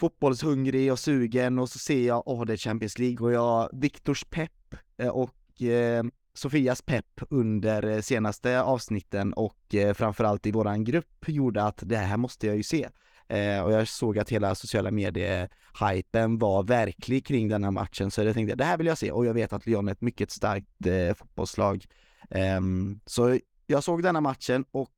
fotbollshungrig 0.00 0.92
och 0.92 0.98
sugen 0.98 1.58
och 1.58 1.68
så 1.68 1.78
ser 1.78 2.06
jag, 2.06 2.22
åh 2.26 2.42
oh, 2.42 2.46
det 2.46 2.52
är 2.52 2.56
Champions 2.56 2.98
League. 2.98 3.26
Och 3.26 3.32
jag, 3.32 3.70
Viktors 3.72 4.24
pepp 4.24 4.74
eh, 4.96 5.08
och 5.08 5.62
eh, 5.62 6.04
Sofias 6.34 6.82
pepp 6.82 7.20
under 7.30 7.86
eh, 7.86 8.00
senaste 8.00 8.62
avsnitten 8.62 9.32
och 9.32 9.74
eh, 9.74 9.94
framförallt 9.94 10.46
i 10.46 10.52
våran 10.52 10.84
grupp 10.84 11.28
gjorde 11.28 11.62
att 11.62 11.82
det 11.82 11.96
här 11.96 12.16
måste 12.16 12.46
jag 12.46 12.56
ju 12.56 12.62
se. 12.62 12.88
Eh, 13.28 13.60
och 13.60 13.72
jag 13.72 13.88
såg 13.88 14.18
att 14.18 14.28
hela 14.28 14.54
sociala 14.54 14.90
medier-hypen 14.90 16.38
var 16.38 16.62
verklig 16.62 17.26
kring 17.26 17.48
denna 17.48 17.70
matchen 17.70 18.10
så 18.10 18.22
jag 18.22 18.34
tänkte 18.34 18.56
det 18.56 18.64
här 18.64 18.78
vill 18.78 18.86
jag 18.86 18.98
se 18.98 19.12
och 19.12 19.26
jag 19.26 19.34
vet 19.34 19.52
att 19.52 19.66
Lyon 19.66 19.88
är 19.88 19.92
ett 19.92 20.00
mycket 20.00 20.30
starkt 20.30 20.86
fotbollslag. 21.16 21.84
Ehm, 22.30 23.00
så 23.06 23.38
jag 23.66 23.84
såg 23.84 24.02
denna 24.02 24.20
matchen 24.20 24.64
och 24.70 24.90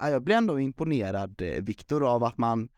jag 0.00 0.22
blev 0.22 0.38
ändå 0.38 0.60
imponerad, 0.60 1.42
Viktor, 1.60 2.08
av 2.14 2.24
att 2.24 2.38
man 2.38 2.68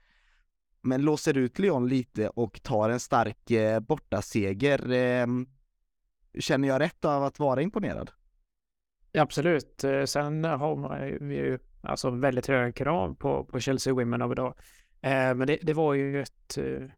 men 0.83 1.03
låser 1.03 1.39
ut 1.39 1.59
Lyon 1.59 1.89
lite 1.89 2.29
och 2.29 2.63
tar 2.63 2.91
en 2.91 3.01
stark 3.01 3.51
bortaseger. 3.87 4.91
Ehm, 4.93 5.47
Känner 6.39 6.69
jag 6.69 6.81
rätt 6.81 7.05
av 7.05 7.25
att 7.25 7.39
vara 7.39 7.63
imponerad? 7.63 8.11
Absolut. 9.19 9.85
Eh, 9.85 10.05
sen 10.05 10.45
har 10.45 11.09
vi 11.21 11.35
ju 11.35 11.59
alltså 11.83 12.11
väldigt 12.11 12.47
höga 12.47 12.73
krav 12.73 13.15
på, 13.15 13.45
på 13.45 13.61
Chelsea 13.61 13.95
Women 13.95 14.23
av 14.23 14.33
idag. 14.33 14.55
Eh, 15.01 15.35
men 15.35 15.47
det, 15.47 15.59
det, 15.63 15.73
var 15.73 15.95
ju 15.95 16.23
ett 16.23 16.59
eh, 16.59 16.89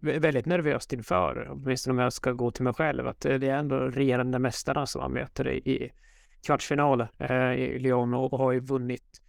väldigt 0.00 0.46
nervöst 0.46 0.92
inför, 0.92 1.48
åtminstone 1.50 1.92
om 1.92 1.98
jag 1.98 2.12
ska 2.12 2.32
gå 2.32 2.50
till 2.50 2.64
mig 2.64 2.74
själv, 2.74 3.06
att 3.06 3.24
eh, 3.24 3.34
det 3.34 3.48
är 3.48 3.56
ändå 3.56 3.76
regerande 3.78 4.38
mästarna 4.38 4.86
som 4.86 5.00
man 5.00 5.12
möter 5.12 5.48
i, 5.48 5.56
i 5.56 5.92
kvartsfinal 6.46 7.06
eh, 7.18 7.52
i 7.52 7.78
Lyon 7.78 8.14
och 8.14 8.38
har 8.38 8.52
ju 8.52 8.60
vunnit 8.60 9.22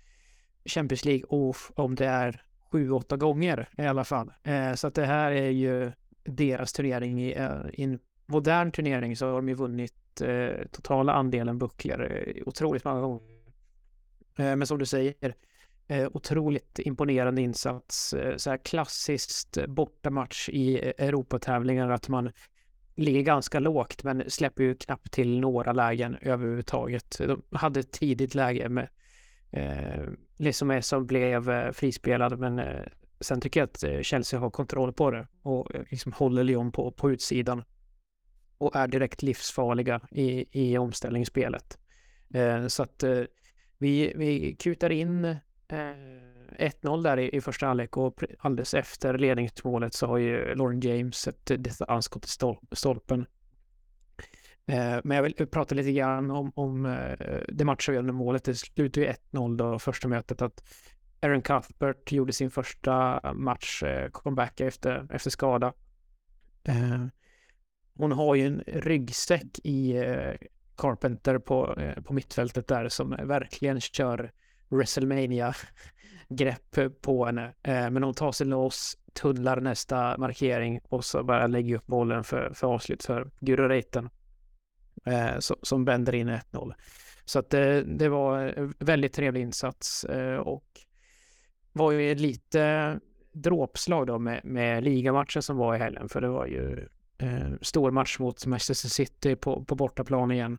Champions 0.65 1.05
League 1.05 1.53
om 1.75 1.95
det 1.95 2.05
är 2.05 2.41
sju, 2.71 2.91
åtta 2.91 3.17
gånger 3.17 3.69
i 3.77 3.81
alla 3.81 4.03
fall. 4.03 4.33
Så 4.75 4.87
att 4.87 4.93
det 4.93 5.05
här 5.05 5.31
är 5.31 5.49
ju 5.49 5.91
deras 6.23 6.73
turnering 6.73 7.23
i, 7.23 7.29
i 7.73 7.83
en 7.83 7.99
modern 8.25 8.71
turnering 8.71 9.17
så 9.17 9.25
har 9.25 9.33
de 9.35 9.49
ju 9.49 9.55
vunnit 9.55 10.21
eh, 10.21 10.67
totala 10.71 11.13
andelen 11.13 11.57
bucklor 11.57 12.11
eh, 12.11 12.43
otroligt 12.45 12.83
många 12.83 13.01
gånger. 13.01 13.21
Eh, 14.37 14.55
men 14.55 14.67
som 14.67 14.79
du 14.79 14.85
säger, 14.85 15.35
eh, 15.87 16.07
otroligt 16.13 16.79
imponerande 16.79 17.41
insats. 17.41 18.13
Eh, 18.13 18.37
så 18.37 18.49
här 18.49 18.57
klassiskt 18.57 19.57
bortamatch 19.67 20.49
i 20.49 20.73
eh, 20.75 21.07
Europatävlingar 21.07 21.89
att 21.89 22.09
man 22.09 22.31
ligger 22.95 23.21
ganska 23.21 23.59
lågt 23.59 24.03
men 24.03 24.29
släpper 24.29 24.63
ju 24.63 24.75
knappt 24.75 25.11
till 25.11 25.39
några 25.39 25.73
lägen 25.73 26.17
överhuvudtaget. 26.21 27.17
De 27.19 27.41
hade 27.51 27.79
ett 27.79 27.91
tidigt 27.91 28.35
läge 28.35 28.69
med 28.69 28.89
eh, 29.51 30.03
liksom 30.37 30.81
som 30.81 31.05
blev 31.05 31.49
eh, 31.49 31.71
frispelad 31.71 32.39
men 32.39 32.59
eh, 32.59 32.85
sen 33.19 33.41
tycker 33.41 33.59
jag 33.59 33.67
att 33.67 33.83
eh, 33.83 34.01
Chelsea 34.01 34.39
har 34.39 34.49
kontroll 34.49 34.93
på 34.93 35.11
det 35.11 35.27
och 35.41 35.71
liksom 35.89 36.13
håller 36.13 36.43
Lyon 36.43 36.71
på, 36.71 36.91
på 36.91 37.11
utsidan 37.11 37.63
och 38.57 38.75
är 38.75 38.87
direkt 38.87 39.21
livsfarliga 39.21 40.01
i, 40.11 40.45
i 40.51 40.77
omställningsspelet. 40.77 41.77
Eh, 42.33 42.67
så 42.67 42.83
att 42.83 43.03
eh, 43.03 43.21
vi, 43.77 44.13
vi 44.15 44.55
kutar 44.55 44.89
in 44.89 45.25
eh, 45.25 45.37
1-0 46.59 47.03
där 47.03 47.19
i, 47.19 47.35
i 47.35 47.41
första 47.41 47.67
halvlek 47.67 47.97
och 47.97 48.23
alldeles 48.39 48.73
efter 48.73 49.17
ledningsmålet 49.17 49.93
så 49.93 50.07
har 50.07 50.17
ju 50.17 50.55
Lauren 50.55 50.79
James 50.79 51.27
ett 51.27 51.51
distansskott 51.63 52.25
i 52.25 52.29
stol, 52.29 52.57
stolpen. 52.71 53.25
Eh, 54.65 54.99
men 55.03 55.15
jag 55.17 55.23
vill 55.23 55.47
prata 55.47 55.75
lite 55.75 55.91
grann 55.91 56.31
om, 56.31 56.51
om 56.55 56.85
eh, 56.85 57.39
det 57.47 57.65
matchavgörande 57.65 58.13
målet. 58.13 58.43
Det 58.43 58.55
slutar 58.55 59.01
ju 59.01 59.13
1-0 59.31 59.57
då 59.57 59.79
första 59.79 60.07
mötet 60.07 60.41
att 60.41 60.63
Aaron 61.21 61.41
Cuthbert 61.41 62.11
gjorde 62.11 62.33
sin 62.33 62.51
första 62.51 63.21
match, 63.33 63.83
eh, 63.83 64.09
comeback 64.09 64.59
efter, 64.59 65.07
efter 65.11 65.29
skada. 65.29 65.73
Eh, 66.63 67.05
hon 67.95 68.11
har 68.11 68.35
ju 68.35 68.47
en 68.47 68.63
ryggsäck 68.67 69.59
i 69.63 69.97
eh, 69.97 70.33
Carpenter 70.77 71.37
på, 71.37 71.75
eh, 71.79 72.03
på 72.03 72.13
mittfältet 72.13 72.67
där 72.67 72.89
som 72.89 73.09
verkligen 73.09 73.81
kör 73.81 74.31
WrestleMania 74.69 75.55
grepp 76.29 76.77
på 77.01 77.25
henne. 77.25 77.53
Eh, 77.63 77.89
men 77.89 78.03
hon 78.03 78.13
tar 78.13 78.31
sig 78.31 78.47
loss, 78.47 78.97
tunnlar 79.13 79.61
nästa 79.61 80.17
markering 80.17 80.79
och 80.83 81.05
så 81.05 81.23
bara 81.23 81.47
lägger 81.47 81.75
upp 81.75 81.85
bollen 81.85 82.23
för, 82.23 82.53
för 82.53 82.67
avslut 82.67 83.03
för 83.03 83.31
Guro 83.39 83.67
Reiten. 83.67 84.09
Eh, 85.05 85.39
som 85.39 85.85
vänder 85.85 86.15
in 86.15 86.29
1-0. 86.29 86.73
Så 87.25 87.39
att 87.39 87.49
det, 87.49 87.83
det 87.83 88.09
var 88.09 88.39
en 88.39 88.73
väldigt 88.79 89.13
trevlig 89.13 89.41
insats 89.41 90.03
eh, 90.03 90.37
och 90.37 90.65
var 91.71 91.91
ju 91.91 92.15
lite 92.15 92.99
dråpslag 93.31 94.07
då 94.07 94.19
med, 94.19 94.41
med 94.43 94.83
ligamatchen 94.83 95.41
som 95.41 95.57
var 95.57 95.75
i 95.75 95.79
helgen 95.79 96.09
för 96.09 96.21
det 96.21 96.27
var 96.27 96.45
ju 96.45 96.87
eh, 97.17 97.51
stor 97.61 97.91
match 97.91 98.19
mot 98.19 98.45
Manchester 98.45 98.89
City 98.89 99.35
på, 99.35 99.65
på 99.65 99.75
bortaplan 99.75 100.31
igen. 100.31 100.57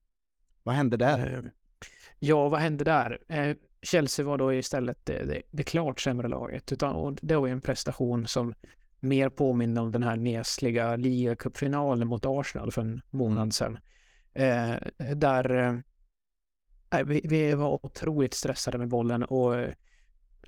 Vad 0.63 0.75
hände 0.75 0.97
där? 0.97 1.35
Eh, 1.35 1.51
ja, 2.19 2.49
vad 2.49 2.61
hände 2.61 2.85
där? 2.85 3.19
Eh, 3.29 3.57
Chelsea 3.83 4.25
var 4.25 4.39
då 4.39 4.55
istället 4.55 4.99
det, 5.05 5.25
det, 5.25 5.43
det 5.51 5.63
klart 5.63 6.01
sämre 6.01 6.29
laget. 6.29 6.73
Utan, 6.73 6.95
och 6.95 7.19
det 7.23 7.37
var 7.37 7.47
ju 7.47 7.53
en 7.53 7.61
prestation 7.61 8.27
som 8.27 8.55
mer 9.01 9.29
påminner 9.29 9.83
om 9.83 9.93
den 9.93 10.03
här 10.03 10.17
nesliga 10.17 10.97
ligacupfinalen 10.97 12.09
mot 12.09 12.27
Arsenal 12.27 12.73
för 12.73 12.83
en 12.83 13.03
månad 13.11 13.39
mm. 13.39 13.51
sedan. 13.51 13.79
Eh, 14.35 14.77
där 15.15 15.51
eh, 16.91 17.05
vi, 17.05 17.21
vi, 17.25 17.55
var 17.55 17.85
otroligt 17.87 18.35
stressade 18.35 18.79
med 18.79 18.89
bollen 18.89 19.23
och 19.23 19.55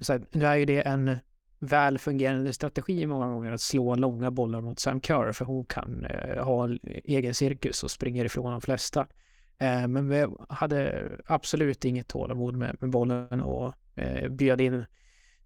så 0.00 0.12
här, 0.12 0.26
nu 0.30 0.46
är 0.46 0.56
ju 0.56 0.64
det 0.64 0.80
en 0.80 1.16
väl 1.58 1.98
fungerande 1.98 2.52
strategi 2.52 3.06
många 3.06 3.26
gånger 3.26 3.52
att 3.52 3.60
slå 3.60 3.94
långa 3.94 4.30
bollar 4.30 4.60
mot 4.60 4.78
Sam 4.78 5.00
Kerr 5.00 5.32
för 5.32 5.44
hon 5.44 5.64
kan 5.64 6.04
eh, 6.04 6.44
ha 6.44 6.68
egen 7.04 7.34
cirkus 7.34 7.82
och 7.82 7.90
springer 7.90 8.24
ifrån 8.24 8.52
de 8.52 8.60
flesta. 8.60 9.06
Eh, 9.58 9.88
men 9.88 10.08
vi 10.08 10.26
hade 10.48 11.10
absolut 11.26 11.84
inget 11.84 12.08
tålamod 12.08 12.56
med, 12.56 12.76
med 12.80 12.90
bollen 12.90 13.40
och 13.40 13.74
eh, 13.94 14.28
bjöd 14.28 14.60
in 14.60 14.84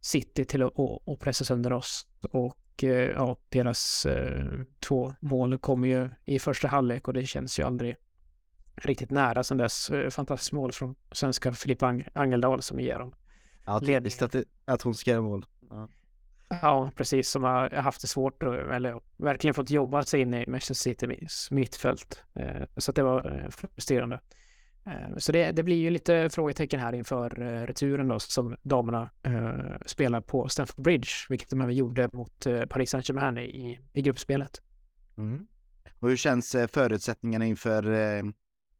City 0.01 0.44
till 0.44 0.62
att 0.62 0.73
och, 0.73 1.09
och 1.09 1.20
pressa 1.20 1.44
sönder 1.44 1.73
oss. 1.73 2.07
Och 2.20 2.85
eh, 2.85 3.11
ja, 3.11 3.37
deras 3.49 4.07
eh, 4.07 4.44
två 4.81 5.14
mål 5.20 5.59
kommer 5.59 5.88
ju 5.88 6.11
i 6.25 6.38
första 6.38 6.68
halvlek 6.68 7.09
och 7.09 7.14
det 7.14 7.27
känns 7.27 7.59
ju 7.59 7.62
aldrig 7.62 7.96
riktigt 8.75 9.11
nära 9.11 9.44
sen 9.44 9.59
dess. 9.59 9.90
Eh, 9.90 10.11
fantastiskt 10.11 10.53
mål 10.53 10.73
från 10.73 10.94
svenska 11.12 11.53
Filippa 11.53 11.87
Ang 11.87 12.09
Angeldal 12.12 12.62
som 12.62 12.81
ger 12.81 12.99
dem 12.99 13.14
Ja, 13.66 13.81
typiskt 13.81 14.23
att, 14.23 14.35
att 14.64 14.83
hon 14.83 14.94
ska 14.94 15.11
göra 15.11 15.23
mål. 15.23 15.46
Ja. 15.70 15.88
Ja, 16.63 16.91
precis. 16.97 17.31
Som 17.31 17.43
har 17.43 17.71
haft 17.71 18.01
det 18.01 18.07
svårt 18.07 18.43
och 18.43 18.55
eller 18.55 19.01
verkligen 19.17 19.55
fått 19.55 19.71
jobba 19.71 20.03
sig 20.03 20.21
in 20.21 20.35
i 20.35 20.47
Manchester 20.47 20.75
Citys 20.75 21.51
mittfält. 21.51 22.25
Eh, 22.35 22.63
så 22.77 22.93
det 22.93 23.03
var 23.03 23.43
eh, 23.45 23.51
frustrerande. 23.51 24.21
Eh, 24.87 25.17
så 25.17 25.33
det, 25.33 25.53
det, 25.53 25.63
blir 25.63 25.77
ju 25.77 25.91
lite 25.91 26.31
frågetecken 26.31 26.81
här 26.81 26.93
inför 26.93 27.31
returen 27.66 28.09
då 28.09 28.18
som 28.18 28.57
damerna 28.62 29.11
spelar 29.87 30.20
på 30.20 30.49
Stamford 30.49 30.85
Bridge, 30.85 31.09
vilket 31.29 31.51
de 31.51 31.61
även 31.61 31.74
gjorde 31.74 32.11
mot 32.12 32.47
Paris 32.68 32.91
Saint-Germain 32.91 33.39
i, 33.39 33.81
i 33.93 34.03
gruppspelet. 34.03 34.62
Mm. 35.18 35.47
Och 35.99 36.09
hur 36.09 36.16
känns 36.16 36.57
förutsättningarna 36.72 37.47
inför, 37.47 37.85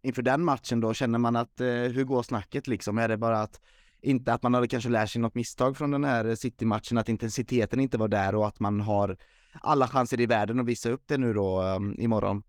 inför 0.03 0.23
den 0.23 0.45
matchen 0.45 0.81
då? 0.81 0.95
Känner 0.95 1.19
man 1.19 1.37
att, 1.37 1.61
hur 1.61 2.05
går 2.05 2.23
snacket 2.23 2.67
liksom? 2.67 2.99
Är 2.99 3.09
det 3.09 3.17
bara 3.17 3.41
att 3.41 3.61
inte 4.03 4.33
att 4.33 4.43
man 4.43 4.55
hade 4.55 4.69
kanske 4.69 4.91
lärt 4.91 5.11
sig 5.11 5.21
något 5.21 5.35
misstag 5.35 5.77
från 5.77 5.91
den 5.91 6.05
här 6.05 6.25
eh, 6.25 6.35
City-matchen, 6.35 6.99
att 6.99 7.09
intensiteten 7.09 7.81
inte 7.81 7.99
var 7.99 8.09
där 8.09 8.35
och 8.35 8.47
att 8.47 8.61
man 8.61 8.81
har 8.81 9.17
alla 9.61 9.89
chanser 9.89 10.21
i 10.21 10.27
världen 10.27 10.61
att 10.61 10.67
visa 10.67 10.91
upp 10.91 11.03
det 11.07 11.19
nu 11.19 11.33
då 11.33 11.63
um, 11.63 11.95
imorgon. 11.99 12.43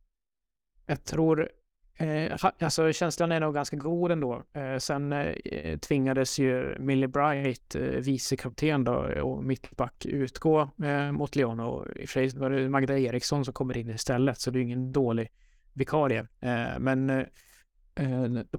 Jag 0.86 1.04
tror, 1.04 1.50
eh, 1.98 2.38
alltså 2.60 2.94
känslan 2.94 3.32
är 3.32 3.40
nog 3.40 3.54
ganska 3.54 3.78
god 3.78 4.12
ändå. 4.12 4.44
Eh, 4.54 4.78
sen 4.78 5.14
eh, 5.14 5.78
tvingades 5.80 6.40
ju 6.40 6.80
Millie 6.80 7.08
Bright, 7.08 7.76
eh, 7.76 7.82
vicekapten 7.82 8.84
då 8.84 9.08
eh, 9.08 9.22
och 9.22 9.44
mittback 9.44 10.06
utgå 10.06 10.70
eh, 10.84 11.12
mot 11.12 11.36
Leon 11.36 11.60
och 11.60 11.88
i 11.96 12.06
och 12.06 12.10
för 12.10 12.28
sig 12.28 12.40
var 12.40 12.50
det 12.50 12.70
Magda 12.70 13.00
Eriksson 13.00 13.46
som 13.46 13.54
kommer 13.54 13.78
in 13.78 13.90
istället 13.90 14.40
så 14.40 14.52
det 14.52 14.60
är 14.60 14.64
ingen 14.64 14.92
dålig 14.92 15.30
vikarie. 15.74 16.28
Eh, 16.40 16.80
men 16.80 17.10
Eh, 17.10 17.26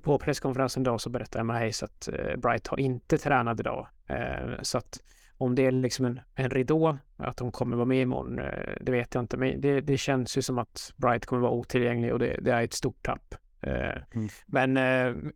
på 0.03 0.19
presskonferensen 0.19 0.83
då 0.83 0.99
så 0.99 1.11
berättade 1.11 1.41
Emma 1.41 1.53
Hayes 1.53 1.83
att 1.83 2.09
eh, 2.09 2.37
Bright 2.37 2.67
har 2.67 2.81
inte 2.81 3.19
tränat 3.19 3.61
idag. 3.61 3.89
Eh, 4.07 4.63
så 4.63 4.79
att 4.79 5.01
om 5.39 5.55
det 5.55 5.67
är 5.67 5.73
liksom 5.73 6.05
en, 6.05 6.21
en 6.35 6.51
ridå, 6.51 6.99
att 7.17 7.37
de 7.37 7.53
kommer 7.53 7.77
vara 7.77 7.87
med 7.87 8.03
imorgon, 8.03 8.41
det 8.81 8.93
vet 8.93 9.15
jag 9.15 9.23
inte. 9.23 9.37
Men 9.37 9.61
det, 9.61 9.81
det 9.81 9.99
känns 9.99 10.39
ju 10.39 10.43
som 10.43 10.59
att 10.59 10.93
Bright 10.97 11.27
kommer 11.27 11.43
vara 11.43 11.53
otillgänglig 11.53 12.13
och 12.13 12.19
det, 12.19 12.39
det 12.43 12.53
är 12.53 12.63
ett 12.63 12.73
stort 12.73 13.03
tapp. 13.03 13.35
Mm. 13.61 14.29
Men 14.47 14.73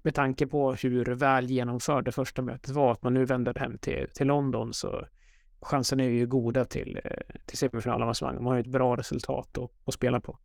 med 0.02 0.14
tanke 0.14 0.46
på 0.46 0.74
hur 0.74 1.04
väl 1.04 1.50
genomförd 1.50 2.04
det 2.04 2.12
första 2.12 2.42
mötet 2.42 2.70
var, 2.70 2.92
att 2.92 3.02
man 3.02 3.14
nu 3.14 3.24
vänder 3.24 3.54
hem 3.54 3.78
till, 3.78 4.06
till 4.14 4.26
London 4.26 4.72
så 4.72 5.06
chansen 5.60 6.00
är 6.00 6.08
ju 6.08 6.26
goda 6.26 6.64
till, 6.64 7.00
eh, 7.04 7.40
till 7.46 7.58
semifinalavancemang. 7.58 8.34
Man 8.34 8.46
har 8.46 8.54
ju 8.54 8.60
ett 8.60 8.66
bra 8.66 8.96
resultat 8.96 9.58
att, 9.58 9.70
att 9.84 9.94
spela 9.94 10.20
på. 10.20 10.38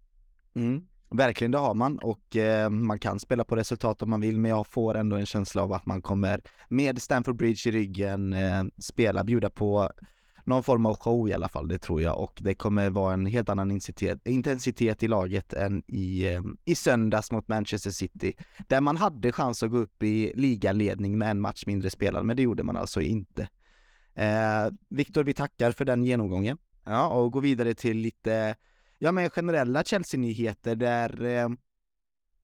Mm. 0.56 0.88
Verkligen, 1.14 1.51
det 1.51 1.57
har 1.57 1.74
man 1.74 1.97
och 1.97 2.36
eh, 2.36 2.70
man 2.70 2.99
kan 2.99 3.20
spela 3.20 3.43
på 3.43 3.55
resultat 3.55 4.01
om 4.01 4.09
man 4.09 4.22
vill, 4.22 4.39
men 4.39 4.51
jag 4.51 4.68
får 4.68 4.97
ändå 4.97 5.16
en 5.16 5.26
känsla 5.26 5.64
av 5.64 5.74
att 5.74 5.86
man 5.86 6.01
kommer 6.01 6.41
med 6.70 7.01
Stanford 7.01 7.36
Bridge 7.36 7.70
i 7.70 7.72
ryggen 7.72 8.34
eh, 8.34 8.64
spela, 8.78 9.24
bjuda 9.24 9.49
på 9.49 9.91
någon 10.43 10.64
form 10.64 10.86
av 10.86 10.97
show 10.97 11.30
i 11.30 11.34
alla 11.34 11.49
fall, 11.49 11.68
det 11.68 11.78
tror 11.80 12.01
jag 12.01 12.20
och 12.20 12.38
det 12.41 12.53
kommer 12.53 12.89
vara 12.89 13.14
en 13.14 13.26
helt 13.26 13.49
annan 13.49 13.72
intensitet, 14.26 15.03
i 15.03 15.07
laget 15.07 15.53
än 15.53 15.84
i, 15.88 16.34
eh, 16.34 16.41
i 16.66 16.76
söndags 16.76 17.32
mot 17.32 17.47
Manchester 17.47 17.91
City, 17.91 18.34
där 18.68 18.82
man 18.82 18.97
hade 18.97 19.32
chans 19.32 19.64
att 19.64 19.72
gå 19.72 19.78
upp 19.78 20.03
i 20.03 20.34
ligaledning 20.36 21.18
med 21.18 21.32
en 21.32 21.41
match 21.41 21.64
mindre 21.66 21.89
spelad, 21.89 22.26
men 22.26 22.36
det 22.36 22.43
gjorde 22.43 22.64
man 22.64 22.78
alltså 22.78 23.01
inte. 23.01 23.49
Eh, 24.16 24.74
Viktor, 24.89 25.24
vi 25.24 25.34
tackar 25.34 25.72
för 25.72 25.86
den 25.86 26.03
genomgången. 26.03 26.57
Ja, 26.84 27.07
och 27.07 27.32
går 27.32 27.41
vidare 27.41 27.74
till 27.74 27.97
lite 27.97 28.55
ja 29.04 29.12
men 29.12 29.30
generella 29.30 29.84
Chelsea-nyheter 29.84 30.76
där 30.76 31.26
eh, 31.26 31.49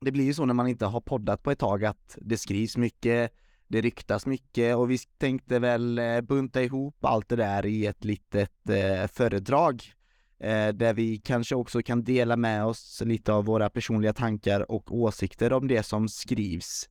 det 0.01 0.11
blir 0.11 0.23
ju 0.23 0.33
så 0.33 0.45
när 0.45 0.53
man 0.53 0.67
inte 0.67 0.85
har 0.85 1.01
poddat 1.01 1.43
på 1.43 1.51
ett 1.51 1.59
tag 1.59 1.85
att 1.85 2.17
det 2.21 2.37
skrivs 2.37 2.77
mycket, 2.77 3.33
det 3.67 3.81
ryktas 3.81 4.25
mycket 4.25 4.75
och 4.75 4.91
vi 4.91 4.97
tänkte 4.97 5.59
väl 5.59 5.99
eh, 5.99 6.21
bunta 6.21 6.63
ihop 6.63 7.05
allt 7.05 7.29
det 7.29 7.35
där 7.35 7.65
i 7.65 7.85
ett 7.85 8.05
litet 8.05 8.69
eh, 8.69 9.07
föredrag 9.07 9.83
eh, 10.39 10.67
där 10.67 10.93
vi 10.93 11.17
kanske 11.17 11.55
också 11.55 11.81
kan 11.81 12.03
dela 12.03 12.37
med 12.37 12.65
oss 12.65 13.01
lite 13.05 13.33
av 13.33 13.45
våra 13.45 13.69
personliga 13.69 14.13
tankar 14.13 14.71
och 14.71 14.95
åsikter 14.95 15.53
om 15.53 15.67
det 15.67 15.83
som 15.83 16.09
skrivs 16.09 16.89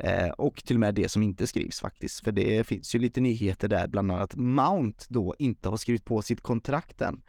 eh, 0.00 0.28
och 0.28 0.56
till 0.64 0.76
och 0.76 0.80
med 0.80 0.94
det 0.94 1.08
som 1.08 1.22
inte 1.22 1.46
skrivs 1.46 1.80
faktiskt, 1.80 2.24
för 2.24 2.32
det 2.32 2.66
finns 2.66 2.94
ju 2.94 2.98
lite 2.98 3.20
nyheter 3.20 3.68
där, 3.68 3.88
bland 3.88 4.12
annat 4.12 4.36
Mount 4.36 5.04
då 5.08 5.34
inte 5.38 5.68
har 5.68 5.76
skrivit 5.76 6.04
på 6.04 6.22
sitt 6.22 6.40
kontrakt 6.40 7.00
än. 7.00 7.22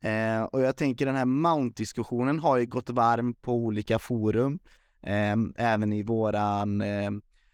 Eh, 0.00 0.42
och 0.42 0.60
jag 0.60 0.76
tänker 0.76 1.06
den 1.06 1.16
här 1.16 1.24
Mount-diskussionen 1.24 2.38
har 2.38 2.56
ju 2.56 2.66
gått 2.66 2.90
varm 2.90 3.34
på 3.34 3.54
olika 3.54 3.98
forum, 3.98 4.58
eh, 5.02 5.36
även 5.56 5.92
i 5.92 6.02
våran 6.02 6.80
eh, 6.80 7.10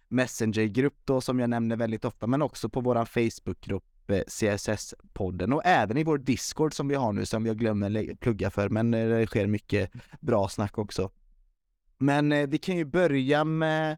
Messenger-grupp 0.08 0.96
då 1.04 1.20
som 1.20 1.40
jag 1.40 1.50
nämner 1.50 1.76
väldigt 1.76 2.04
ofta, 2.04 2.26
men 2.26 2.42
också 2.42 2.68
på 2.68 2.80
våran 2.80 3.06
Facebook-grupp 3.06 4.10
eh, 4.10 4.22
CSS-podden 4.26 5.52
och 5.52 5.62
även 5.64 5.96
i 5.96 6.04
vår 6.04 6.18
Discord 6.18 6.74
som 6.74 6.88
vi 6.88 6.94
har 6.94 7.12
nu 7.12 7.26
som 7.26 7.46
jag 7.46 7.58
glömmer 7.58 8.14
plugga 8.14 8.50
för, 8.50 8.68
men 8.68 8.94
eh, 8.94 9.08
det 9.08 9.26
sker 9.26 9.46
mycket 9.46 9.90
bra 10.20 10.48
snack 10.48 10.78
också. 10.78 11.10
Men 11.98 12.32
eh, 12.32 12.46
vi 12.46 12.58
kan 12.58 12.76
ju 12.76 12.84
börja 12.84 13.44
med 13.44 13.96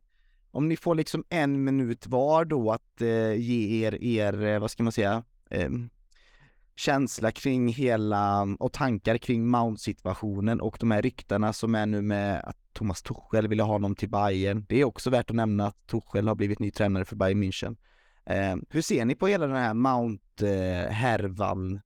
om 0.50 0.68
ni 0.68 0.76
får 0.76 0.94
liksom 0.94 1.24
en 1.28 1.64
minut 1.64 2.06
var 2.06 2.44
då 2.44 2.72
att 2.72 3.00
eh, 3.00 3.32
ge 3.32 3.86
er, 3.86 4.02
er, 4.04 4.42
eh, 4.42 4.58
vad 4.58 4.70
ska 4.70 4.82
man 4.82 4.92
säga, 4.92 5.22
eh, 5.50 5.70
känsla 6.76 7.30
kring 7.30 7.68
hela 7.68 8.46
och 8.58 8.72
tankar 8.72 9.18
kring 9.18 9.46
Mount-situationen 9.46 10.60
och 10.60 10.76
de 10.80 10.90
här 10.90 11.02
ryktena 11.02 11.52
som 11.52 11.74
är 11.74 11.86
nu 11.86 12.02
med 12.02 12.40
att 12.44 12.56
Thomas 12.72 13.02
Tuchel 13.02 13.48
ville 13.48 13.62
ha 13.62 13.72
honom 13.72 13.94
till 13.94 14.10
Bayern. 14.10 14.66
Det 14.68 14.80
är 14.80 14.84
också 14.84 15.10
värt 15.10 15.30
att 15.30 15.36
nämna 15.36 15.66
att 15.66 15.86
Tuchel 15.86 16.28
har 16.28 16.34
blivit 16.34 16.58
ny 16.58 16.70
tränare 16.70 17.04
för 17.04 17.16
Bayern 17.16 17.42
München. 17.42 17.76
Eh, 18.26 18.56
hur 18.70 18.82
ser 18.82 19.04
ni 19.04 19.14
på 19.14 19.26
hela 19.26 19.46
den 19.46 19.56
här 19.56 19.74
Mount-härvan? 19.74 21.80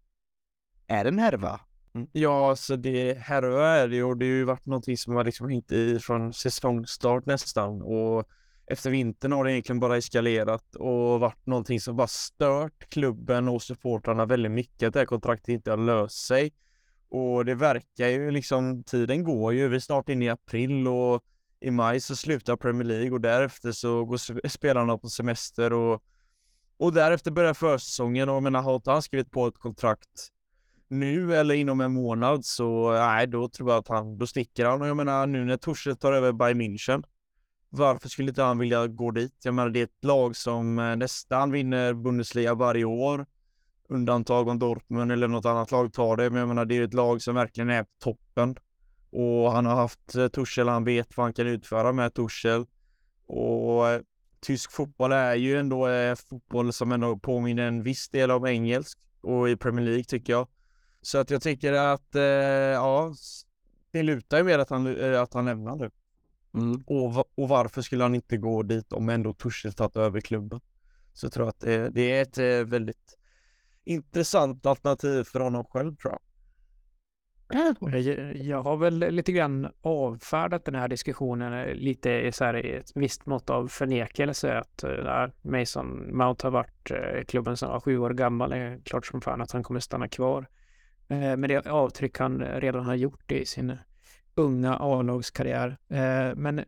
Är 0.86 1.04
det 1.04 1.10
en 1.10 1.18
härva? 1.18 1.60
Mm. 1.94 2.08
Ja, 2.12 2.50
alltså 2.50 2.76
det 2.76 3.18
härva 3.18 3.66
är 3.66 3.88
det 3.88 4.02
och 4.02 4.16
det 4.16 4.26
har 4.26 4.30
ju 4.30 4.44
varit 4.44 4.66
någonting 4.66 4.96
som 4.96 5.14
har 5.14 5.24
liksom 5.24 5.48
hängt 5.48 5.72
i 5.72 5.98
från 5.98 6.32
säsongstart 6.32 7.26
nästan 7.26 7.82
och 7.82 8.28
efter 8.70 8.90
vintern 8.90 9.32
har 9.32 9.44
det 9.44 9.52
egentligen 9.52 9.80
bara 9.80 9.96
eskalerat 9.96 10.74
och 10.74 11.20
varit 11.20 11.46
någonting 11.46 11.80
som 11.80 11.96
bara 11.96 12.06
stört 12.06 12.88
klubben 12.88 13.48
och 13.48 13.62
supportrarna 13.62 14.26
väldigt 14.26 14.52
mycket 14.52 14.86
att 14.86 14.92
det 14.92 14.98
här 14.98 15.06
kontraktet 15.06 15.48
inte 15.48 15.70
har 15.70 15.76
löst 15.76 16.26
sig. 16.26 16.52
Och 17.10 17.44
det 17.44 17.54
verkar 17.54 18.08
ju 18.08 18.30
liksom, 18.30 18.84
tiden 18.84 19.24
går 19.24 19.52
ju, 19.52 19.68
vi 19.68 19.76
är 19.76 19.80
snart 19.80 20.08
inne 20.08 20.24
i 20.24 20.28
april 20.28 20.88
och 20.88 21.24
i 21.60 21.70
maj 21.70 22.00
så 22.00 22.16
slutar 22.16 22.56
Premier 22.56 22.84
League 22.84 23.10
och 23.10 23.20
därefter 23.20 23.72
så 23.72 24.04
går 24.04 24.48
spelarna 24.48 24.98
på 24.98 25.08
semester 25.08 25.72
och, 25.72 26.02
och 26.78 26.92
därefter 26.92 27.30
börjar 27.30 27.54
försäsongen. 27.54 28.28
Och 28.28 28.34
jag 28.34 28.42
menar, 28.42 28.62
har 28.62 28.82
han 28.84 29.02
skrivit 29.02 29.30
på 29.30 29.46
ett 29.46 29.58
kontrakt 29.58 30.28
nu 30.88 31.36
eller 31.36 31.54
inom 31.54 31.80
en 31.80 31.92
månad 31.92 32.44
så 32.44 32.92
nej, 32.92 33.26
då 33.26 33.48
tror 33.48 33.70
jag 33.70 33.78
att 33.78 33.88
han, 33.88 34.18
då 34.18 34.26
sticker 34.26 34.66
han. 34.66 34.82
Och 34.82 34.88
jag 34.88 34.96
menar 34.96 35.26
nu 35.26 35.44
när 35.44 35.56
Torset 35.56 36.00
tar 36.00 36.12
över 36.12 36.32
Bayern 36.32 36.60
München 36.60 37.02
varför 37.70 38.08
skulle 38.08 38.28
inte 38.28 38.42
han 38.42 38.58
vilja 38.58 38.86
gå 38.86 39.10
dit? 39.10 39.34
Jag 39.42 39.54
menar, 39.54 39.70
det 39.70 39.80
är 39.80 39.84
ett 39.84 40.04
lag 40.04 40.36
som 40.36 40.78
eh, 40.78 40.96
nästan 40.96 41.52
vinner 41.52 41.94
Bundesliga 41.94 42.54
varje 42.54 42.84
år. 42.84 43.26
Undantag 43.88 44.48
om 44.48 44.58
Dortmund 44.58 45.12
eller 45.12 45.28
något 45.28 45.44
annat 45.44 45.70
lag 45.70 45.92
tar 45.92 46.16
det, 46.16 46.30
men 46.30 46.38
jag 46.38 46.48
menar, 46.48 46.64
det 46.64 46.76
är 46.76 46.82
ett 46.82 46.94
lag 46.94 47.22
som 47.22 47.34
verkligen 47.34 47.70
är 47.70 47.82
på 47.82 47.90
toppen. 47.98 48.56
Och 49.10 49.52
han 49.52 49.66
har 49.66 49.74
haft 49.74 50.14
eh, 50.14 50.28
Tuchel, 50.28 50.68
han 50.68 50.84
vet 50.84 51.16
vad 51.16 51.26
han 51.26 51.32
kan 51.32 51.46
utföra 51.46 51.92
med 51.92 52.14
Tuchel. 52.14 52.66
Och 53.26 53.88
eh, 53.88 54.00
tysk 54.40 54.72
fotboll 54.72 55.12
är 55.12 55.34
ju 55.34 55.58
ändå 55.58 55.88
eh, 55.88 56.14
fotboll 56.14 56.72
som 56.72 56.92
ändå 56.92 57.18
påminner 57.18 57.68
en 57.68 57.82
viss 57.82 58.08
del 58.08 58.30
om 58.30 58.46
engelsk 58.46 58.98
och 59.20 59.48
i 59.48 59.56
Premier 59.56 59.84
League 59.84 60.04
tycker 60.04 60.32
jag. 60.32 60.48
Så 61.02 61.18
att 61.18 61.30
jag 61.30 61.42
tycker 61.42 61.72
att, 61.72 62.14
eh, 62.14 62.22
ja, 62.22 63.14
det 63.90 64.02
lutar 64.02 64.38
ju 64.38 64.44
mer 64.44 64.58
att 64.58 64.70
han, 64.70 64.96
eh, 64.96 65.22
att 65.22 65.34
han 65.34 65.44
lämnar 65.44 65.76
nu. 65.76 65.90
Mm. 66.54 66.82
Och, 66.86 67.18
och 67.34 67.48
varför 67.48 67.82
skulle 67.82 68.02
han 68.02 68.14
inte 68.14 68.36
gå 68.36 68.62
dit 68.62 68.92
om 68.92 69.08
ändå 69.08 69.34
Tuchel 69.34 69.72
tagit 69.72 69.96
över 69.96 70.20
klubben? 70.20 70.60
Så 71.12 71.26
jag 71.26 71.32
tror 71.32 71.48
att 71.48 71.60
det, 71.60 71.90
det 71.90 72.12
är 72.12 72.22
ett 72.22 72.38
eh, 72.38 72.70
väldigt 72.70 73.18
intressant 73.84 74.66
alternativ 74.66 75.24
för 75.24 75.40
honom 75.40 75.64
själv 75.64 75.96
tror 75.96 76.12
jag. 76.12 76.20
Jag 78.34 78.62
har 78.62 78.76
väl 78.76 78.98
lite 78.98 79.32
grann 79.32 79.68
avfärdat 79.80 80.64
den 80.64 80.74
här 80.74 80.88
diskussionen 80.88 81.52
eh, 81.52 81.74
lite 81.74 82.32
så 82.32 82.44
här 82.44 82.66
i 82.66 82.72
ett 82.72 82.92
visst 82.94 83.26
mått 83.26 83.50
av 83.50 83.68
förnekelse 83.68 84.58
att 84.58 84.84
äh, 84.84 85.26
Mason 85.42 86.16
Mount 86.16 86.46
har 86.46 86.50
varit 86.50 86.90
klubben 87.28 87.56
som 87.56 87.68
var 87.68 87.80
sju 87.80 87.98
år 87.98 88.10
gammal. 88.10 88.50
Det 88.50 88.56
är 88.56 88.80
klart 88.84 89.06
som 89.06 89.20
fan 89.20 89.40
att 89.40 89.52
han 89.52 89.62
kommer 89.62 89.80
stanna 89.80 90.08
kvar. 90.08 90.48
Med 91.10 91.50
det 91.50 91.66
avtryck 91.66 92.18
han 92.18 92.40
redan 92.40 92.84
har 92.84 92.94
gjort 92.94 93.32
i 93.32 93.46
sin 93.46 93.78
unga 94.38 94.76
A-lagskarriär. 94.76 95.78
Eh, 95.88 96.34
men 96.36 96.64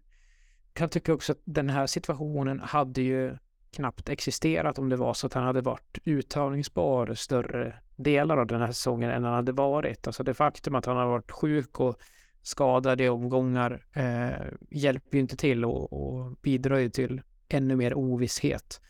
kan 0.72 0.88
tycka 0.88 1.14
också 1.14 1.32
att 1.32 1.40
den 1.44 1.70
här 1.70 1.86
situationen 1.86 2.60
hade 2.60 3.02
ju 3.02 3.36
knappt 3.70 4.08
existerat 4.08 4.78
om 4.78 4.88
det 4.88 4.96
var 4.96 5.14
så 5.14 5.26
att 5.26 5.34
han 5.34 5.44
hade 5.44 5.60
varit 5.60 5.98
uttagningsbar 6.04 7.14
större 7.14 7.74
delar 7.96 8.36
av 8.36 8.46
den 8.46 8.60
här 8.60 8.72
säsongen 8.72 9.10
än 9.10 9.24
han 9.24 9.34
hade 9.34 9.52
varit. 9.52 10.06
Alltså 10.06 10.22
det 10.22 10.34
faktum 10.34 10.74
att 10.74 10.86
han 10.86 10.96
har 10.96 11.06
varit 11.06 11.30
sjuk 11.30 11.80
och 11.80 12.00
skadad 12.42 13.00
i 13.00 13.08
omgångar 13.08 13.86
eh, 13.92 14.46
hjälper 14.70 15.16
ju 15.16 15.20
inte 15.20 15.36
till 15.36 15.64
och, 15.64 15.92
och 15.92 16.36
bidrar 16.42 16.78
ju 16.78 16.88
till 16.88 17.22
ännu 17.48 17.76
mer 17.76 17.94
ovisshet. 17.94 18.80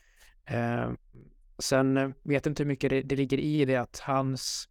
Eh, 0.44 0.90
sen 1.58 1.96
eh, 1.96 2.08
vet 2.22 2.46
jag 2.46 2.50
inte 2.50 2.62
hur 2.62 2.68
mycket 2.68 2.90
det, 2.90 3.02
det 3.02 3.16
ligger 3.16 3.38
i 3.38 3.64
det 3.64 3.76
att 3.76 3.98
hans 3.98 4.68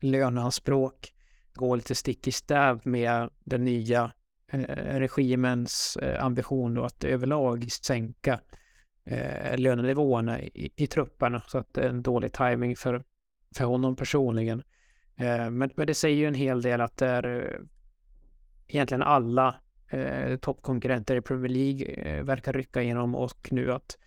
löneanspråk 0.00 1.12
gå 1.60 1.76
lite 1.76 1.94
stick 1.94 2.26
i 2.28 2.32
stäv 2.32 2.80
med 2.84 3.30
den 3.44 3.64
nya 3.64 4.12
eh, 4.52 4.98
regimens 4.98 5.96
eh, 5.96 6.24
ambition 6.24 6.74
då 6.74 6.84
att 6.84 7.04
överlag 7.04 7.72
sänka 7.72 8.40
eh, 9.04 9.58
lönenivåerna 9.58 10.40
i, 10.42 10.72
i 10.76 10.86
trupperna 10.86 11.42
så 11.46 11.58
att 11.58 11.74
det 11.74 11.80
är 11.80 11.88
en 11.88 12.02
dålig 12.02 12.32
timing 12.32 12.76
för, 12.76 13.04
för 13.56 13.64
honom 13.64 13.96
personligen. 13.96 14.62
Men, 15.50 15.70
men 15.76 15.86
det 15.86 15.94
säger 15.94 16.16
ju 16.16 16.26
en 16.26 16.34
hel 16.34 16.62
del 16.62 16.80
att 16.80 16.96
det 16.96 17.06
är 17.06 17.60
egentligen 18.68 19.02
alla 19.02 19.54
eh, 19.90 20.36
toppkonkurrenter 20.36 21.16
i 21.16 21.20
Premier 21.20 21.48
League 21.48 21.86
eh, 21.86 22.24
verkar 22.24 22.52
rycka 22.52 22.82
igenom 22.82 23.14
och 23.14 23.48
nu 23.50 23.72
att 23.72 23.98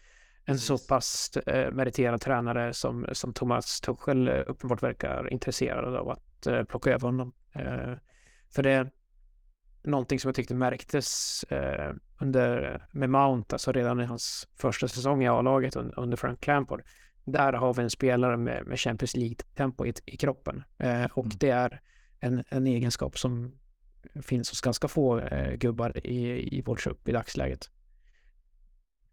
en 0.46 0.60
så 0.60 0.78
pass 0.78 1.38
eh, 1.38 1.72
meriterad 1.72 2.22
tränare 2.22 2.74
som, 2.74 3.06
som 3.12 3.34
Thomas 3.34 3.82
Tuchel 3.82 4.28
eh, 4.28 4.42
uppenbart 4.48 4.84
verkar 4.84 5.34
intresserad 5.34 5.96
av 5.96 6.10
att 6.10 6.48
eh, 6.48 6.64
plocka 6.64 6.92
över 6.92 7.08
honom. 7.08 7.34
Eh, 7.54 7.94
för 8.50 8.64
det 8.64 8.72
är 8.72 8.92
någonting 9.84 10.20
som 10.20 10.28
jag 10.28 10.36
tyckte 10.36 10.56
märktes 10.56 11.44
eh, 11.44 11.94
under, 12.22 12.82
med 12.92 13.10
Mount, 13.10 13.56
alltså 13.56 13.72
redan 13.72 14.00
i 14.02 14.06
hans 14.06 14.48
första 14.56 14.88
säsong 14.88 15.24
i 15.24 15.28
A-laget 15.28 15.76
under, 15.76 16.18
Frank 16.18 16.48
Lampard. 16.48 16.82
Där 17.26 17.54
har 17.54 17.74
vi 17.74 17.84
en 17.84 17.90
spelare 17.90 18.38
med, 18.38 18.68
med 18.68 18.80
Champions 18.80 19.16
League-tempo 19.16 19.86
i, 19.86 19.94
i, 20.06 20.18
kroppen. 20.18 20.64
Eh, 20.78 21.06
och 21.06 21.26
mm. 21.26 21.38
det 21.40 21.50
är 21.50 21.82
en, 22.20 22.44
en 22.50 22.68
egenskap 22.68 23.18
som 23.18 23.52
finns 24.22 24.50
hos 24.50 24.62
ganska 24.62 24.88
få 24.88 25.20
eh, 25.20 25.56
gubbar 25.56 26.08
i, 26.08 26.50
i 26.58 26.62
vår 26.62 26.76
trupp 26.76 27.08
i 27.08 27.12
dagsläget. 27.12 27.70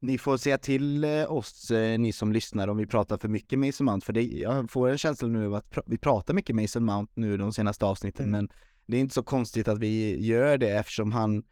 Ni 0.03 0.19
får 0.19 0.37
säga 0.37 0.59
till 0.59 1.05
eh, 1.05 1.33
oss, 1.33 1.71
eh, 1.71 1.99
ni 1.99 2.13
som 2.13 2.33
lyssnar, 2.33 2.69
om 2.69 2.77
vi 2.77 2.87
pratar 2.87 3.19
för 3.19 3.29
mycket 3.29 3.59
Mason 3.59 3.85
Mount, 3.85 4.07
för 4.07 4.13
det, 4.13 4.23
jag 4.23 4.71
får 4.71 4.89
en 4.89 4.99
känsla 4.99 5.29
nu 5.29 5.57
att 5.57 5.79
vi 5.87 5.99
pratar 5.99 6.35
mycket 6.35 6.57
Mason 6.57 6.85
Mount 6.85 7.13
nu 7.15 7.37
de 7.37 7.53
senaste 7.53 7.85
avsnitten, 7.85 8.29
mm. 8.29 8.33
men 8.33 8.49
det 8.87 8.97
är 8.97 9.01
inte 9.01 9.15
så 9.15 9.23
konstigt 9.23 9.69
att 9.69 9.79
vi 9.79 10.27
gör 10.27 10.59
det 10.59 10.71
eftersom 10.71 11.13
han 11.13 11.43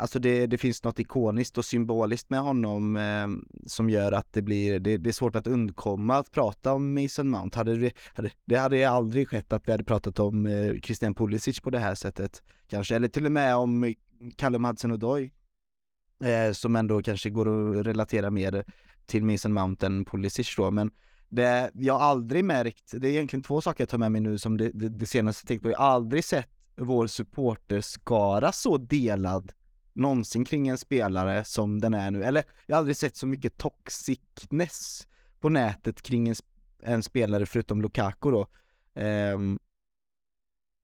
alltså 0.00 0.18
det, 0.18 0.46
det 0.46 0.58
finns 0.58 0.84
något 0.84 0.98
ikoniskt 0.98 1.58
och 1.58 1.64
symboliskt 1.64 2.30
med 2.30 2.40
honom 2.40 2.96
eh, 2.96 3.28
som 3.66 3.90
gör 3.90 4.12
att 4.12 4.32
det 4.32 4.42
blir, 4.42 4.80
det, 4.80 4.96
det, 4.96 5.10
är 5.10 5.12
svårt 5.12 5.36
att 5.36 5.46
undkomma 5.46 6.16
att 6.16 6.30
prata 6.30 6.72
om 6.72 6.94
Mason 6.94 7.30
Mount. 7.30 7.58
Hade 7.58 7.76
det, 7.76 7.92
hade, 8.14 8.30
det 8.44 8.56
hade 8.56 8.90
aldrig 8.90 9.28
skett 9.28 9.52
att 9.52 9.68
vi 9.68 9.72
hade 9.72 9.84
pratat 9.84 10.18
om 10.18 10.46
eh, 10.46 10.74
Christian 10.82 11.14
Pulisic 11.14 11.60
på 11.60 11.70
det 11.70 11.78
här 11.78 11.94
sättet 11.94 12.42
kanske, 12.68 12.96
eller 12.96 13.08
till 13.08 13.26
och 13.26 13.32
med 13.32 13.56
om 13.56 13.94
Callum 14.36 14.66
Hudson-Odoi 14.66 15.30
eh, 16.24 16.52
som 16.52 16.76
ändå 16.76 17.02
kanske 17.02 17.30
går 17.30 17.78
att 17.80 17.86
relatera 17.86 18.30
mer 18.30 18.64
till 19.06 19.24
Mason 19.24 19.52
Mount 19.52 19.86
än 19.86 20.04
Pulisic 20.04 20.56
då, 20.56 20.70
men 20.70 20.90
det, 21.28 21.70
jag 21.74 21.98
har 21.98 22.00
aldrig 22.00 22.44
märkt, 22.44 22.92
det 22.92 23.08
är 23.08 23.12
egentligen 23.12 23.42
två 23.42 23.60
saker 23.60 23.82
jag 23.82 23.88
tar 23.88 23.98
med 23.98 24.12
mig 24.12 24.20
nu 24.20 24.38
som 24.38 24.56
det, 24.56 24.70
det, 24.74 24.88
det 24.88 25.06
senaste 25.06 25.46
tänkt 25.46 25.62
på, 25.62 25.70
jag 25.70 25.78
har 25.78 25.86
aldrig 25.86 26.24
sett 26.24 26.48
vår 26.76 27.06
supporterskara 27.06 28.52
så 28.52 28.76
delad 28.76 29.52
någonsin 29.92 30.44
kring 30.44 30.68
en 30.68 30.78
spelare 30.78 31.44
som 31.44 31.80
den 31.80 31.94
är 31.94 32.10
nu. 32.10 32.24
Eller 32.24 32.44
jag 32.66 32.76
har 32.76 32.78
aldrig 32.78 32.96
sett 32.96 33.16
så 33.16 33.26
mycket 33.26 33.58
toxicness 33.58 35.08
på 35.40 35.48
nätet 35.48 36.02
kring 36.02 36.28
en, 36.28 36.34
en 36.82 37.02
spelare 37.02 37.46
förutom 37.46 37.82
Lukaku 37.82 38.30
då. 38.30 38.46
Eh, 39.00 39.38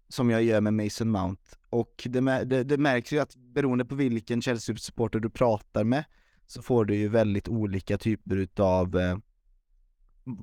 som 0.09 0.31
jag 0.31 0.43
gör 0.43 0.61
med 0.61 0.75
Mason 0.75 1.11
Mount. 1.11 1.43
Och 1.77 2.09
det, 2.11 2.45
det, 2.45 2.65
det 2.65 2.79
märks 2.79 3.13
ju 3.13 3.19
att 3.19 3.37
beroende 3.37 3.85
på 3.85 3.95
vilken 3.95 4.43
Chelsea-supporter 4.43 5.21
du 5.21 5.31
pratar 5.31 5.85
med 5.85 6.05
så 6.47 6.63
får 6.63 6.85
du 6.85 6.95
ju 6.95 7.09
väldigt 7.09 7.49
olika 7.49 7.99
typer 7.99 8.37
utav 8.37 8.97
eh, 8.99 9.19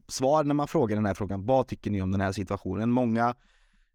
svar 0.08 0.44
när 0.44 0.54
man 0.54 0.68
frågar 0.68 0.96
den 0.96 1.06
här 1.06 1.14
frågan. 1.14 1.46
Vad 1.46 1.68
tycker 1.68 1.92
ni 1.92 2.02
om 2.02 2.12
den 2.12 2.22
här 2.22 2.32
situationen? 2.32 2.92
Många 2.92 3.36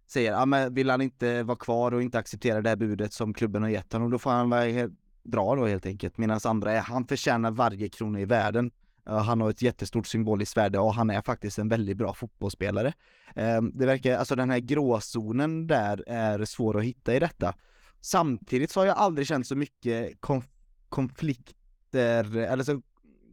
säger, 0.07 0.33
ja 0.33 0.47
men 0.47 0.75
vill 0.75 0.91
han 0.91 1.01
inte 1.01 1.43
vara 1.43 1.57
kvar 1.57 1.95
och 1.95 2.03
inte 2.03 2.19
acceptera 2.19 2.61
det 2.61 2.69
här 2.69 2.77
budet 2.77 3.13
som 3.13 3.35
klubben 3.35 3.63
har 3.63 3.71
gett 3.71 3.93
honom, 3.93 4.11
då 4.11 4.19
får 4.19 4.31
han 4.31 4.51
väl 4.51 4.91
dra 5.23 5.55
då 5.57 5.67
helt 5.67 5.87
enkelt. 5.87 6.19
Medan 6.19 6.41
andra 6.45 6.73
är, 6.73 6.81
han 6.81 7.07
förtjänar 7.07 7.51
varje 7.51 7.89
krona 7.89 8.21
i 8.21 8.25
världen. 8.25 8.71
Eh, 9.09 9.19
han 9.19 9.41
har 9.41 9.51
ett 9.51 9.63
jättestort 9.63 10.07
symboliskt 10.07 10.57
värde 10.57 10.79
och 10.79 10.95
han 10.95 11.11
är 11.11 11.23
faktiskt 11.23 11.59
en 11.59 11.69
väldigt 11.69 11.97
bra 11.97 12.15
fotbollsspelare. 12.15 12.93
Ehm, 13.37 13.71
det 13.75 13.87
verkar, 13.87 14.17
alltså 14.17 14.37
den 14.37 14.51
här 14.51 14.59
gråzonen 14.59 15.67
där 15.67 16.05
är 16.07 16.45
svår 16.45 16.79
att 16.79 16.85
hitta 16.85 17.15
i 17.15 17.19
detta. 17.19 17.55
Samtidigt 18.01 18.71
så 18.71 18.81
har 18.81 18.87
jag 18.87 18.97
aldrig 18.97 19.27
känt 19.27 19.47
så 19.47 19.57
mycket 19.57 20.21
konf 20.21 20.45
konflikter, 20.89 22.37
eller 22.37 22.65
så 22.65 22.83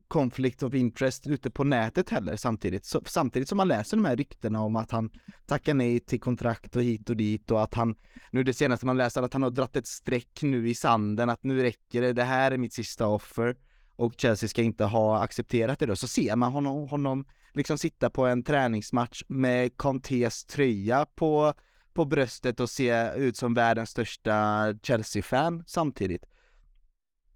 conflict 0.07 0.63
of 0.63 0.73
interest 0.73 1.27
ute 1.27 1.51
på 1.51 1.63
nätet 1.63 2.09
heller 2.09 2.35
samtidigt. 2.35 2.85
Så, 2.85 3.01
samtidigt 3.05 3.49
som 3.49 3.57
man 3.57 3.67
läser 3.67 3.97
de 3.97 4.05
här 4.05 4.15
ryktena 4.15 4.61
om 4.61 4.75
att 4.75 4.91
han 4.91 5.09
tackar 5.45 5.73
nej 5.73 5.99
till 5.99 6.19
kontrakt 6.19 6.75
och 6.75 6.83
hit 6.83 7.09
och 7.09 7.17
dit 7.17 7.51
och 7.51 7.63
att 7.63 7.73
han, 7.73 7.95
nu 8.31 8.43
det 8.43 8.53
senaste 8.53 8.85
man 8.85 8.97
läser, 8.97 9.21
att 9.21 9.33
han 9.33 9.43
har 9.43 9.49
dratt 9.49 9.75
ett 9.75 9.87
streck 9.87 10.39
nu 10.41 10.69
i 10.69 10.75
sanden, 10.75 11.29
att 11.29 11.43
nu 11.43 11.61
räcker 11.61 12.01
det, 12.01 12.13
det 12.13 12.23
här 12.23 12.51
är 12.51 12.57
mitt 12.57 12.73
sista 12.73 13.07
offer 13.07 13.55
och 13.95 14.13
Chelsea 14.17 14.49
ska 14.49 14.61
inte 14.61 14.85
ha 14.85 15.23
accepterat 15.23 15.79
det 15.79 15.85
då, 15.85 15.95
så 15.95 16.07
ser 16.07 16.35
man 16.35 16.51
honom, 16.51 16.87
honom 16.87 17.25
liksom 17.53 17.77
sitta 17.77 18.09
på 18.09 18.25
en 18.25 18.43
träningsmatch 18.43 19.23
med 19.27 19.77
Contes 19.77 20.45
tröja 20.45 21.05
på, 21.05 21.53
på 21.93 22.05
bröstet 22.05 22.59
och 22.59 22.69
se 22.69 23.11
ut 23.15 23.37
som 23.37 23.53
världens 23.53 23.89
största 23.89 24.65
Chelsea-fan 24.83 25.63
samtidigt. 25.67 26.25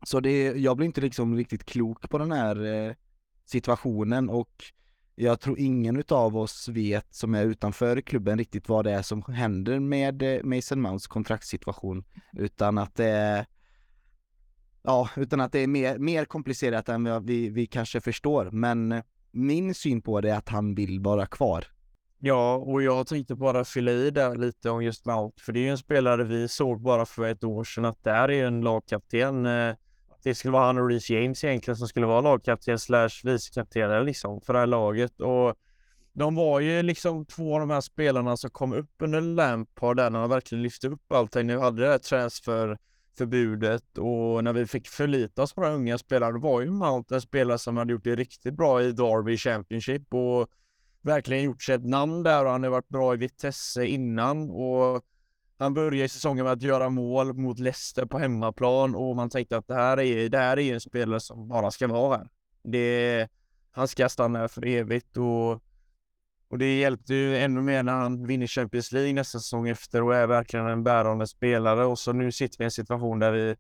Så 0.04 0.20
det, 0.20 0.44
jag 0.44 0.78
blir 0.78 0.86
inte 0.86 1.02
liksom 1.02 1.36
riktigt 1.36 1.66
klok 1.66 2.10
på 2.10 2.18
den 2.18 2.32
här 2.32 2.66
eh, 2.66 2.94
situationen 3.46 4.30
och 4.30 4.64
jag 5.16 5.40
tror 5.40 5.60
ingen 5.60 5.98
utav 5.98 6.38
oss 6.38 6.68
vet 6.68 7.16
som 7.16 7.36
är 7.36 7.46
utanför 7.46 8.02
klubben 8.02 8.38
riktigt 8.38 8.70
vad 8.70 8.86
det 8.86 8.92
är 8.92 9.02
som 9.02 9.22
händer 9.22 9.80
med 9.80 10.22
eh, 10.22 10.44
Mason 10.44 10.82
Mounts 10.82 11.08
kontraktssituation 11.08 12.04
utan 12.34 12.78
att 12.78 12.96
det 12.96 13.10
är 13.10 13.46
Ja, 14.84 15.10
utan 15.16 15.42
att 15.42 15.52
det 15.52 15.60
är 15.60 15.68
mer, 15.68 15.98
mer 15.98 16.26
komplicerat 16.26 16.90
än 16.90 17.04
vad 17.04 17.26
vi, 17.26 17.50
vi 17.50 17.66
kanske 17.66 18.02
förstår. 18.02 18.50
Men 18.52 18.92
eh, 18.92 19.04
min 19.32 19.74
syn 19.74 20.02
på 20.02 20.22
det 20.22 20.30
är 20.30 20.38
att 20.38 20.50
han 20.50 20.76
vill 20.76 21.00
vara 21.00 21.26
kvar. 21.26 21.66
Ja, 22.20 22.56
och 22.56 22.84
jag 22.84 23.08
tänkte 23.08 23.36
bara 23.36 23.66
fylla 23.66 23.92
i 23.92 24.12
där 24.12 24.36
lite 24.36 24.70
om 24.70 24.84
just 24.84 25.06
Mount, 25.06 25.42
för 25.42 25.54
det 25.54 25.60
är 25.60 25.62
ju 25.62 25.70
en 25.70 25.78
spelare 25.78 26.24
vi 26.24 26.48
såg 26.48 26.82
bara 26.82 27.06
för 27.06 27.28
ett 27.28 27.44
år 27.44 27.64
sedan 27.64 27.86
att 27.86 28.04
det 28.04 28.12
här 28.12 28.32
är 28.32 28.48
en 28.48 28.62
lagkapten. 28.62 29.46
Eh, 29.46 29.76
det 30.24 30.36
skulle 30.36 30.52
vara 30.52 30.66
han 30.66 30.78
och 30.78 30.90
Reece 30.90 31.10
James 31.10 31.44
egentligen 31.44 31.78
som 31.78 31.88
skulle 31.88 32.06
vara 32.06 32.22
lagkapten 32.22 32.80
slash 32.80 33.10
vicekapten 33.24 34.06
liksom 34.06 34.42
för 34.42 34.54
det 34.54 34.60
här 34.60 34.68
laget. 34.68 35.22
Och 35.22 35.56
de 36.14 36.36
var 36.36 36.60
ju 36.60 36.84
liksom 36.84 37.26
två 37.26 37.54
av 37.54 37.60
de 37.60 37.70
här 37.70 37.82
spelarna 37.82 38.38
som 38.38 38.50
kom 38.50 38.74
upp 38.74 38.92
under 39.00 39.22
Lampard 39.22 39.98
där 39.98 40.10
när 40.10 40.20
han 40.20 40.30
verkligen 40.30 40.62
lyfte 40.62 40.88
upp 40.88 41.12
allting. 41.12 41.48
Nu 41.48 41.58
hade 41.58 41.82
det 41.82 41.90
här 41.90 41.98
förbudet 43.20 43.98
och 43.98 44.44
när 44.44 44.54
vi 44.54 44.66
fick 44.66 44.88
förlita 44.88 45.42
oss 45.42 45.54
på 45.54 45.62
de 45.62 45.74
unga 45.74 45.98
spelarna, 45.98 46.32
det 46.32 46.40
var 46.40 46.62
ju 46.62 46.72
Mount 46.72 47.16
en 47.16 47.22
spelare 47.22 47.58
som 47.58 47.78
hade 47.78 47.94
gjort 47.94 48.04
det 48.04 48.16
riktigt 48.16 48.54
bra 48.54 48.82
i 48.84 48.92
Derby 48.92 49.38
Championship 49.38 50.14
och 50.14 50.48
verkligen 51.02 51.44
gjort 51.44 51.64
sig 51.64 51.76
ett 51.76 51.86
namn 51.86 52.24
där 52.24 52.46
och 52.46 52.52
han 52.52 52.64
har 52.64 52.70
varit 52.70 52.90
bra 52.90 53.14
i 53.14 53.18
Vitesse 53.18 53.86
innan 53.86 54.50
och 54.50 55.02
han 55.58 55.74
började 55.74 56.10
säsongen 56.10 56.44
med 56.44 56.54
att 56.54 56.62
göra 56.62 56.90
mål 56.90 57.34
mot 57.34 57.60
Leicester 57.60 58.06
på 58.06 58.20
hemmaplan 58.20 58.96
och 58.96 59.16
man 59.16 59.30
tänkte 59.30 59.58
att 59.58 59.68
det 59.68 59.76
här 59.76 60.00
är, 60.00 60.30
det 60.30 60.38
här 60.38 60.60
är 60.60 60.74
en 60.74 60.82
spelare 60.82 61.20
som 61.20 61.48
bara 61.48 61.72
ska 61.72 61.88
vara 61.88 62.18
här. 62.18 62.30
Det, 62.64 63.28
han 63.72 63.88
ska 63.88 64.10
stanna 64.10 64.40
här 64.40 64.48
för 64.48 64.66
evigt 64.66 65.18
och, 65.18 65.64
och 66.50 66.58
det 66.58 66.80
hjälpte 66.80 67.14
ju 67.14 67.38
ännu 67.38 67.62
mer 67.62 67.84
när 67.84 67.94
han 67.94 68.28
vinner 68.28 68.48
Champions 68.48 68.92
League 68.92 69.14
nästa 69.14 69.40
säsong 69.40 69.70
efter 69.70 70.04
och 70.04 70.16
är 70.16 70.28
verkligen 70.28 70.68
en 70.68 70.84
bärande 70.84 71.28
spelare 71.28 71.86
och 71.86 72.00
så 72.00 72.14
nu 72.14 72.32
sitter 72.32 72.58
vi 72.58 72.64
i 72.64 72.66
en 72.66 72.72
situation 72.72 73.20
där 73.20 73.32
vi 73.32 73.56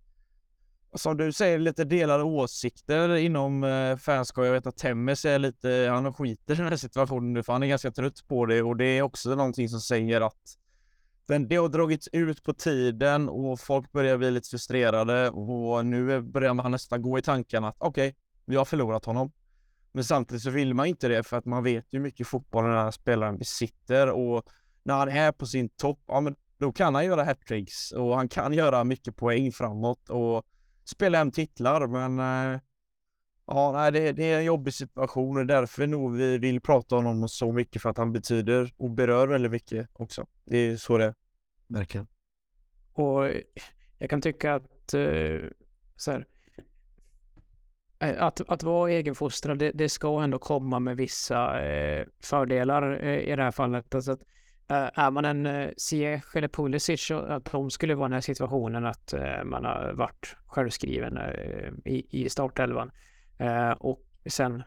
som 0.93 1.17
du 1.17 1.31
säger, 1.31 1.59
lite 1.59 1.83
delade 1.83 2.23
åsikter 2.23 3.15
inom 3.15 3.63
eh, 3.63 3.97
fanskap. 3.97 4.45
Jag 4.45 4.53
vet 4.53 4.67
att 4.67 4.77
Temmes 4.77 5.25
är 5.25 5.39
lite, 5.39 5.87
han 5.91 6.13
skiter 6.13 6.53
i 6.53 6.57
den 6.57 6.67
här 6.67 6.75
situationen 6.75 7.33
nu 7.33 7.43
för 7.43 7.53
han 7.53 7.63
är 7.63 7.67
ganska 7.67 7.91
trött 7.91 8.27
på 8.27 8.45
det 8.45 8.61
och 8.61 8.77
det 8.77 8.85
är 8.85 9.01
också 9.01 9.29
någonting 9.29 9.69
som 9.69 9.81
säger 9.81 10.21
att 10.21 10.57
den, 11.25 11.47
det 11.47 11.55
har 11.55 11.69
dragits 11.69 12.09
ut 12.11 12.43
på 12.43 12.53
tiden 12.53 13.29
och 13.29 13.59
folk 13.59 13.91
börjar 13.91 14.17
bli 14.17 14.31
lite 14.31 14.49
frustrerade 14.49 15.29
och 15.29 15.85
nu 15.85 16.21
börjar 16.21 16.53
man 16.53 16.71
nästan 16.71 17.01
gå 17.01 17.19
i 17.19 17.21
tankarna 17.21 17.67
att 17.67 17.75
okej, 17.77 18.09
okay, 18.09 18.19
vi 18.45 18.55
har 18.55 18.65
förlorat 18.65 19.05
honom. 19.05 19.31
Men 19.91 20.03
samtidigt 20.03 20.43
så 20.43 20.49
vill 20.49 20.73
man 20.73 20.85
inte 20.85 21.07
det 21.07 21.23
för 21.23 21.37
att 21.37 21.45
man 21.45 21.63
vet 21.63 21.85
ju 21.93 21.97
hur 21.97 22.03
mycket 22.03 22.27
fotboll 22.27 22.63
den 22.63 22.73
här 22.73 22.91
spelaren 22.91 23.37
besitter 23.37 24.09
och 24.09 24.43
när 24.83 24.95
han 24.95 25.09
är 25.09 25.31
på 25.31 25.45
sin 25.45 25.69
topp, 25.69 25.99
ja 26.07 26.21
men 26.21 26.35
då 26.57 26.71
kan 26.71 26.95
han 26.95 27.05
göra 27.05 27.23
hattricks 27.23 27.91
och 27.91 28.15
han 28.15 28.29
kan 28.29 28.53
göra 28.53 28.83
mycket 28.83 29.15
poäng 29.15 29.51
framåt 29.51 30.09
och 30.09 30.45
spela 30.83 31.17
hem 31.17 31.31
titlar 31.31 31.87
men 31.87 32.19
eh, 32.53 32.59
Ja, 33.51 33.71
nej, 33.71 33.91
det, 33.91 34.11
det, 34.11 34.23
är 34.23 34.37
en 34.37 34.45
jobbig 34.45 34.73
situation 34.73 35.37
och 35.37 35.45
därför 35.45 35.87
nog 35.87 36.15
vi 36.15 36.37
vill 36.37 36.61
prata 36.61 36.95
om 36.95 37.05
honom 37.05 37.29
så 37.29 37.51
mycket 37.51 37.81
för 37.81 37.89
att 37.89 37.97
han 37.97 38.11
betyder 38.11 38.73
och 38.77 38.91
berör 38.91 39.27
väldigt 39.27 39.51
mycket 39.51 39.89
också. 39.93 40.27
Det 40.45 40.57
är 40.57 40.77
så 40.77 40.97
det 40.97 41.05
är. 41.05 41.13
Verkligen. 41.67 42.07
Och 42.93 43.29
jag 43.97 44.09
kan 44.09 44.21
tycka 44.21 44.55
att 44.55 44.93
uh, 44.93 45.49
så 45.95 46.11
här, 46.11 46.19
eh, 46.19 46.25
Eh, 47.99 48.23
att, 48.23 48.41
att 48.49 48.63
vara 48.63 48.91
egenfostrad, 48.91 49.59
det, 49.59 49.71
det 49.71 49.89
ska 49.89 50.23
ändå 50.23 50.39
komma 50.39 50.79
med 50.79 50.97
vissa 50.97 51.61
eh, 51.61 52.05
fördelar 52.23 53.03
eh, 53.03 53.19
i 53.19 53.35
det 53.35 53.43
här 53.43 53.51
fallet. 53.51 53.95
Alltså 53.95 54.11
att, 54.11 54.21
eh, 54.67 54.99
är 55.03 55.11
man 55.11 55.25
en 55.25 55.45
eh, 55.45 55.69
Ziyech 55.77 56.35
eller 56.35 56.47
Pulisic, 56.47 57.11
att 57.11 57.45
de 57.45 57.69
skulle 57.69 57.95
vara 57.95 58.05
i 58.05 58.09
den 58.09 58.13
här 58.13 58.21
situationen 58.21 58.85
att 58.85 59.13
eh, 59.13 59.43
man 59.43 59.65
har 59.65 59.93
varit 59.93 60.35
självskriven 60.45 61.17
eh, 61.17 61.69
i, 61.85 62.07
i 62.09 62.29
startelvan 62.29 62.91
Eh, 63.39 63.71
och 63.71 64.03
sen 64.25 64.63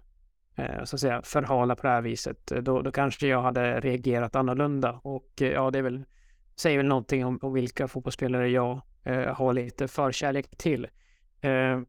eh, 0.57 0.85
så 0.85 0.97
att 0.97 1.01
säga 1.01 1.23
förhala 1.23 1.77
på 1.77 1.83
det 1.83 1.93
här 1.93 2.03
viset, 2.03 2.53
eh, 2.53 2.59
då, 2.59 2.83
då 2.83 2.93
kanske 2.93 3.27
jag 3.27 3.43
hade 3.43 3.81
reagerat 3.81 4.37
annorlunda. 4.37 5.01
Och 5.03 5.43
eh, 5.43 5.53
ja, 5.53 5.71
det 5.71 5.79
är 5.79 5.83
väl, 5.83 6.05
säger 6.57 6.77
väl 6.77 6.87
någonting 6.87 7.25
om, 7.25 7.39
om 7.43 7.53
vilka 7.53 7.89
fotbollsspelare 7.89 8.49
jag 8.49 8.81
eh, 9.05 9.35
har 9.35 9.53
lite 9.53 9.89
förkärlek 9.89 10.57
till. 10.57 10.89
Eh, 11.41 11.81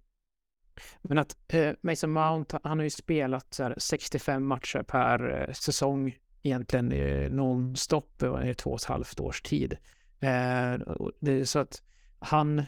men 1.01 1.17
att 1.17 1.35
eh, 1.47 1.71
Mason 1.81 2.11
Mount, 2.11 2.59
han 2.63 2.77
har 2.77 2.83
ju 2.83 2.89
spelat 2.89 3.53
så 3.53 3.63
här, 3.63 3.75
65 3.77 4.45
matcher 4.45 4.83
per 4.83 5.41
eh, 5.41 5.53
säsong 5.53 6.17
egentligen 6.43 6.91
eh, 6.91 7.31
nonstop 7.31 8.23
i 8.45 8.53
två 8.53 8.69
och 8.69 8.79
ett 8.79 8.85
halvt 8.85 9.19
års 9.19 9.41
tid. 9.41 9.73
Eh, 10.19 10.79
det 11.19 11.31
är 11.31 11.45
så 11.45 11.59
att 11.59 11.81
han 12.19 12.63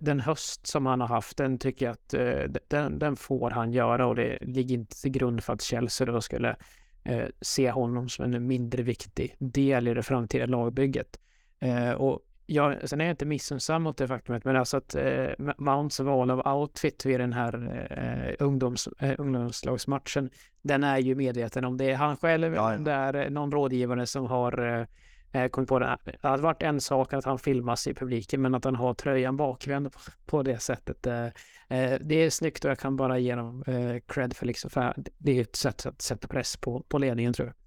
den 0.00 0.20
höst 0.20 0.66
som 0.66 0.86
han 0.86 1.00
har 1.00 1.08
haft, 1.08 1.36
den 1.36 1.58
tycker 1.58 1.86
jag 1.86 1.92
att 1.92 2.14
eh, 2.14 2.60
den, 2.68 2.98
den, 2.98 3.16
får 3.16 3.50
han 3.50 3.72
göra 3.72 4.06
och 4.06 4.14
det 4.14 4.38
ligger 4.40 4.74
inte 4.74 5.02
till 5.02 5.10
grund 5.10 5.44
för 5.44 5.52
att 5.52 5.62
Chelsea 5.62 6.06
då 6.06 6.20
skulle 6.20 6.56
eh, 7.04 7.26
se 7.40 7.70
honom 7.70 8.08
som 8.08 8.34
en 8.34 8.46
mindre 8.46 8.82
viktig 8.82 9.36
del 9.38 9.88
i 9.88 9.94
det 9.94 10.02
framtida 10.02 10.46
lagbygget. 10.46 11.20
Eh, 11.58 11.90
och 11.90 12.20
jag, 12.46 12.88
sen 12.88 13.00
är 13.00 13.04
jag 13.04 13.12
inte 13.12 13.26
missunnsam 13.26 13.82
mot 13.82 13.96
det 13.96 14.08
faktumet, 14.08 14.44
men 14.44 14.56
alltså 14.56 14.76
att 14.76 14.94
eh, 14.94 15.30
Mounts 15.58 16.00
val 16.00 16.30
av 16.30 16.56
outfit 16.56 17.06
vid 17.06 17.20
den 17.20 17.32
här 17.32 17.54
eh, 17.90 18.46
ungdoms, 18.46 18.86
eh, 18.86 19.14
ungdomslagsmatchen, 19.18 20.30
den 20.62 20.84
är 20.84 20.98
ju 20.98 21.14
medveten 21.14 21.64
om 21.64 21.76
det. 21.76 21.92
Han 21.92 22.16
själv, 22.16 22.54
ja, 22.54 22.72
ja. 22.72 22.78
det 22.78 22.92
är 22.92 23.30
någon 23.30 23.52
rådgivare 23.52 24.06
som 24.06 24.26
har 24.26 24.86
Jag 25.32 25.52
kom 25.52 25.66
på 25.66 25.78
det. 25.78 25.98
Det 26.04 26.28
hade 26.28 26.42
varit 26.42 26.62
en 26.62 26.80
sak 26.80 27.12
att 27.12 27.24
han 27.24 27.38
filmas 27.38 27.86
i 27.86 27.94
publiken, 27.94 28.42
men 28.42 28.54
att 28.54 28.64
han 28.64 28.76
har 28.76 28.94
tröjan 28.94 29.36
bakvänd 29.36 29.90
på 30.26 30.42
det 30.42 30.58
sättet. 30.58 31.02
Det 31.02 32.14
är 32.14 32.30
snyggt 32.30 32.64
och 32.64 32.70
jag 32.70 32.78
kan 32.78 32.96
bara 32.96 33.18
ge 33.18 33.34
dem 33.34 33.64
cred 34.06 34.36
för 34.36 34.46
liksom, 34.46 34.70
för 34.70 34.94
det 35.18 35.38
är 35.38 35.42
ett 35.42 35.56
sätt 35.56 35.86
att 35.86 36.02
sätta 36.02 36.28
press 36.28 36.56
på, 36.56 36.84
på 36.88 36.98
ledningen 36.98 37.32
tror 37.32 37.48
jag. 37.48 37.63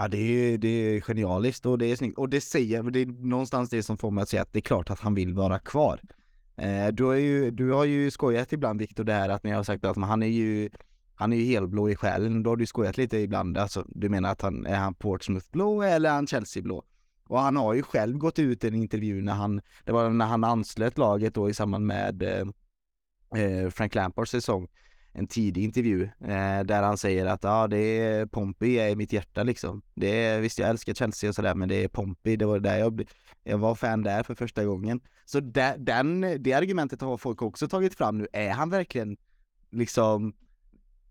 Ja, 0.00 0.08
det 0.08 0.18
är, 0.18 0.58
det 0.58 0.68
är 0.68 1.00
genialiskt 1.00 1.66
och 1.66 1.78
det 1.78 1.86
är 1.92 1.96
snyggt. 1.96 2.18
Och 2.18 2.28
det 2.28 2.40
säger, 2.40 2.82
det 2.82 3.00
är 3.00 3.06
någonstans 3.06 3.70
det 3.70 3.82
som 3.82 3.98
får 3.98 4.10
mig 4.10 4.22
att 4.22 4.28
säga 4.28 4.42
att 4.42 4.52
det 4.52 4.58
är 4.58 4.60
klart 4.60 4.90
att 4.90 5.00
han 5.00 5.14
vill 5.14 5.34
vara 5.34 5.58
kvar. 5.58 6.00
Eh, 6.56 6.88
du, 6.88 7.04
har 7.04 7.14
ju, 7.14 7.50
du 7.50 7.72
har 7.72 7.84
ju 7.84 8.10
skojat 8.10 8.52
ibland 8.52 8.80
Viktor 8.80 9.04
det 9.04 9.12
här 9.12 9.28
att 9.28 9.44
ni 9.44 9.50
har 9.50 9.62
sagt 9.62 9.84
att 9.84 9.96
han 9.96 10.22
är 10.22 10.26
ju 10.26 10.70
han 11.14 11.32
är 11.32 11.36
ju 11.36 11.44
helblå 11.44 11.90
i 11.90 11.96
själen, 11.96 12.42
då 12.42 12.50
har 12.50 12.56
du 12.56 12.66
skojat 12.66 12.96
lite 12.96 13.18
ibland, 13.18 13.58
alltså 13.58 13.84
du 13.88 14.08
menar 14.08 14.32
att 14.32 14.42
han, 14.42 14.66
är 14.66 14.76
han 14.76 14.94
Portsmouth 14.94 15.46
blå 15.50 15.82
eller 15.82 16.10
är 16.10 16.14
han 16.14 16.26
Chelsea 16.26 16.62
blå? 16.62 16.84
Och 17.28 17.40
han 17.40 17.56
har 17.56 17.74
ju 17.74 17.82
själv 17.82 18.18
gått 18.18 18.38
ut 18.38 18.64
i 18.64 18.68
en 18.68 18.74
intervju 18.74 19.22
när 19.22 19.34
han, 19.34 19.60
det 19.84 19.92
var 19.92 20.10
när 20.10 20.26
han 20.26 20.44
anslöt 20.44 20.98
laget 20.98 21.34
då 21.34 21.50
i 21.50 21.54
samband 21.54 21.86
med 21.86 22.22
eh, 22.22 22.46
eh 23.42 23.70
Frank 23.70 23.94
Lampards 23.94 24.30
säsong, 24.30 24.68
en 25.18 25.26
tidig 25.26 25.64
intervju 25.64 26.02
eh, 26.04 26.60
där 26.64 26.82
han 26.82 26.98
säger 26.98 27.26
att 27.26 27.44
ja, 27.44 27.66
det 27.66 27.78
är 27.78 28.26
Pompey 28.26 28.78
är 28.78 28.88
i 28.88 28.96
mitt 28.96 29.12
hjärta 29.12 29.42
liksom. 29.42 29.82
Det 29.94 30.24
är, 30.24 30.40
visst, 30.40 30.58
jag 30.58 30.68
älskar 30.68 30.94
Chelsea 30.94 31.28
och 31.28 31.34
sådär, 31.34 31.54
men 31.54 31.68
det 31.68 31.84
är 31.84 31.88
Pompey, 31.88 32.36
det 32.36 32.46
var 32.46 32.58
där 32.58 32.78
jag, 32.78 33.08
jag 33.42 33.58
var 33.58 33.74
fan 33.74 34.02
där 34.02 34.22
för 34.22 34.34
första 34.34 34.64
gången. 34.64 35.00
Så 35.24 35.40
det, 35.40 35.74
den, 35.78 36.20
det 36.42 36.52
argumentet 36.52 37.00
har 37.00 37.16
folk 37.16 37.42
också 37.42 37.68
tagit 37.68 37.94
fram 37.94 38.18
nu. 38.18 38.28
Är 38.32 38.50
han 38.50 38.70
verkligen 38.70 39.16
liksom 39.70 40.32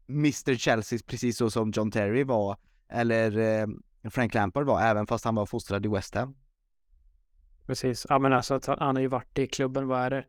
Mr 0.09 0.55
Chelsea 0.55 0.99
precis 1.05 1.37
så 1.37 1.49
som 1.49 1.71
John 1.71 1.91
Terry 1.91 2.23
var 2.23 2.57
eller 2.89 3.37
eh, 3.37 3.67
Frank 4.09 4.33
Lampard 4.33 4.65
var, 4.65 4.81
även 4.81 5.07
fast 5.07 5.25
han 5.25 5.35
var 5.35 5.45
fostrad 5.45 5.85
i 5.85 5.89
West 5.89 6.15
Ham? 6.15 6.35
Precis, 7.65 8.05
ja 8.09 8.19
men 8.19 8.33
alltså 8.33 8.59
han 8.67 8.95
har 8.95 9.01
ju 9.01 9.07
varit 9.07 9.39
i 9.39 9.47
klubben, 9.47 9.87
vad 9.87 10.01
är 10.01 10.09
det? 10.09 10.25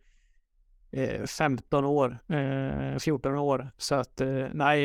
Eh, 0.90 1.24
15 1.26 1.84
år, 1.84 2.18
eh, 2.28 2.98
14 2.98 3.34
år. 3.34 3.70
Så 3.76 3.94
att 3.94 4.20
eh, 4.20 4.46
nej, 4.52 4.82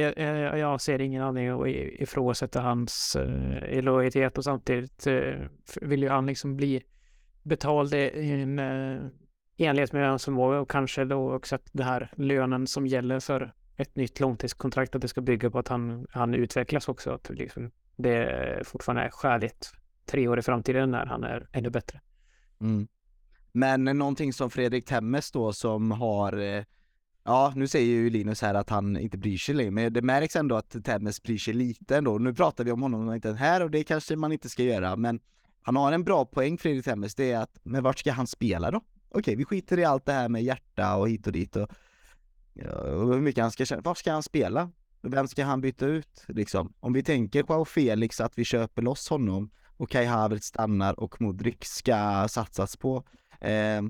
jag 0.59 0.81
ser 0.81 1.01
ingen 1.01 1.23
anledning 1.23 1.61
att 1.61 1.67
ifrågasätta 2.01 2.61
hans 2.61 3.17
illojalitet 3.69 4.37
och 4.37 4.43
samtidigt 4.43 5.07
vill 5.81 6.03
ju 6.03 6.09
han 6.09 6.25
liksom 6.25 6.57
bli 6.57 6.83
betald 7.43 7.93
i 7.93 8.31
en 8.31 8.59
enlighet 9.57 9.93
med 9.93 10.09
hans 10.09 10.25
förmåga 10.25 10.59
och 10.59 10.69
kanske 10.69 11.05
då 11.05 11.33
också 11.33 11.55
att 11.55 11.69
den 11.71 11.85
här 11.85 12.11
lönen 12.15 12.67
som 12.67 12.87
gäller 12.87 13.19
för 13.19 13.53
ett 13.77 13.95
nytt 13.95 14.19
långtidskontrakt 14.19 14.95
att 14.95 15.01
det 15.01 15.07
ska 15.07 15.21
bygga 15.21 15.49
på 15.49 15.59
att 15.59 15.67
han, 15.67 16.07
han 16.09 16.33
utvecklas 16.33 16.89
också. 16.89 17.11
Att 17.11 17.29
liksom 17.29 17.71
det 17.95 18.67
fortfarande 18.67 19.03
är 19.03 19.09
skäligt 19.09 19.71
tre 20.05 20.27
år 20.27 20.39
i 20.39 20.41
framtiden 20.41 20.91
när 20.91 21.05
han 21.05 21.23
är 21.23 21.47
ännu 21.51 21.69
bättre. 21.69 22.01
Mm. 22.61 22.87
Men 23.53 23.83
någonting 23.83 24.33
som 24.33 24.49
Fredrik 24.49 24.85
Temmes 24.85 25.31
då 25.31 25.53
som 25.53 25.91
har 25.91 26.37
eh, 26.37 26.63
Ja, 27.25 27.53
nu 27.55 27.67
säger 27.67 27.87
ju 27.87 28.09
Linus 28.09 28.41
här 28.41 28.53
att 28.53 28.69
han 28.69 28.97
inte 28.97 29.17
bryr 29.17 29.37
sig 29.37 29.55
längre, 29.55 29.71
men 29.71 29.93
det 29.93 30.01
märks 30.01 30.35
ändå 30.35 30.55
att 30.55 30.85
Temmes 30.85 31.23
bryr 31.23 31.37
sig 31.37 31.53
lite 31.53 31.97
ändå. 31.97 32.17
Nu 32.17 32.33
pratar 32.33 32.63
vi 32.63 32.71
om 32.71 32.81
honom 32.81 33.13
inte 33.13 33.33
här 33.33 33.63
och 33.63 33.71
det 33.71 33.83
kanske 33.83 34.15
man 34.15 34.31
inte 34.31 34.49
ska 34.49 34.63
göra, 34.63 34.95
men 34.95 35.19
han 35.61 35.75
har 35.75 35.91
en 35.91 36.03
bra 36.03 36.25
poäng 36.25 36.57
Fredrik 36.57 36.85
Temmes, 36.85 37.15
det 37.15 37.31
är 37.31 37.39
att, 37.39 37.59
men 37.63 37.83
vart 37.83 37.99
ska 37.99 38.11
han 38.11 38.27
spela 38.27 38.71
då? 38.71 38.81
Okej, 39.09 39.35
vi 39.35 39.45
skiter 39.45 39.79
i 39.79 39.85
allt 39.85 40.05
det 40.05 40.13
här 40.13 40.29
med 40.29 40.43
hjärta 40.43 40.95
och 40.95 41.09
hit 41.09 41.27
och 41.27 41.33
dit 41.33 41.55
och, 41.55 41.69
och 42.73 43.13
hur 43.13 43.21
mycket 43.21 43.41
han 43.41 43.51
ska 43.51 43.65
känna. 43.65 43.81
vart 43.81 43.97
ska 43.97 44.11
han 44.11 44.23
spela? 44.23 44.71
Vem 45.01 45.27
ska 45.27 45.45
han 45.45 45.61
byta 45.61 45.85
ut 45.85 46.25
liksom? 46.27 46.73
Om 46.79 46.93
vi 46.93 47.03
tänker 47.03 47.43
på 47.43 47.65
Felix 47.65 48.21
att 48.21 48.37
vi 48.37 48.45
köper 48.45 48.81
loss 48.81 49.09
honom 49.09 49.49
och 49.77 49.89
Kai 49.89 50.05
Havertz 50.05 50.47
stannar 50.47 50.99
och 50.99 51.21
Modric 51.21 51.63
ska 51.63 52.27
satsas 52.29 52.77
på 52.77 53.03
Eh, 53.43 53.81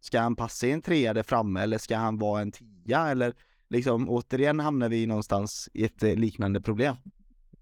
ska 0.00 0.20
han 0.20 0.36
passa 0.36 0.66
i 0.66 0.72
en 0.72 0.82
trea 0.82 1.14
där 1.14 1.22
framme 1.22 1.60
eller 1.60 1.78
ska 1.78 1.96
han 1.96 2.18
vara 2.18 2.40
en 2.40 2.52
tia 2.52 3.08
eller 3.08 3.34
liksom 3.70 4.08
återigen 4.08 4.60
hamnar 4.60 4.88
vi 4.88 5.06
någonstans 5.06 5.68
i 5.74 5.84
ett 5.84 6.02
eh, 6.02 6.14
liknande 6.14 6.60
problem. 6.60 6.96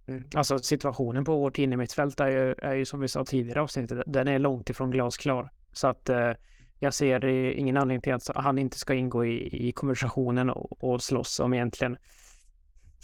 Mm. 0.06 0.24
Alltså 0.34 0.58
situationen 0.58 1.24
på 1.24 1.38
vårt 1.38 1.58
innermittfält 1.58 2.20
är 2.20 2.28
ju, 2.28 2.54
är 2.58 2.74
ju 2.74 2.84
som 2.84 3.00
vi 3.00 3.08
sa 3.08 3.24
tidigare 3.24 3.60
avsnittet, 3.60 4.02
den 4.06 4.28
är 4.28 4.38
långt 4.38 4.70
ifrån 4.70 4.90
glasklar. 4.90 5.50
Så 5.72 5.88
att 5.88 6.08
eh, 6.08 6.32
jag 6.78 6.94
ser 6.94 7.24
eh, 7.24 7.58
ingen 7.58 7.76
anledning 7.76 8.00
till 8.00 8.12
att 8.12 8.30
han 8.34 8.58
inte 8.58 8.78
ska 8.78 8.94
ingå 8.94 9.24
i, 9.24 9.68
i 9.68 9.72
konversationen 9.72 10.50
och, 10.50 10.84
och 10.84 11.02
slåss 11.02 11.40
om 11.40 11.54
egentligen 11.54 11.96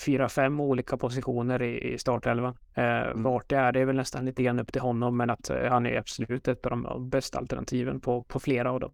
fyra, 0.02 0.28
fem 0.28 0.60
olika 0.60 0.96
positioner 0.96 1.62
i, 1.62 1.92
i 1.92 1.98
startelvan. 1.98 2.56
Eh, 2.74 2.84
mm. 2.84 3.22
Vart 3.22 3.48
det 3.48 3.56
är, 3.56 3.72
det 3.72 3.80
är 3.80 3.84
väl 3.84 3.96
nästan 3.96 4.24
lite 4.24 4.42
grann 4.42 4.58
upp 4.58 4.72
till 4.72 4.82
honom, 4.82 5.16
men 5.16 5.30
att 5.30 5.50
eh, 5.50 5.70
han 5.70 5.86
är 5.86 5.98
absolut 5.98 6.48
ett 6.48 6.66
av 6.66 6.70
de 6.70 7.10
bästa 7.10 7.38
alternativen 7.38 8.00
på, 8.00 8.22
på 8.22 8.40
flera 8.40 8.70
av 8.70 8.80
dem. 8.80 8.92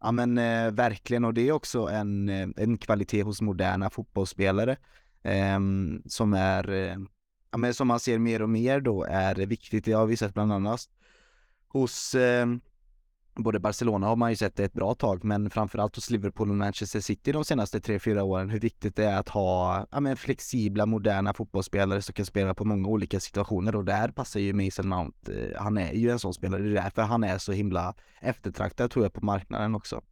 Ja 0.00 0.12
men 0.12 0.38
eh, 0.38 0.70
verkligen 0.70 1.24
och 1.24 1.34
det 1.34 1.48
är 1.48 1.52
också 1.52 1.88
en, 1.88 2.28
eh, 2.28 2.48
en 2.56 2.78
kvalitet 2.78 3.22
hos 3.22 3.42
moderna 3.42 3.90
fotbollsspelare 3.90 4.76
eh, 5.22 5.58
som 6.06 6.34
är, 6.34 6.70
eh, 6.70 6.96
ja 7.50 7.58
men 7.58 7.74
som 7.74 7.88
man 7.88 8.00
ser 8.00 8.18
mer 8.18 8.42
och 8.42 8.50
mer 8.50 8.80
då 8.80 9.04
är 9.04 9.34
viktigt. 9.34 9.84
Det 9.84 9.92
har 9.92 10.06
vi 10.06 10.16
sett 10.16 10.34
bland 10.34 10.52
annat 10.52 10.80
hos 11.68 12.14
ehm, 12.14 12.60
både 13.42 13.60
Barcelona 13.60 14.06
har 14.06 14.16
man 14.16 14.30
ju 14.30 14.36
sett 14.36 14.56
det 14.56 14.64
ett 14.64 14.72
bra 14.72 14.94
tag, 14.94 15.24
men 15.24 15.50
framförallt 15.50 15.94
hos 15.96 16.10
Liverpool 16.10 16.50
och 16.50 16.56
Manchester 16.56 17.00
City 17.00 17.32
de 17.32 17.44
senaste 17.44 17.80
tre 17.80 17.98
fyra 17.98 18.24
åren, 18.24 18.50
hur 18.50 18.60
viktigt 18.60 18.96
det 18.96 19.04
är 19.04 19.18
att 19.18 19.28
ha 19.28 19.86
ja, 19.90 20.00
men 20.00 20.16
flexibla, 20.16 20.86
moderna 20.86 21.34
fotbollsspelare 21.34 22.02
som 22.02 22.12
kan 22.12 22.26
spela 22.26 22.54
på 22.54 22.64
många 22.64 22.88
olika 22.88 23.20
situationer 23.20 23.76
och 23.76 23.84
där 23.84 24.08
passar 24.08 24.40
ju 24.40 24.52
Mason 24.52 24.88
Mount. 24.88 25.32
Eh, 25.32 25.62
han 25.62 25.78
är 25.78 25.92
ju 25.92 26.10
en 26.10 26.18
sån 26.18 26.34
spelare, 26.34 26.62
det 26.62 26.68
är 26.68 26.82
därför 26.82 27.02
han 27.02 27.24
är 27.24 27.38
så 27.38 27.52
himla 27.52 27.94
eftertraktad 28.20 28.90
tror 28.90 29.04
jag 29.04 29.12
på 29.12 29.24
marknaden 29.24 29.74
också. 29.74 30.02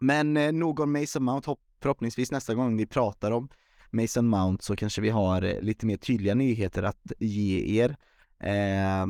Men 0.00 0.36
eh, 0.36 0.52
nog 0.52 0.80
om 0.80 0.92
Mason 0.92 1.24
Mount, 1.24 1.56
förhoppningsvis 1.82 2.32
nästa 2.32 2.54
gång 2.54 2.76
vi 2.76 2.86
pratar 2.86 3.30
om 3.30 3.48
Mason 3.90 4.28
Mount 4.28 4.64
så 4.64 4.76
kanske 4.76 5.00
vi 5.00 5.10
har 5.10 5.42
eh, 5.42 5.60
lite 5.60 5.86
mer 5.86 5.96
tydliga 5.96 6.34
nyheter 6.34 6.82
att 6.82 7.12
ge 7.18 7.82
er. 7.82 7.96
Eh, 8.40 9.06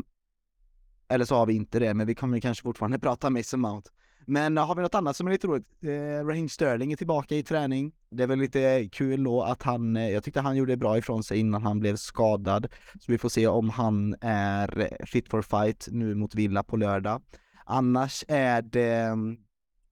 eller 1.12 1.24
så 1.24 1.34
har 1.34 1.46
vi 1.46 1.54
inte 1.54 1.78
det, 1.78 1.94
men 1.94 2.06
vi 2.06 2.14
kommer 2.14 2.40
kanske 2.40 2.62
fortfarande 2.62 2.98
prata 3.06 3.30
Mason 3.30 3.60
Mount. 3.60 3.90
Men 4.26 4.56
har 4.56 4.74
vi 4.74 4.82
något 4.82 4.94
annat 4.94 5.16
som 5.16 5.26
är 5.26 5.30
lite 5.30 5.46
roligt? 5.46 5.66
Eh, 5.82 6.26
Raheem 6.26 6.48
Sterling 6.48 6.92
är 6.92 6.96
tillbaka 6.96 7.34
i 7.34 7.42
träning. 7.42 7.92
Det 8.10 8.22
är 8.22 8.26
väl 8.26 8.38
lite 8.38 8.88
kul 8.92 9.24
då 9.24 9.42
att 9.42 9.62
han, 9.62 9.96
eh, 9.96 10.10
jag 10.10 10.24
tyckte 10.24 10.40
han 10.40 10.56
gjorde 10.56 10.76
bra 10.76 10.98
ifrån 10.98 11.22
sig 11.22 11.38
innan 11.38 11.62
han 11.62 11.80
blev 11.80 11.96
skadad. 11.96 12.68
Så 13.00 13.12
vi 13.12 13.18
får 13.18 13.28
se 13.28 13.46
om 13.46 13.70
han 13.70 14.16
är 14.20 14.88
fit 15.06 15.28
for 15.28 15.42
fight 15.42 15.88
nu 15.90 16.14
mot 16.14 16.34
Villa 16.34 16.62
på 16.62 16.76
lördag. 16.76 17.22
Annars 17.64 18.24
är 18.28 18.62
det, 18.62 19.16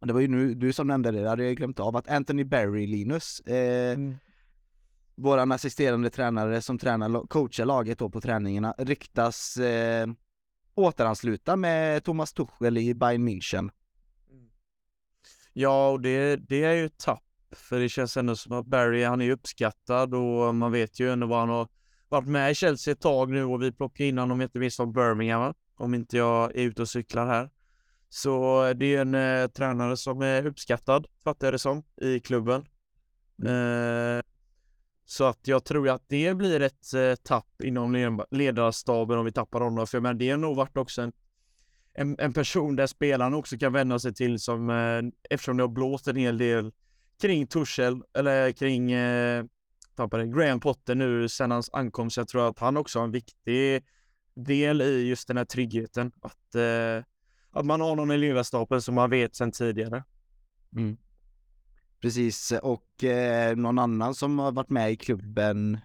det 0.07 0.13
var 0.13 0.21
ju 0.21 0.29
nu 0.29 0.55
du 0.55 0.73
som 0.73 0.87
nämnde 0.87 1.11
det, 1.11 1.23
det 1.23 1.29
hade 1.29 1.45
jag 1.45 1.57
glömt 1.57 1.81
av, 1.81 1.97
att 1.97 2.09
Anthony 2.09 2.45
Berry, 2.45 2.87
Linus, 2.87 3.41
eh, 3.41 3.93
mm. 3.93 4.17
våran 5.15 5.53
assisterande 5.53 6.11
tränare 6.11 6.63
som 6.63 6.79
tränar, 6.79 7.27
coachar 7.27 7.65
laget 7.65 7.99
då 7.99 8.11
på 8.11 8.21
träningarna, 8.21 8.75
ryktas 8.79 9.57
eh, 9.57 10.07
återansluta 10.81 11.57
med 11.57 12.05
Thomas 12.05 12.33
Tuchel 12.33 12.79
i 12.79 12.95
Bayern 12.95 13.29
München. 13.29 13.71
Ja, 15.53 15.91
och 15.91 16.01
det, 16.01 16.37
det 16.37 16.65
är 16.65 16.75
ju 16.75 16.87
ett 16.87 16.99
tapp, 16.99 17.25
för 17.53 17.81
det 17.81 17.89
känns 17.89 18.17
ändå 18.17 18.37
som 18.37 18.53
att 18.53 18.67
Barry, 18.67 19.05
han 19.05 19.21
är 19.21 19.31
uppskattad 19.31 20.15
och 20.15 20.55
man 20.55 20.73
vet 20.73 21.01
ju 21.01 21.13
ändå 21.13 21.27
vad 21.27 21.39
han 21.39 21.49
har 21.49 21.69
varit 22.09 22.29
med 22.29 22.51
i 22.51 22.55
Chelsea 22.55 22.93
ett 22.93 23.01
tag 23.01 23.31
nu 23.31 23.45
och 23.45 23.63
vi 23.63 23.73
plockar 23.73 24.05
in 24.05 24.19
honom 24.19 24.41
inte 24.41 24.59
minst 24.59 24.77
från 24.77 24.93
Birmingham, 24.93 25.55
om 25.77 25.95
inte 25.95 26.17
jag 26.17 26.57
är 26.57 26.63
ute 26.63 26.83
och 26.83 26.89
cyklar 26.89 27.27
här. 27.27 27.51
Så 28.09 28.63
det 28.73 28.95
är 28.95 29.01
en 29.01 29.15
eh, 29.15 29.49
tränare 29.49 29.97
som 29.97 30.23
är 30.23 30.47
uppskattad, 30.47 31.07
fattar 31.25 31.47
jag 31.47 31.55
det 31.55 31.59
som, 31.59 31.83
i 32.01 32.21
klubben. 32.21 32.65
Mm. 33.43 34.19
Eh, 34.19 34.23
så 35.11 35.25
att 35.25 35.49
jag 35.49 35.65
tror 35.65 35.89
att 35.89 36.03
det 36.09 36.35
blir 36.35 36.61
ett 36.61 36.95
eh, 36.95 37.15
tapp 37.15 37.63
inom 37.63 38.23
ledarstaben 38.31 39.19
om 39.19 39.25
vi 39.25 39.33
tappar 39.33 39.61
honom. 39.61 39.87
För 39.87 40.01
men 40.01 40.19
det 40.19 40.31
har 40.31 40.39
nog 40.39 40.57
varit 40.57 40.77
också 40.77 41.03
en, 41.03 41.13
en, 41.95 42.17
en, 42.19 42.33
person 42.33 42.77
där 42.77 42.87
spelarna 42.87 43.37
också 43.37 43.59
kan 43.59 43.73
vända 43.73 43.99
sig 43.99 44.15
till 44.15 44.41
som 44.41 44.71
eh, 44.71 45.03
eftersom 45.31 45.57
det 45.57 45.63
har 45.63 45.69
blåst 45.69 46.09
en 46.09 46.17
hel 46.17 46.39
del 46.39 46.73
kring 47.21 47.47
Tuchel 47.47 48.03
eller 48.15 48.53
kring 48.53 48.93
eh, 48.93 49.45
tappade, 49.95 50.27
Graham 50.27 50.61
Potter 50.61 50.95
nu 50.95 51.29
sedan 51.29 51.51
hans 51.51 51.71
ankomst. 51.73 52.17
Jag 52.17 52.29
tror 52.29 52.49
att 52.49 52.59
han 52.59 52.77
också 52.77 52.99
har 52.99 53.05
en 53.05 53.13
viktig 53.13 53.85
del 54.35 54.83
i 54.83 55.09
just 55.09 55.29
den 55.29 55.37
här 55.37 55.45
tryggheten. 55.45 56.13
Att, 56.23 56.55
eh, 56.55 57.05
att 57.51 57.67
man 57.67 57.81
har 57.81 57.97
någon 57.97 58.11
i 58.11 58.19
ledarstaben 58.19 58.83
som 58.83 58.95
man 58.95 59.11
vet 59.11 59.37
sedan 59.37 59.53
tidigare. 59.53 60.05
Mm. 60.77 60.97
Precis, 62.01 62.53
och 62.63 63.05
eh, 63.05 63.57
någon 63.57 63.79
annan 63.79 64.15
som 64.15 64.39
har 64.39 64.53
varit 64.53 64.71
med 64.71 64.93
i 64.93 64.97
klubben 64.97 65.79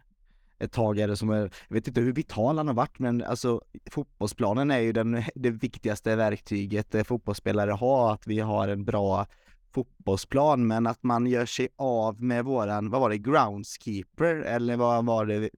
ett 0.60 0.72
tag 0.72 1.00
är 1.00 1.08
det 1.08 1.18
som 1.18 1.30
är, 1.30 1.42
jag 1.68 1.74
vet 1.76 1.88
inte 1.88 2.02
hur 2.02 2.14
vital 2.14 2.58
han 2.58 2.68
har 2.68 2.76
varit 2.76 3.00
men 3.00 3.24
alltså 3.24 3.62
fotbollsplanen 3.92 4.72
är 4.72 4.80
ju 4.80 4.94
den, 4.94 5.24
det 5.36 5.50
viktigaste 5.50 6.16
verktyget 6.16 6.96
eh, 6.96 7.04
fotbollsspelare 7.04 7.72
har, 7.72 8.14
att 8.14 8.28
vi 8.28 8.40
har 8.40 8.68
en 8.68 8.86
bra 8.86 9.28
fotbollsplan. 9.76 10.68
Men 10.68 10.88
att 10.88 11.04
man 11.04 11.28
gör 11.28 11.46
sig 11.46 11.68
av 11.76 12.24
med 12.24 12.46
våran, 12.46 12.90
vad 12.90 13.02
var 13.02 13.10
det, 13.10 13.18
groundskeeper? 13.18 14.36
Eller 14.36 14.78
vad 14.78 15.06
var 15.06 15.26
det 15.26 15.50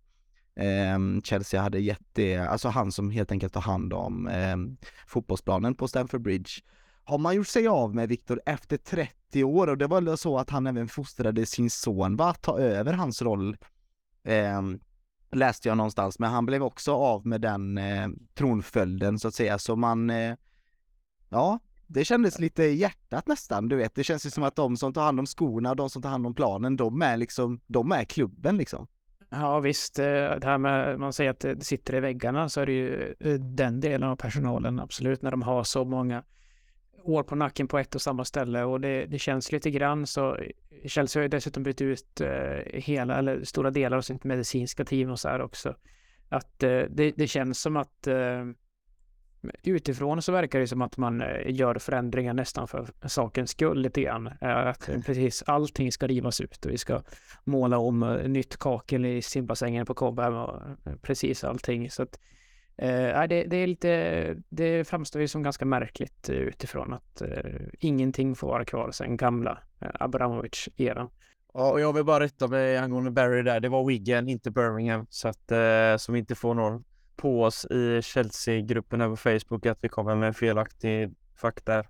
eh, 0.56 1.22
Chelsea 1.24 1.62
hade 1.62 1.80
gett 1.80 2.08
det, 2.14 2.38
alltså 2.38 2.70
han 2.70 2.92
som 2.92 3.12
helt 3.12 3.32
enkelt 3.32 3.54
tar 3.54 3.62
hand 3.62 3.94
om 3.94 4.28
eh, 4.28 4.58
fotbollsplanen 5.08 5.76
på 5.76 5.88
Stamford 5.88 6.22
Bridge. 6.22 6.52
Har 7.04 7.18
man 7.18 7.36
gjort 7.36 7.48
sig 7.48 7.68
av 7.68 7.96
med 7.96 8.10
Viktor 8.10 8.42
efter 8.46 8.78
30 8.78 9.17
år 9.36 9.68
och 9.68 9.78
det 9.78 9.88
var 9.88 10.02
väl 10.02 10.18
så 10.18 10.38
att 10.38 10.50
han 10.50 10.68
även 10.68 10.88
fostrade 10.88 11.46
sin 11.46 11.70
son 11.70 12.16
va, 12.16 12.30
att 12.30 12.42
ta 12.42 12.60
över 12.60 12.94
hans 12.94 13.22
roll 13.22 13.58
eh, 14.24 14.62
läste 15.32 15.68
jag 15.68 15.78
någonstans, 15.78 16.20
men 16.20 16.32
han 16.32 16.46
blev 16.46 16.64
också 16.64 16.94
av 16.94 17.26
med 17.26 17.42
den 17.42 17.78
eh, 17.78 18.08
tronföljden 18.34 19.20
så 19.20 19.28
att 19.28 19.34
säga, 19.34 19.60
så 19.60 19.76
man 19.76 20.10
eh, 20.10 20.36
ja, 21.30 21.60
det 21.88 22.06
kändes 22.06 22.40
lite 22.40 22.64
i 22.64 22.76
hjärtat 22.76 23.28
nästan, 23.28 23.70
du 23.70 23.76
vet, 23.76 23.96
det 23.96 24.04
känns 24.04 24.26
ju 24.26 24.30
som 24.30 24.44
att 24.44 24.56
de 24.56 24.78
som 24.78 24.94
tar 24.94 25.04
hand 25.04 25.20
om 25.20 25.26
skorna 25.26 25.70
och 25.70 25.76
de 25.76 25.90
som 25.90 26.02
tar 26.02 26.10
hand 26.10 26.28
om 26.28 26.34
planen, 26.34 26.76
de 26.76 27.02
är 27.02 27.18
liksom, 27.18 27.60
de 27.68 27.92
är 27.92 28.04
klubben 28.04 28.58
liksom. 28.58 28.88
Ja 29.30 29.60
visst, 29.60 30.00
eh, 30.00 30.06
det 30.06 30.44
här 30.44 30.58
med 30.58 31.00
man 31.00 31.14
säger 31.14 31.32
att 31.32 31.40
det 31.40 31.66
sitter 31.66 31.96
i 31.96 32.00
väggarna 32.00 32.50
så 32.50 32.62
är 32.62 32.66
det 32.66 32.72
ju 32.72 33.16
eh, 33.20 33.34
den 33.34 33.80
delen 33.80 34.10
av 34.10 34.16
personalen 34.16 34.80
absolut 34.80 35.22
när 35.22 35.32
de 35.32 35.42
har 35.42 35.64
så 35.64 35.86
många 35.86 36.24
år 37.04 37.24
på 37.24 37.36
nacken 37.36 37.68
på 37.68 37.78
ett 37.78 37.96
och 37.96 38.02
samma 38.02 38.26
ställe 38.26 38.64
och 38.64 38.82
det, 38.82 39.06
det 39.06 39.20
känns 39.20 39.52
lite 39.52 39.72
grann 39.72 40.08
så. 40.08 40.38
Chelsea 40.86 41.20
har 41.20 41.24
ju 41.24 41.30
dessutom 41.30 41.64
bytt 41.64 41.82
ut 41.82 42.22
eh, 42.22 42.60
hela 42.74 43.18
eller 43.18 43.44
stora 43.44 43.72
delar 43.72 43.98
av 43.98 44.02
sitt 44.02 44.24
medicinska 44.24 44.86
team 44.86 45.10
och 45.10 45.20
så 45.20 45.30
här 45.30 45.42
också. 45.42 45.76
Att 46.30 46.64
eh, 46.64 46.82
det, 46.90 47.14
det, 47.18 47.28
känns 47.28 47.62
som 47.62 47.78
att 47.78 48.08
eh, 48.08 48.46
utifrån 49.64 50.22
så 50.22 50.32
verkar 50.32 50.60
det 50.60 50.68
som 50.68 50.82
att 50.82 50.98
man 50.98 51.22
eh, 51.22 51.52
gör 51.52 51.76
förändringar 51.76 52.34
nästan 52.34 52.68
för 52.68 52.88
sakens 53.06 53.52
skull 53.52 53.82
lite 53.82 54.02
grann. 54.02 54.28
Eh, 54.42 54.58
att 54.58 54.90
precis 55.06 55.44
allting 55.48 55.92
ska 55.92 56.08
rivas 56.08 56.42
ut 56.42 56.66
och 56.66 56.72
vi 56.72 56.78
ska 56.78 57.02
måla 57.44 57.78
om 57.78 58.04
eh, 58.04 58.30
nytt 58.30 58.58
kakel 58.58 59.06
i 59.06 59.22
simbassängen 59.22 59.86
på 59.86 59.94
Cobham 59.94 60.36
och 60.36 60.62
precis 61.02 61.44
allting. 61.44 61.92
Så 61.92 62.04
att 62.04 62.20
Eh, 62.78 63.28
det, 63.28 63.44
det, 63.44 63.58
är 63.58 63.68
lite, 63.68 64.36
det 64.50 64.88
framstår 64.88 65.22
ju 65.22 65.28
som 65.28 65.44
ganska 65.44 65.66
märkligt 65.66 66.30
utifrån 66.30 66.94
att 66.94 67.22
eh, 67.22 67.52
ingenting 67.80 68.36
får 68.36 68.48
vara 68.48 68.66
kvar 68.66 68.92
sen 68.92 69.18
gamla 69.18 69.60
eh, 69.80 69.90
Abramovic-eran. 70.00 71.10
Ja, 71.54 71.72
och 71.72 71.80
jag 71.80 71.94
vill 71.94 72.04
bara 72.04 72.24
rätta 72.24 72.48
mig 72.48 72.78
angående 72.78 73.12
Barry 73.12 73.44
där. 73.44 73.60
Det 73.60 73.70
var 73.70 73.86
Wigan, 73.86 74.30
inte 74.30 74.52
Birmingham, 74.52 75.06
så 75.10 75.28
att 75.28 75.52
eh, 75.52 75.98
som 75.98 76.16
inte 76.16 76.36
får 76.36 76.54
någon 76.54 76.84
på 77.16 77.44
oss 77.44 77.66
i 77.66 78.02
Chelsea-gruppen 78.02 79.02
över 79.02 79.16
Facebook 79.16 79.66
att 79.66 79.78
vi 79.82 79.90
kommer 79.90 80.16
med 80.16 80.36
felaktig 80.36 81.16
fakta. 81.36 81.84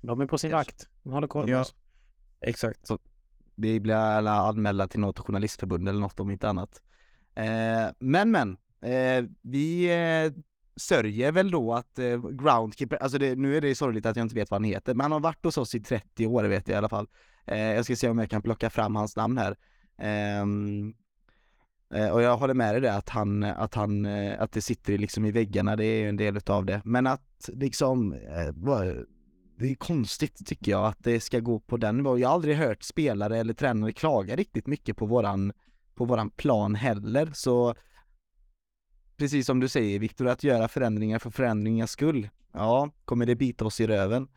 De 0.00 0.20
är 0.20 0.26
på 0.26 0.38
sin 0.38 0.52
vakt. 0.52 0.88
De 1.02 1.12
håller 1.12 1.26
koll 1.26 1.44
på 1.44 1.50
ja, 1.50 1.60
oss. 1.60 1.74
Exakt. 2.40 2.86
Så. 2.86 2.98
Vi 3.54 3.80
blir 3.80 3.94
alla 3.94 4.32
anmälda 4.32 4.88
till 4.88 5.00
något 5.00 5.18
journalistförbund 5.18 5.88
eller 5.88 6.00
något 6.00 6.20
om 6.20 6.30
inte 6.30 6.48
annat. 6.48 6.82
Eh, 7.34 7.92
men 7.98 8.30
men, 8.30 8.56
Eh, 8.82 9.24
vi 9.42 9.84
eh, 9.84 10.32
sörjer 10.76 11.32
väl 11.32 11.50
då 11.50 11.74
att 11.74 11.98
eh, 11.98 12.30
Groundkeeper, 12.30 12.96
alltså 12.96 13.18
det, 13.18 13.36
nu 13.36 13.56
är 13.56 13.60
det 13.60 13.74
sorgligt 13.74 14.06
att 14.06 14.16
jag 14.16 14.24
inte 14.24 14.34
vet 14.34 14.50
vad 14.50 14.60
han 14.60 14.64
heter, 14.64 14.94
men 14.94 15.04
han 15.04 15.12
har 15.12 15.20
varit 15.20 15.44
hos 15.44 15.58
oss 15.58 15.74
i 15.74 15.80
30 15.80 16.26
år 16.26 16.44
vet 16.44 16.68
jag 16.68 16.74
i 16.74 16.78
alla 16.78 16.88
fall. 16.88 17.08
Eh, 17.46 17.58
jag 17.58 17.84
ska 17.84 17.96
se 17.96 18.08
om 18.08 18.18
jag 18.18 18.30
kan 18.30 18.42
plocka 18.42 18.70
fram 18.70 18.96
hans 18.96 19.16
namn 19.16 19.38
här. 19.38 19.56
Ehm, 19.98 20.94
eh, 21.94 22.08
och 22.08 22.22
jag 22.22 22.36
håller 22.36 22.54
med 22.54 22.74
dig 22.74 22.80
där 22.80 22.98
att 22.98 23.08
han, 23.08 23.44
att 23.44 23.74
han, 23.74 24.06
eh, 24.06 24.40
att 24.40 24.52
det 24.52 24.62
sitter 24.62 24.98
liksom 24.98 25.24
i 25.24 25.30
väggarna, 25.30 25.76
det 25.76 25.84
är 25.84 26.00
ju 26.00 26.08
en 26.08 26.16
del 26.16 26.36
utav 26.36 26.66
det. 26.66 26.82
Men 26.84 27.06
att 27.06 27.50
liksom, 27.52 28.12
eh, 28.12 28.54
det 29.58 29.70
är 29.70 29.74
konstigt 29.74 30.46
tycker 30.46 30.70
jag 30.70 30.86
att 30.86 31.04
det 31.04 31.20
ska 31.20 31.40
gå 31.40 31.60
på 31.60 31.76
den 31.76 31.96
nivån. 31.96 32.20
Jag 32.20 32.28
har 32.28 32.34
aldrig 32.34 32.56
hört 32.56 32.82
spelare 32.82 33.38
eller 33.38 33.54
tränare 33.54 33.92
klaga 33.92 34.36
riktigt 34.36 34.66
mycket 34.66 34.96
på 34.96 35.06
våran, 35.06 35.52
på 35.94 36.04
våran 36.04 36.30
plan 36.30 36.74
heller, 36.74 37.30
så 37.34 37.74
precis 39.18 39.46
som 39.46 39.60
du 39.60 39.68
säger 39.68 39.98
Viktor, 39.98 40.28
att 40.28 40.44
göra 40.44 40.68
förändringar 40.68 41.18
för 41.18 41.30
förändringars 41.30 41.90
skull. 41.90 42.28
Ja, 42.52 42.90
kommer 43.04 43.26
det 43.26 43.36
bita 43.36 43.64
oss 43.64 43.80
i 43.80 43.86
röven? 43.86 44.28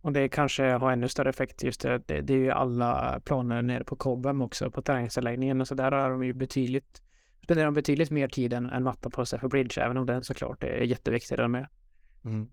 Och 0.00 0.12
det 0.12 0.28
kanske 0.28 0.64
har 0.64 0.92
ännu 0.92 1.08
större 1.08 1.30
effekt 1.30 1.62
just 1.62 1.80
det. 1.80 2.02
Det, 2.06 2.20
det 2.20 2.32
är 2.32 2.38
ju 2.38 2.50
alla 2.50 3.20
planer 3.24 3.62
nere 3.62 3.84
på 3.84 3.96
Cobham 3.96 4.42
också 4.42 4.70
på 4.70 4.82
träningsanläggningen 4.82 5.60
och 5.60 5.68
så 5.68 5.74
där 5.74 5.92
har 5.92 6.10
de 6.10 6.24
ju 6.24 6.32
betydligt 6.32 7.02
spenderar 7.48 7.66
de 7.66 7.74
betydligt 7.74 8.10
mer 8.10 8.28
tid 8.28 8.52
än, 8.52 8.70
än 8.70 8.82
matta 8.82 9.10
på 9.10 9.26
sig 9.26 9.38
för 9.38 9.48
bridge, 9.48 9.82
även 9.82 9.96
om 9.96 10.06
den 10.06 10.24
såklart 10.24 10.64
är 10.64 10.82
jätteviktig 10.82 11.38
där 11.38 11.48
med. 11.48 11.68
Mm. 12.24 12.48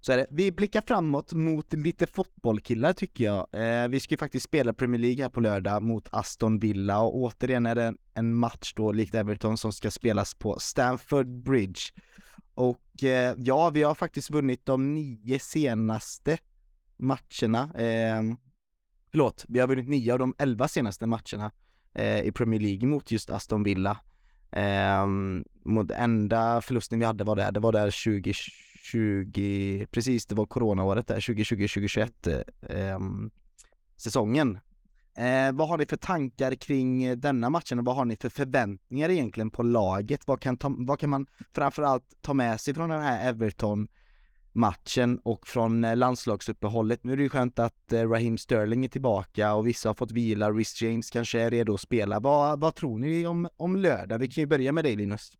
Så 0.00 0.12
är 0.12 0.16
det. 0.16 0.26
Vi 0.30 0.52
blickar 0.52 0.82
framåt 0.86 1.32
mot 1.32 1.72
lite 1.72 2.06
fotbollkillar 2.06 2.92
tycker 2.92 3.24
jag. 3.24 3.46
Eh, 3.52 3.88
vi 3.88 4.00
ska 4.00 4.12
ju 4.12 4.18
faktiskt 4.18 4.44
spela 4.44 4.72
Premier 4.72 5.00
League 5.00 5.22
här 5.22 5.30
på 5.30 5.40
lördag 5.40 5.82
mot 5.82 6.08
Aston 6.10 6.58
Villa 6.58 7.00
och 7.00 7.16
återigen 7.16 7.66
är 7.66 7.74
det 7.74 7.94
en 8.14 8.34
match 8.34 8.72
då 8.76 8.92
likt 8.92 9.14
Everton 9.14 9.58
som 9.58 9.72
ska 9.72 9.90
spelas 9.90 10.34
på 10.34 10.58
Stamford 10.58 11.26
Bridge. 11.26 11.80
Och 12.54 13.04
eh, 13.04 13.34
ja, 13.38 13.70
vi 13.70 13.82
har 13.82 13.94
faktiskt 13.94 14.30
vunnit 14.30 14.66
de 14.66 14.94
nio 14.94 15.38
senaste 15.38 16.38
matcherna. 16.96 17.62
Eh, 17.74 18.22
förlåt, 19.10 19.44
vi 19.48 19.58
har 19.58 19.66
vunnit 19.68 19.88
nio 19.88 20.12
av 20.12 20.18
de 20.18 20.34
elva 20.38 20.68
senaste 20.68 21.06
matcherna 21.06 21.50
eh, 21.94 22.20
i 22.20 22.32
Premier 22.32 22.60
League 22.60 22.88
mot 22.88 23.10
just 23.10 23.30
Aston 23.30 23.62
Villa. 23.62 24.00
Eh, 24.52 25.06
mot 25.64 25.90
enda 25.90 26.60
förlusten 26.60 26.98
vi 26.98 27.04
hade 27.04 27.24
var 27.24 27.36
där, 27.36 27.52
det 27.52 27.60
var 27.60 27.72
där 27.72 27.90
20 27.90 28.34
20, 28.82 29.86
precis 29.90 30.26
det 30.26 30.34
var 30.34 30.46
coronaåret 30.46 31.06
där, 31.06 31.20
2020-2021 31.20 32.44
eh, 32.62 33.00
säsongen. 33.96 34.58
Eh, 35.16 35.52
vad 35.52 35.68
har 35.68 35.78
ni 35.78 35.86
för 35.86 35.96
tankar 35.96 36.54
kring 36.54 37.20
denna 37.20 37.50
matchen 37.50 37.78
och 37.78 37.84
vad 37.84 37.96
har 37.96 38.04
ni 38.04 38.16
för 38.16 38.28
förväntningar 38.28 39.08
egentligen 39.08 39.50
på 39.50 39.62
laget? 39.62 40.26
Vad 40.26 40.40
kan, 40.40 40.56
ta, 40.56 40.74
vad 40.78 40.98
kan 40.98 41.10
man 41.10 41.26
framförallt 41.54 42.04
ta 42.20 42.34
med 42.34 42.60
sig 42.60 42.74
från 42.74 42.90
den 42.90 43.02
här 43.02 43.28
Everton 43.28 43.88
matchen 44.52 45.18
och 45.18 45.46
från 45.46 45.84
eh, 45.84 45.96
landslagsuppehållet. 45.96 47.04
Nu 47.04 47.12
är 47.12 47.16
det 47.16 47.22
ju 47.22 47.28
skönt 47.28 47.58
att 47.58 47.92
eh, 47.92 48.08
Raheem 48.08 48.38
Sterling 48.38 48.84
är 48.84 48.88
tillbaka 48.88 49.54
och 49.54 49.66
vissa 49.66 49.88
har 49.88 49.94
fått 49.94 50.10
vila, 50.10 50.50
Rhys 50.50 50.82
James 50.82 51.10
kanske 51.10 51.40
är 51.40 51.50
redo 51.50 51.74
att 51.74 51.80
spela. 51.80 52.20
Vad, 52.20 52.60
vad 52.60 52.74
tror 52.74 52.98
ni 52.98 53.26
om, 53.26 53.48
om 53.56 53.76
lördag? 53.76 54.18
Vi 54.18 54.28
kan 54.28 54.42
ju 54.42 54.46
börja 54.46 54.72
med 54.72 54.84
dig 54.84 54.96
Linus. 54.96 55.32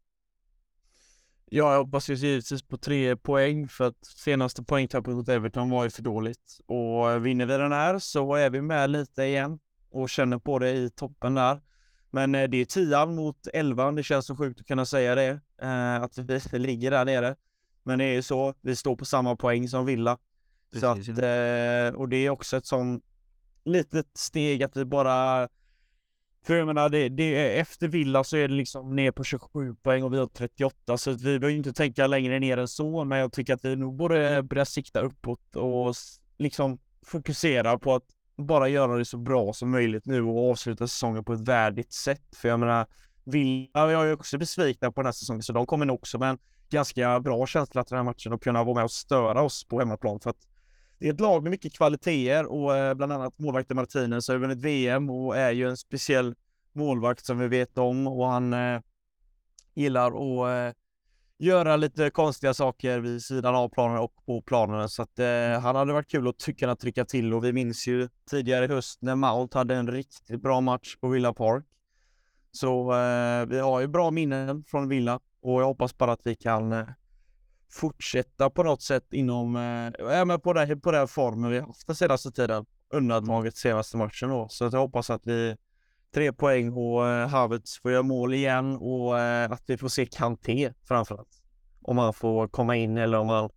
Ja, 1.53 1.73
jag 1.73 1.85
hoppas 1.85 2.09
ju 2.09 2.15
givetvis 2.15 2.63
på 2.63 2.77
tre 2.77 3.17
poäng 3.17 3.69
för 3.69 3.87
att 3.87 4.05
senaste 4.05 4.63
poängtappet 4.63 5.15
mot 5.15 5.29
Everton 5.29 5.71
var 5.71 5.85
ju 5.85 5.91
för 5.91 6.03
dåligt. 6.03 6.61
Och 6.67 7.27
vinner 7.27 7.47
vi 7.47 7.57
den 7.57 7.73
här 7.73 7.99
så 7.99 8.35
är 8.35 8.51
vi 8.51 8.63
med 8.63 8.91
lite 8.91 9.25
igen 9.25 9.59
och 9.91 10.11
känner 10.11 10.39
på 10.39 10.59
det 10.59 10.71
i 10.71 10.91
toppen 10.91 11.35
där. 11.35 11.61
Men 12.11 12.35
eh, 12.35 12.49
det 12.49 12.57
är 12.57 12.65
tian 12.65 13.15
mot 13.15 13.47
elvan. 13.47 13.95
Det 13.95 14.03
känns 14.03 14.27
så 14.27 14.37
sjukt 14.37 14.61
att 14.61 14.67
kunna 14.67 14.87
säga 14.87 15.15
det, 15.15 15.41
eh, 15.63 15.95
att 15.95 16.19
vi 16.19 16.41
ligger 16.59 16.91
där 16.91 17.05
nere. 17.05 17.37
Men 17.83 17.99
det 17.99 18.05
är 18.05 18.13
ju 18.13 18.23
så. 18.23 18.55
Vi 18.61 18.77
står 18.77 18.97
på 18.97 19.05
samma 19.05 19.37
poäng 19.37 19.69
som 19.69 19.87
Villa. 19.87 20.19
Precis. 20.73 21.07
Så 21.07 21.13
att, 21.13 21.19
eh, 21.19 22.01
och 22.01 22.09
det 22.09 22.17
är 22.17 22.31
också 22.31 22.57
ett 22.57 22.67
sånt 22.67 23.05
litet 23.65 24.07
steg 24.15 24.63
att 24.63 24.77
vi 24.77 24.85
bara 24.85 25.49
för 26.47 26.57
jag 26.57 26.67
menar, 26.67 26.89
det, 26.89 27.09
det, 27.09 27.59
efter 27.59 27.89
Villa 27.89 28.25
så 28.25 28.37
är 28.37 28.49
det 28.49 28.55
liksom 28.55 28.97
ner 28.97 29.11
på 29.11 29.25
27 29.25 29.75
poäng 29.75 30.03
och 30.03 30.13
vi 30.13 30.19
har 30.19 30.27
38, 30.27 30.99
så 30.99 31.11
vi 31.11 31.39
behöver 31.39 31.57
inte 31.57 31.73
tänka 31.73 32.07
längre 32.07 32.39
ner 32.39 32.57
än 32.57 32.69
så, 32.69 33.05
men 33.05 33.19
jag 33.19 33.33
tycker 33.33 33.55
att 33.55 33.65
vi 33.65 33.77
nog 33.77 33.97
borde 33.97 34.43
börja 34.43 34.65
sikta 34.65 35.01
uppåt 35.01 35.57
och 35.57 35.95
liksom 36.39 36.79
fokusera 37.07 37.79
på 37.79 37.95
att 37.95 38.05
bara 38.37 38.69
göra 38.69 38.97
det 38.97 39.05
så 39.05 39.17
bra 39.17 39.53
som 39.53 39.71
möjligt 39.71 40.07
nu 40.07 40.23
och 40.23 40.51
avsluta 40.51 40.87
säsongen 40.87 41.25
på 41.25 41.33
ett 41.33 41.49
värdigt 41.49 41.93
sätt. 41.93 42.37
För 42.37 42.49
jag 42.49 42.61
menar, 42.61 42.87
Villa 43.25 43.93
jag 43.93 44.09
är 44.09 44.13
också 44.13 44.39
besvikna 44.39 44.93
på 44.93 45.01
den 45.01 45.07
här 45.07 45.13
säsongen, 45.13 45.43
så 45.43 45.53
de 45.53 45.67
kommer 45.67 45.87
nog 45.87 45.95
också 45.95 46.19
med 46.19 46.31
en 46.31 46.39
ganska 46.71 47.21
bra 47.21 47.47
känsla 47.47 47.85
till 47.85 47.91
den 47.91 47.99
här 47.99 48.13
matchen 48.13 48.33
och 48.33 48.43
kunna 48.43 48.65
vara 48.65 48.75
med 48.75 48.85
och 48.85 48.91
störa 48.91 49.43
oss 49.43 49.65
på 49.65 49.79
hemmaplan. 49.79 50.21
För 50.21 50.31
att 50.31 50.47
det 51.01 51.09
är 51.09 51.13
ett 51.13 51.21
lag 51.21 51.43
med 51.43 51.51
mycket 51.51 51.73
kvaliteter 51.73 52.47
och 52.47 52.77
eh, 52.77 52.95
bland 52.95 53.13
annat 53.13 53.39
målvakten 53.39 53.77
Martinez 53.77 54.29
har 54.29 54.39
vunnit 54.39 54.59
VM 54.59 55.11
och 55.11 55.37
är 55.37 55.51
ju 55.51 55.69
en 55.69 55.77
speciell 55.77 56.35
målvakt 56.73 57.27
som 57.27 57.39
vi 57.39 57.49
vet 57.49 57.79
om 57.79 58.07
och 58.07 58.27
han 58.27 58.53
eh, 58.53 58.81
gillar 59.75 60.07
att 60.07 60.75
eh, 60.75 60.77
göra 61.39 61.77
lite 61.77 62.11
konstiga 62.11 62.55
saker 62.55 63.01
vid 63.01 63.23
sidan 63.23 63.55
av 63.55 63.69
planen 63.69 63.99
och 63.99 64.13
på 64.27 64.43
planen 64.43 64.89
så 64.89 65.03
att 65.03 65.19
eh, 65.19 65.61
han 65.63 65.77
hade 65.77 65.93
varit 65.93 66.11
kul 66.11 66.29
att 66.29 66.59
kunna 66.59 66.77
trycka 66.77 67.05
till 67.05 67.35
och 67.35 67.45
vi 67.45 67.53
minns 67.53 67.89
ju 67.89 68.09
tidigare 68.31 68.65
i 68.65 68.69
höst 68.69 69.03
när 69.03 69.17
Mount 69.17 69.59
hade 69.59 69.75
en 69.75 69.91
riktigt 69.91 70.43
bra 70.43 70.61
match 70.61 70.97
på 71.01 71.09
Villa 71.09 71.35
Park. 71.35 71.65
Så 72.53 72.93
eh, 72.93 73.47
vi 73.47 73.59
har 73.59 73.81
ju 73.81 73.87
bra 73.87 74.11
minnen 74.11 74.65
från 74.65 74.89
Villa 74.89 75.21
och 75.43 75.61
jag 75.61 75.67
hoppas 75.67 75.99
bara 75.99 76.13
att 76.13 76.27
vi 76.27 76.35
kan 76.35 76.73
eh, 76.73 76.87
fortsätta 77.71 78.51
på 78.51 78.63
något 78.63 78.83
sätt 78.83 79.13
inom, 79.13 79.57
eh, 79.57 80.25
men 80.25 80.41
på, 80.41 80.53
den, 80.53 80.81
på 80.81 80.91
den 80.91 81.09
formen 81.09 81.51
vi 81.51 81.61
haft 81.61 81.87
den 81.87 81.97
senaste 81.97 82.31
tiden. 82.31 82.67
Undantaget 82.93 83.57
senaste 83.57 83.97
matchen 83.97 84.29
då. 84.29 84.49
Så 84.49 84.65
jag 84.65 84.71
hoppas 84.71 85.11
att 85.11 85.27
vi 85.27 85.57
tre 86.15 86.33
poäng 86.33 86.73
och 86.73 87.09
eh, 87.09 87.29
Havertz 87.29 87.81
får 87.83 87.93
göra 87.93 88.03
mål 88.03 88.35
igen 88.35 88.77
och 88.77 89.19
eh, 89.19 89.53
att 89.53 89.63
vi 89.67 89.77
får 89.77 89.89
se 89.89 90.07
Kanté 90.07 90.73
framförallt. 90.89 91.43
Om 91.83 91.99
han 91.99 92.15
får 92.15 92.49
komma 92.49 92.77
in 92.77 92.97
eller 92.97 93.19
om 93.19 93.29
han 93.29 93.51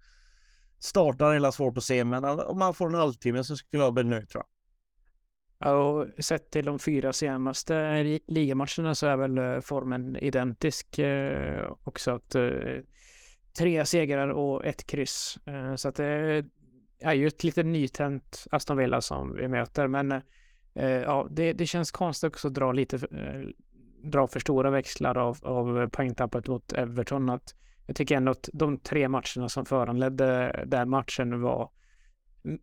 startar 0.79 1.33
hela 1.33 1.51
svårt 1.51 1.77
att 1.77 1.83
se, 1.83 2.03
men 2.03 2.25
om 2.25 2.61
han 2.61 2.73
får 2.73 2.87
en 2.87 2.93
halvtimme 2.93 3.43
så 3.43 3.55
skulle 3.55 3.83
jag 3.83 3.93
bli 3.93 4.03
nöjd 4.03 4.29
tror 4.29 4.43
jag. 5.59 5.75
och 5.75 6.23
sett 6.23 6.51
till 6.51 6.65
de 6.65 6.79
fyra 6.79 7.13
senaste 7.13 8.03
ligamatcherna 8.27 8.95
så 8.95 9.07
är 9.07 9.17
väl 9.17 9.37
eh, 9.37 9.59
formen 9.59 10.15
identisk 10.15 10.99
eh, 10.99 11.71
också. 11.83 12.11
Att, 12.11 12.35
eh, 12.35 12.43
tre 13.57 13.85
segrar 13.85 14.27
och 14.27 14.65
ett 14.65 14.87
kryss. 14.87 15.37
Eh, 15.45 15.75
så 15.75 15.89
att 15.89 15.95
det 15.95 16.45
är 16.99 17.13
ju 17.13 17.27
ett 17.27 17.43
lite 17.43 17.63
nytänt 17.63 18.47
Aston 18.51 18.77
Villa 18.77 19.01
som 19.01 19.35
vi 19.35 19.47
möter. 19.47 19.87
Men 19.87 20.11
eh, 20.75 20.87
ja, 20.87 21.27
det, 21.31 21.53
det 21.53 21.65
känns 21.65 21.91
konstigt 21.91 22.27
också 22.27 22.47
att 22.47 22.53
dra 22.53 22.71
lite 22.71 22.95
eh, 22.95 23.49
dra 24.03 24.27
för 24.27 24.39
stora 24.39 24.69
växlar 24.69 25.17
av, 25.17 25.37
av 25.41 25.89
poängtappet 25.89 26.47
mot 26.47 26.73
Everton. 26.73 27.29
Att 27.29 27.55
jag 27.87 27.95
tycker 27.95 28.17
ändå 28.17 28.31
att 28.31 28.49
de 28.53 28.77
tre 28.77 29.07
matcherna 29.07 29.49
som 29.49 29.65
föranledde 29.65 30.63
den 30.67 30.89
matchen 30.89 31.41
var 31.41 31.69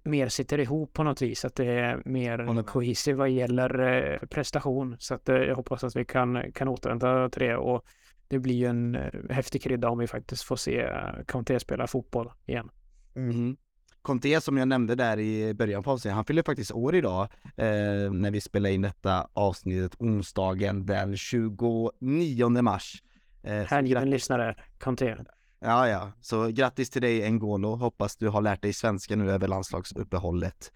mer 0.03 0.29
sitter 0.29 0.59
ihop 0.59 0.93
på 0.93 1.03
något 1.03 1.23
vis, 1.23 1.45
att 1.45 1.55
det 1.55 1.67
är 1.67 2.03
mer 2.05 2.63
cohesive 2.63 3.19
vad 3.19 3.31
gäller 3.31 4.19
prestation. 4.31 4.97
Så 4.99 5.15
att 5.15 5.29
jag 5.29 5.57
hoppas 5.57 5.85
att 5.85 5.97
vi 5.97 6.05
kan, 6.05 6.53
kan 6.53 6.69
återvända 6.69 7.29
till 7.29 7.43
det 7.43 7.57
och 7.57 7.85
det 8.31 8.39
blir 8.39 8.55
ju 8.55 8.67
en 8.67 8.95
eh, 8.95 9.11
häftig 9.31 9.63
krydda 9.63 9.89
om 9.89 9.99
vi 9.99 10.07
faktiskt 10.07 10.43
får 10.43 10.57
se 10.57 10.91
Conte 11.27 11.61
spela 11.61 11.87
fotboll 11.87 12.33
igen. 12.47 12.71
Mm. 13.17 13.57
Conte 14.03 14.41
som 14.41 14.57
jag 14.57 14.69
nämnde 14.69 14.95
där 14.95 15.19
i 15.19 15.55
början 15.55 15.83
på 15.83 15.91
avsnittet, 15.91 16.15
han 16.15 16.25
fyller 16.25 16.43
faktiskt 16.43 16.73
år 16.73 16.95
idag 16.95 17.29
eh, 17.57 18.13
när 18.13 18.31
vi 18.31 18.41
spelar 18.41 18.71
in 18.71 18.83
detta 18.83 19.29
avsnittet 19.33 19.97
onsdagen 19.99 20.87
den 20.87 21.17
29 21.17 22.49
mars. 22.63 23.03
Eh, 23.43 23.55
Hängiven 23.55 24.11
lyssnare, 24.11 24.55
Conte. 24.79 25.25
Ja, 25.61 25.89
ja, 25.89 26.13
så 26.21 26.47
grattis 26.47 26.91
till 26.91 27.03
dig 27.03 27.31
Ngolo. 27.31 27.77
Hoppas 27.77 28.17
du 28.17 28.29
har 28.29 28.43
lärt 28.43 28.63
dig 28.63 28.73
svenska 28.73 29.17
nu 29.17 29.31
över 29.31 29.49
landslagsuppehållet. 29.49 30.73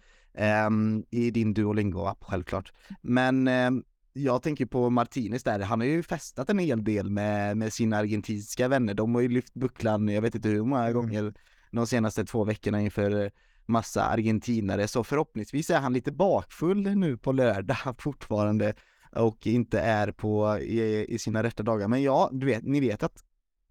Um, 0.66 1.04
I 1.10 1.30
din 1.30 1.54
Duolingo-app 1.54 2.24
självklart. 2.24 2.72
Men 3.02 3.48
um, 3.48 3.84
jag 4.16 4.42
tänker 4.42 4.66
på 4.66 4.90
Martinez 4.90 5.42
där, 5.42 5.60
han 5.60 5.80
har 5.80 5.86
ju 5.86 6.02
festat 6.02 6.50
en 6.50 6.58
hel 6.58 6.84
del 6.84 7.10
med, 7.10 7.56
med 7.56 7.72
sina 7.72 7.96
argentinska 7.96 8.68
vänner. 8.68 8.94
De 8.94 9.14
har 9.14 9.22
ju 9.22 9.28
lyft 9.28 9.54
bucklan, 9.54 10.08
jag 10.08 10.22
vet 10.22 10.34
inte 10.34 10.48
hur 10.48 10.64
många 10.64 10.82
mm. 10.82 10.94
gånger, 10.94 11.34
de 11.70 11.86
senaste 11.86 12.24
två 12.24 12.44
veckorna 12.44 12.80
inför 12.80 13.30
massa 13.66 14.04
argentinare. 14.04 14.88
Så 14.88 15.04
förhoppningsvis 15.04 15.70
är 15.70 15.80
han 15.80 15.92
lite 15.92 16.12
bakfull 16.12 16.96
nu 16.96 17.16
på 17.16 17.32
lördag 17.32 17.76
fortfarande 17.98 18.74
och 19.12 19.46
inte 19.46 19.80
är 19.80 20.12
på 20.12 20.58
i, 20.58 21.06
i 21.14 21.18
sina 21.18 21.42
rätta 21.42 21.62
dagar. 21.62 21.88
Men 21.88 22.02
ja, 22.02 22.30
du 22.32 22.46
vet, 22.46 22.64
ni 22.64 22.80
vet 22.80 23.02
att 23.02 23.24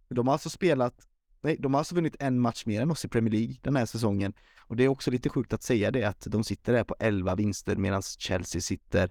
de 0.10 0.28
har 0.28 0.34
alltså 0.34 0.50
spelat, 0.50 0.94
nej, 1.42 1.58
de 1.60 1.74
har 1.74 1.80
alltså 1.80 1.96
vunnit 1.96 2.16
en 2.20 2.40
match 2.40 2.66
mer 2.66 2.82
än 2.82 2.92
oss 2.92 3.06
i 3.06 3.08
Premier 3.08 3.32
League 3.32 3.56
den 3.62 3.76
här 3.76 3.86
säsongen. 3.86 4.34
Och 4.60 4.76
det 4.76 4.84
är 4.84 4.88
också 4.88 5.12
lite 5.12 5.30
sjukt 5.30 5.54
att 5.54 5.64
säga 5.64 5.92
det, 5.92 6.04
att 6.04 6.28
de 6.28 6.44
sitter 6.44 6.74
där 6.74 6.84
på 6.84 6.96
11 7.00 7.36
vinster 7.36 7.76
medan 7.76 8.02
Chelsea 8.02 8.62
sitter 8.62 9.10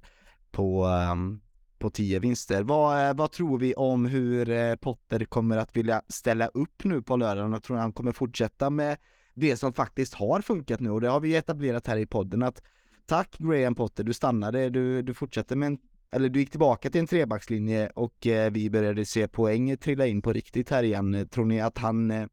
på, 0.53 0.84
ehm, 0.84 1.40
på 1.78 1.90
tio 1.90 2.18
vinster. 2.18 2.62
Vad, 2.62 3.09
eh, 3.09 3.14
vad 3.14 3.32
tror 3.32 3.59
vi 3.59 3.74
om 3.74 4.07
hur 4.07 4.50
eh, 4.50 4.74
Potter 4.74 5.24
kommer 5.24 5.57
att 5.57 5.76
vilja 5.76 6.03
ställa 6.09 6.46
upp 6.46 6.84
nu 6.84 7.03
på 7.03 7.16
lördagen? 7.16 7.53
Jag 7.53 7.62
tror 7.62 7.76
han 7.76 7.92
kommer 7.92 8.12
fortsätta 8.12 8.70
med 8.70 8.96
det 9.34 9.57
som 9.57 9.72
faktiskt 9.72 10.14
har 10.14 10.40
funkat 10.40 10.80
nu 10.80 10.90
och 10.90 11.00
det 11.00 11.09
har 11.09 11.20
vi 11.20 11.36
etablerat 11.36 11.86
här 11.86 11.96
i 11.96 12.07
podden 12.07 12.42
att 12.42 12.62
tack 13.07 13.38
Graham 13.38 13.74
Potter, 13.74 14.05
du 14.05 14.12
stannade, 14.12 14.70
du, 14.70 15.03
du 15.03 15.14
fortsätter 15.14 15.57
med 15.57 15.66
en 15.66 15.78
eller 16.14 16.28
du 16.28 16.40
gick 16.40 16.50
tillbaka 16.50 16.90
till 16.90 17.00
en 17.00 17.07
trebackslinje 17.07 17.90
och 17.94 18.26
eh, 18.26 18.53
vi 18.53 18.70
började 18.70 19.05
se 19.05 19.28
poäng 19.28 19.76
trilla 19.76 20.07
in 20.07 20.22
på 20.22 20.32
riktigt 20.32 20.70
här 20.70 20.82
igen. 20.82 21.28
Tror 21.28 21.44
ni 21.44 21.61
att 21.61 21.78
han, 21.78 22.11
eh, 22.11 22.26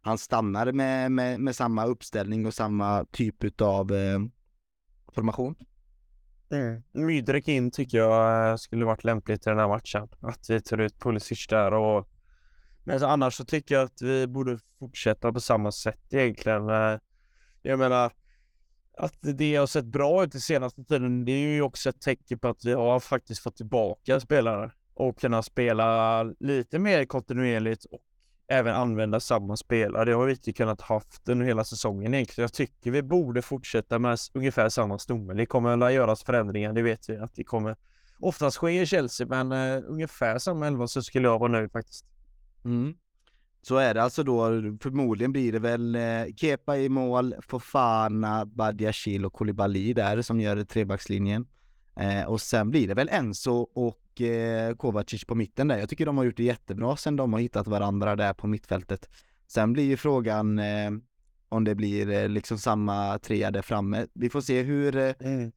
han 0.00 0.18
stannar 0.18 0.72
med, 0.72 1.12
med, 1.12 1.40
med 1.40 1.56
samma 1.56 1.86
uppställning 1.86 2.46
och 2.46 2.54
samma 2.54 3.04
typ 3.04 3.60
av 3.60 3.92
eh, 3.92 4.18
formation? 5.12 5.54
Mm. 6.52 6.82
Mydrek 6.92 7.48
in 7.48 7.70
tycker 7.70 7.98
jag 7.98 8.50
eh, 8.50 8.56
skulle 8.56 8.84
varit 8.84 9.04
lämpligt 9.04 9.46
i 9.46 9.50
den 9.50 9.58
här 9.58 9.68
matchen. 9.68 10.08
Att 10.20 10.50
vi 10.50 10.60
tar 10.60 10.78
ut 10.78 10.98
Pulisic 10.98 11.46
där 11.46 11.72
och 11.72 12.08
men 12.84 13.02
annars 13.02 13.34
så 13.34 13.44
tycker 13.44 13.74
jag 13.74 13.84
att 13.84 14.02
vi 14.02 14.26
borde 14.26 14.58
fortsätta 14.78 15.32
på 15.32 15.40
samma 15.40 15.72
sätt 15.72 16.14
egentligen. 16.14 16.68
Eh. 16.68 16.98
Jag 17.62 17.78
menar, 17.78 18.12
att 18.98 19.18
det 19.20 19.56
har 19.56 19.66
sett 19.66 19.84
bra 19.84 20.24
ut 20.24 20.34
i 20.34 20.40
senaste 20.40 20.84
tiden, 20.84 21.24
det 21.24 21.32
är 21.32 21.54
ju 21.54 21.62
också 21.62 21.88
ett 21.88 22.00
tecken 22.00 22.38
på 22.38 22.48
att 22.48 22.64
vi 22.64 22.72
har 22.72 23.00
faktiskt 23.00 23.42
fått 23.42 23.56
tillbaka 23.56 24.20
spelare 24.20 24.72
och 24.94 25.18
kunna 25.18 25.42
spela 25.42 26.22
lite 26.22 26.78
mer 26.78 27.04
kontinuerligt 27.04 27.84
och 27.84 28.00
även 28.52 28.74
använda 28.74 29.20
samma 29.20 29.56
spelare. 29.56 30.04
Det 30.04 30.12
har 30.12 30.26
vi 30.26 30.32
inte 30.32 30.52
kunnat 30.52 30.80
haft 30.80 31.28
under 31.28 31.46
hela 31.46 31.64
säsongen 31.64 32.14
egentligen. 32.14 32.44
Jag 32.44 32.52
tycker 32.52 32.90
vi 32.90 33.02
borde 33.02 33.42
fortsätta 33.42 33.98
med 33.98 34.18
ungefär 34.34 34.68
samma 34.68 34.98
stomme. 34.98 35.34
Det 35.34 35.46
kommer 35.46 35.82
att 35.82 35.92
göras 35.92 36.24
förändringar, 36.24 36.72
det 36.72 36.82
vet 36.82 37.08
vi 37.08 37.16
att 37.16 37.34
det 37.34 37.44
kommer 37.44 37.76
oftast 38.20 38.56
ske 38.56 38.82
i 38.82 38.86
Chelsea, 38.86 39.26
men 39.26 39.52
uh, 39.52 39.84
ungefär 39.86 40.38
samma 40.38 40.66
elva 40.66 40.86
så 40.86 41.02
skulle 41.02 41.28
jag 41.28 41.38
vara 41.38 41.52
nöjd 41.52 41.72
faktiskt. 41.72 42.06
Mm. 42.64 42.94
Så 43.62 43.76
är 43.76 43.94
det 43.94 44.02
alltså 44.02 44.22
då, 44.22 44.46
förmodligen 44.82 45.32
blir 45.32 45.52
det 45.52 45.58
väl 45.58 45.94
eh, 45.94 46.34
Kepa 46.36 46.76
i 46.76 46.88
mål, 46.88 47.34
Fofana, 47.48 48.46
Badiashil 48.46 49.24
och 49.24 49.32
Koulibaly 49.32 49.92
där 49.92 50.22
som 50.22 50.40
gör 50.40 50.64
trebackslinjen. 50.64 51.46
Eh, 51.96 52.24
och 52.24 52.40
sen 52.40 52.70
blir 52.70 52.88
det 52.88 52.94
väl 52.94 53.08
Enzo 53.12 53.52
och 53.74 53.98
eh, 54.20 54.74
Kovacic 54.76 55.24
på 55.24 55.34
mitten 55.34 55.68
där. 55.68 55.78
Jag 55.78 55.88
tycker 55.88 56.06
de 56.06 56.16
har 56.16 56.24
gjort 56.24 56.36
det 56.36 56.44
jättebra 56.44 56.96
sen 56.96 57.16
de 57.16 57.32
har 57.32 57.40
hittat 57.40 57.66
varandra 57.66 58.16
där 58.16 58.34
på 58.34 58.46
mittfältet. 58.46 59.08
Sen 59.46 59.72
blir 59.72 59.84
ju 59.84 59.96
frågan 59.96 60.58
eh, 60.58 60.90
om 61.48 61.64
det 61.64 61.74
blir 61.74 62.10
eh, 62.10 62.28
liksom 62.28 62.58
samma 62.58 63.18
trea 63.18 63.50
där 63.50 63.62
framme. 63.62 64.06
Vi 64.12 64.30
får 64.30 64.40
se 64.40 64.62
hur, 64.62 64.96
eh, 64.96 65.14
mm 65.20 65.52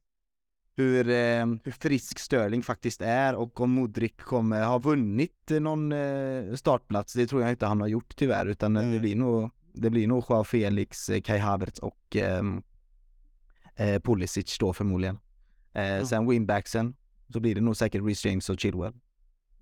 hur, 0.76 1.08
eh, 1.08 1.46
hur 1.64 1.70
frisk 1.70 2.18
Sterling 2.18 2.62
faktiskt 2.62 3.00
är 3.00 3.34
och 3.34 3.60
om 3.60 3.70
Modric 3.70 4.12
kommer 4.16 4.64
ha 4.64 4.78
vunnit 4.78 5.50
någon 5.50 5.92
eh, 5.92 6.54
startplats. 6.54 7.12
Det 7.12 7.26
tror 7.26 7.42
jag 7.42 7.50
inte 7.50 7.66
han 7.66 7.80
har 7.80 7.88
gjort 7.88 8.16
tyvärr 8.16 8.46
utan 8.46 8.76
mm. 8.76 8.92
det 8.92 8.98
blir 9.00 9.16
nog 9.16 9.50
det 9.72 9.90
blir 9.90 10.06
nog 10.06 10.24
Joao 10.28 10.44
Felix, 10.44 11.10
Kai 11.24 11.38
Havertz 11.38 11.78
och 11.78 12.16
eh, 12.16 14.00
Pulisic 14.02 14.58
då 14.58 14.72
förmodligen. 14.72 15.18
Eh, 15.72 15.94
mm. 15.94 16.06
Sen 16.06 16.28
winbacksen 16.28 16.94
så 17.32 17.40
blir 17.40 17.54
det 17.54 17.60
nog 17.60 17.76
säkert 17.76 18.04
Reece 18.04 18.24
James 18.24 18.50
och 18.50 18.60
Chilwell. 18.60 18.92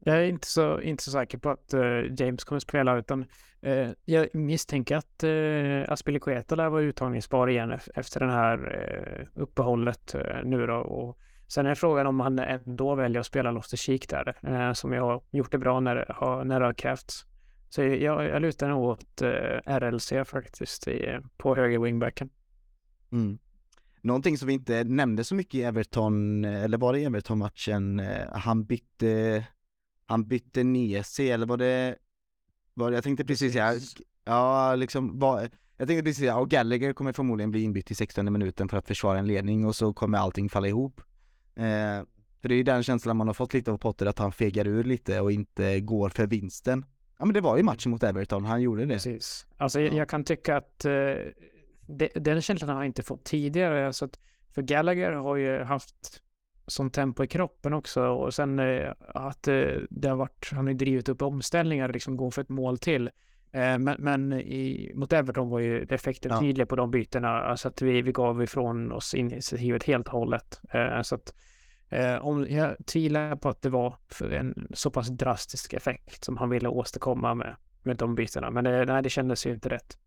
Jag 0.07 0.17
är 0.17 0.25
inte 0.25 0.47
så, 0.47 0.81
inte 0.81 1.03
så 1.03 1.11
säker 1.11 1.39
på 1.39 1.51
att 1.51 1.75
uh, 1.75 2.15
James 2.19 2.45
kommer 2.45 2.61
spela 2.61 2.99
utan 2.99 3.25
uh, 3.67 3.91
jag 4.05 4.35
misstänker 4.35 4.97
att 4.97 5.25
uh, 5.25 5.93
Aspilicueta 5.93 6.55
lär 6.55 6.69
vara 6.69 6.83
uttagningsbar 6.83 7.49
igen 7.49 7.79
efter 7.95 8.21
det 8.21 8.33
här 8.33 8.59
uh, 8.59 9.43
uppehållet 9.43 10.15
nu 10.45 10.67
då. 10.67 10.75
Och 10.75 11.19
sen 11.49 11.67
är 11.67 11.75
frågan 11.75 12.07
om 12.07 12.21
han 12.21 12.39
ändå 12.39 12.95
väljer 12.95 13.21
att 13.21 13.27
spela 13.27 13.51
Loster 13.51 13.77
Cheek 13.77 14.09
där, 14.09 14.75
som 14.75 14.93
jag 14.93 15.03
har 15.03 15.23
gjort 15.31 15.53
det 15.53 15.59
bra 15.59 15.81
när 15.81 16.07
har, 16.09 16.45
när 16.45 16.61
det 16.61 16.67
har 16.67 16.73
krävts. 16.73 17.27
Så 17.69 17.83
jag, 17.83 18.25
jag 18.25 18.43
lutar 18.43 18.69
nog 18.69 18.85
åt 18.85 19.23
RLC 19.67 20.13
faktiskt 20.25 20.89
i, 20.89 21.19
på 21.37 21.57
höger 21.57 21.79
wingbacken. 21.79 22.31
Mm. 23.13 23.39
Någonting 24.05 24.39
som 24.39 24.49
vi 24.49 24.55
inte 24.55 24.85
nämnde 24.85 25.25
så 25.25 25.35
mycket 25.35 25.55
i 25.55 25.63
Everton, 25.63 26.45
eller 26.45 26.79
var 26.79 26.93
det 26.93 27.01
i 27.01 27.05
Everton-matchen, 27.05 28.03
han 28.33 28.65
bytte 28.65 29.45
han 30.07 30.29
bytte 30.29 30.65
ner 30.65 31.03
sig 31.03 31.31
eller 31.31 31.47
var 31.47 31.57
det, 31.57 31.97
var 32.75 32.91
det 32.91 32.97
jag 32.97 33.05
tänkte 33.05 33.25
precis 33.25 33.53
säga, 33.53 33.75
ja 34.25 34.75
liksom, 34.75 35.19
var, 35.19 35.49
jag 35.77 35.89
tänkte 35.89 36.03
precis 36.03 36.19
säga, 36.19 36.37
och 36.37 36.51
Gallagher 36.51 36.93
kommer 36.93 37.13
förmodligen 37.13 37.51
bli 37.51 37.63
inbytt 37.63 37.91
i 37.91 37.95
16 37.95 38.33
minuten 38.33 38.69
för 38.69 38.77
att 38.77 38.87
försvara 38.87 39.19
en 39.19 39.27
ledning 39.27 39.67
och 39.67 39.77
så 39.77 39.93
kommer 39.93 40.19
allting 40.19 40.49
falla 40.49 40.69
ihop. 40.69 41.01
Eh, 41.55 41.65
för 42.41 42.49
det 42.49 42.55
är 42.55 42.57
ju 42.57 42.63
den 42.63 42.83
känslan 42.83 43.17
man 43.17 43.27
har 43.27 43.35
fått 43.35 43.55
lite 43.55 43.73
av 43.73 43.79
Potter, 43.79 44.07
att 44.07 44.19
han 44.19 44.33
fegar 44.33 44.67
ur 44.67 44.85
lite 44.85 45.21
och 45.21 45.33
inte 45.33 45.81
går 45.81 46.09
för 46.09 46.27
vinsten. 46.27 46.85
Ja 47.19 47.25
men 47.25 47.35
det 47.35 47.41
var 47.41 47.57
ju 47.57 47.63
matchen 47.63 47.91
mot 47.91 48.03
Everton, 48.03 48.45
han 48.45 48.63
gjorde 48.63 48.87
det. 48.87 48.95
Precis. 48.95 49.47
Alltså 49.57 49.81
jag, 49.81 49.95
jag 49.95 50.09
kan 50.09 50.25
tycka 50.25 50.57
att 50.57 50.85
eh, 50.85 50.93
det, 51.87 52.09
den 52.15 52.43
känslan 52.43 52.71
har 52.71 52.77
jag 52.77 52.87
inte 52.87 53.03
fått 53.03 53.25
tidigare. 53.25 53.87
Alltså 53.87 54.05
att, 54.05 54.19
för 54.55 54.63
Gallagher 54.63 55.13
har 55.13 55.37
ju 55.37 55.63
haft 55.63 56.25
som 56.67 56.91
tempo 56.91 57.25
i 57.25 57.27
kroppen 57.27 57.73
också 57.73 58.07
och 58.07 58.35
sen 58.35 58.59
eh, 58.59 58.93
att 59.09 59.49
eh, 59.49 59.67
det 59.91 60.09
har 60.09 60.17
varit, 60.17 60.51
han 60.53 60.67
har 60.67 60.75
drivit 60.75 61.09
upp 61.09 61.23
omställningar, 61.23 61.89
liksom 61.89 62.17
gå 62.17 62.31
för 62.31 62.43
ett 62.43 62.49
mål 62.49 62.79
till. 62.79 63.11
Eh, 63.53 63.79
men, 63.79 63.97
men 63.99 64.33
i, 64.33 64.93
mot 64.95 65.13
Everton 65.13 65.49
var 65.49 65.59
ju 65.59 65.83
effekten 65.83 66.33
ja. 66.33 66.41
tydlig 66.41 66.69
på 66.69 66.77
de 66.77 66.91
bytena, 66.91 67.29
alltså 67.29 67.69
att 67.69 67.83
vi, 67.83 68.03
vi 68.03 68.13
gav 68.13 68.43
ifrån 68.43 68.93
oss 68.93 69.15
initiativet 69.15 69.85
helt 69.85 70.07
och 70.07 70.13
hållet. 70.13 70.61
Så 71.03 71.15
att 71.15 71.35
om, 72.21 72.47
jag 72.49 72.87
tvivlar 72.87 73.37
på 73.37 73.49
att 73.49 73.63
det 73.63 73.69
var 73.69 73.97
en 74.31 74.69
så 74.75 74.91
pass 74.91 75.09
drastisk 75.09 75.73
effekt 75.73 76.25
som 76.25 76.37
han 76.37 76.51
ville 76.51 76.69
åstadkomma 76.69 77.35
med, 77.35 77.57
med 77.83 77.97
de 77.97 78.15
bytena, 78.15 78.51
men 78.51 78.65
det, 78.65 78.85
nej, 78.85 79.03
det 79.03 79.11
kändes 79.11 79.47
ju 79.47 79.55
inte 79.55 79.69
rätt. 79.69 79.99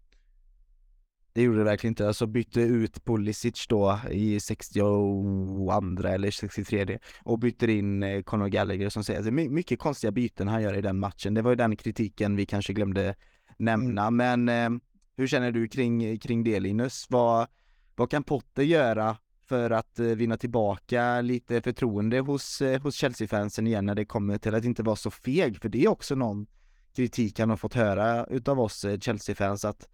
Det 1.37 1.43
gjorde 1.43 1.57
det 1.57 1.63
verkligen 1.63 1.91
inte. 1.91 2.07
Alltså 2.07 2.27
bytte 2.27 2.61
ut 2.61 3.05
Pulisic 3.05 3.67
då 3.67 3.99
i 4.11 4.39
62 4.39 5.71
eller 6.05 6.31
63 6.31 6.99
och 7.23 7.39
bytte 7.39 7.71
in 7.71 8.03
eh, 8.03 8.21
Conor 8.21 8.47
Gallagher 8.47 8.89
som 8.89 9.03
säger. 9.03 9.19
Alltså, 9.19 9.31
mycket 9.31 9.79
konstiga 9.79 10.11
byten 10.11 10.47
han 10.47 10.61
gör 10.61 10.77
i 10.77 10.81
den 10.81 10.99
matchen. 10.99 11.33
Det 11.33 11.41
var 11.41 11.51
ju 11.51 11.55
den 11.55 11.75
kritiken 11.75 12.35
vi 12.35 12.45
kanske 12.45 12.73
glömde 12.73 13.15
nämna. 13.57 14.07
Mm. 14.07 14.45
Men 14.45 14.75
eh, 14.75 14.79
hur 15.17 15.27
känner 15.27 15.51
du 15.51 15.67
kring, 15.67 16.19
kring 16.19 16.43
det 16.43 16.59
Linus? 16.59 17.05
Vad, 17.09 17.47
vad 17.95 18.11
kan 18.11 18.23
Potter 18.23 18.63
göra 18.63 19.17
för 19.49 19.69
att 19.69 19.99
eh, 19.99 20.05
vinna 20.05 20.37
tillbaka 20.37 21.21
lite 21.21 21.61
förtroende 21.61 22.19
hos, 22.19 22.61
eh, 22.61 22.81
hos 22.81 22.95
Chelsea-fansen 22.95 23.67
igen 23.67 23.85
när 23.85 23.95
det 23.95 24.05
kommer 24.05 24.37
till 24.37 24.55
att 24.55 24.65
inte 24.65 24.83
vara 24.83 24.95
så 24.95 25.11
feg, 25.11 25.61
för 25.61 25.69
det 25.69 25.83
är 25.83 25.87
också 25.87 26.15
någon 26.15 26.47
kritik 26.95 27.39
han 27.39 27.49
har 27.49 27.57
fått 27.57 27.73
höra 27.73 28.25
utav 28.25 28.59
oss 28.59 28.85
Chelsea-fans 29.01 29.65
att 29.65 29.87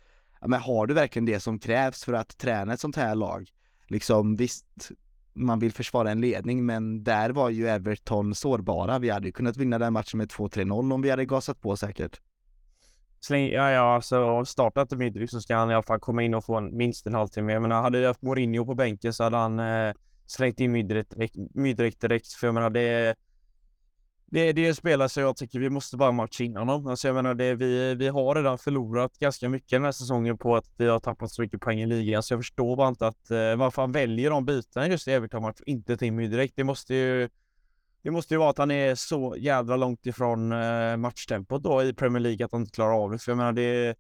men 0.47 0.59
har 0.59 0.87
du 0.87 0.93
verkligen 0.93 1.25
det 1.25 1.39
som 1.39 1.59
krävs 1.59 2.03
för 2.03 2.13
att 2.13 2.37
träna 2.37 2.73
ett 2.73 2.79
sånt 2.79 2.95
här 2.95 3.15
lag? 3.15 3.49
Liksom 3.87 4.35
visst, 4.35 4.65
man 5.33 5.59
vill 5.59 5.71
försvara 5.71 6.11
en 6.11 6.21
ledning, 6.21 6.65
men 6.65 7.03
där 7.03 7.29
var 7.29 7.49
ju 7.49 7.67
Everton 7.67 8.35
sårbara. 8.35 8.99
Vi 8.99 9.09
hade 9.09 9.27
ju 9.27 9.31
kunnat 9.31 9.57
vinna 9.57 9.79
den 9.79 9.93
matchen 9.93 10.17
med 10.17 10.31
2-3-0 10.31 10.93
om 10.93 11.01
vi 11.01 11.09
hade 11.09 11.25
gasat 11.25 11.61
på 11.61 11.77
säkert. 11.77 12.21
Släng, 13.19 13.49
ja, 13.49 13.71
ja, 13.71 13.95
alltså 13.95 14.45
startat 14.45 14.89
Dmitrij 14.89 15.27
så 15.27 15.41
ska 15.41 15.55
han 15.55 15.71
i 15.71 15.73
alla 15.73 15.83
fall 15.83 15.99
komma 15.99 16.23
in 16.23 16.33
och 16.33 16.45
få 16.45 16.55
en, 16.55 16.77
minst 16.77 17.07
en 17.07 17.13
halvtimme. 17.13 17.53
Jag 17.53 17.61
menar, 17.61 17.81
hade 17.81 17.99
jag 17.99 18.07
haft 18.07 18.21
Mourinho 18.21 18.65
på 18.65 18.75
bänken 18.75 19.13
så 19.13 19.23
hade 19.23 19.37
han 19.37 19.59
eh, 19.59 19.93
slängt 20.25 20.59
in 20.59 20.71
Mydrik 20.71 21.09
direkt, 21.55 22.01
direkt. 22.01 22.27
För 22.27 22.47
jag 22.47 22.53
menar, 22.53 22.69
det, 22.69 23.15
det, 24.33 24.53
det 24.53 24.65
är 24.65 24.69
en 24.69 24.75
spelare 24.75 25.09
så 25.09 25.19
jag 25.19 25.37
tycker 25.37 25.59
vi 25.59 25.69
måste 25.69 25.97
bara 25.97 26.11
matcha 26.11 26.43
in 26.43 26.55
honom. 26.55 26.87
Alltså 26.87 27.07
jag 27.07 27.15
menar, 27.15 27.33
det, 27.33 27.55
vi, 27.55 27.95
vi 27.95 28.07
har 28.07 28.35
redan 28.35 28.57
förlorat 28.57 29.19
ganska 29.19 29.49
mycket 29.49 29.69
den 29.69 29.83
här 29.83 29.91
säsongen 29.91 30.37
på 30.37 30.55
att 30.55 30.65
vi 30.77 30.87
har 30.87 30.99
tappat 30.99 31.31
så 31.31 31.41
mycket 31.41 31.61
poäng 31.61 31.81
i 31.81 31.85
ligan. 31.85 32.23
Så 32.23 32.33
jag 32.33 32.39
förstår 32.39 32.75
bara 32.75 32.87
inte 32.87 33.07
att 33.07 33.31
eh, 33.31 33.55
varför 33.55 33.81
han 33.81 33.91
väljer 33.91 34.29
de 34.29 34.45
bitarna 34.45 34.87
just 34.87 35.07
i 35.07 35.11
Everton-match 35.11 35.61
och 35.61 35.67
inte 35.67 35.97
Timmy 35.97 36.27
direkt. 36.27 36.53
Det 36.55 36.63
måste 36.63 36.95
ju 36.95 37.29
det 38.03 38.11
måste 38.11 38.33
ju 38.33 38.37
vara 38.37 38.49
att 38.49 38.57
han 38.57 38.71
är 38.71 38.95
så 38.95 39.35
jävla 39.37 39.75
långt 39.75 40.05
ifrån 40.05 40.51
eh, 40.51 40.97
matchtempot 40.97 41.63
då 41.63 41.83
i 41.83 41.93
Premier 41.93 42.19
League 42.19 42.45
att 42.45 42.51
han 42.51 42.61
inte 42.61 42.75
klarar 42.75 43.03
av 43.03 43.11
det. 43.11 43.19
För 43.19 43.31
jag 43.31 43.37
menar, 43.37 43.53
det 43.53 43.95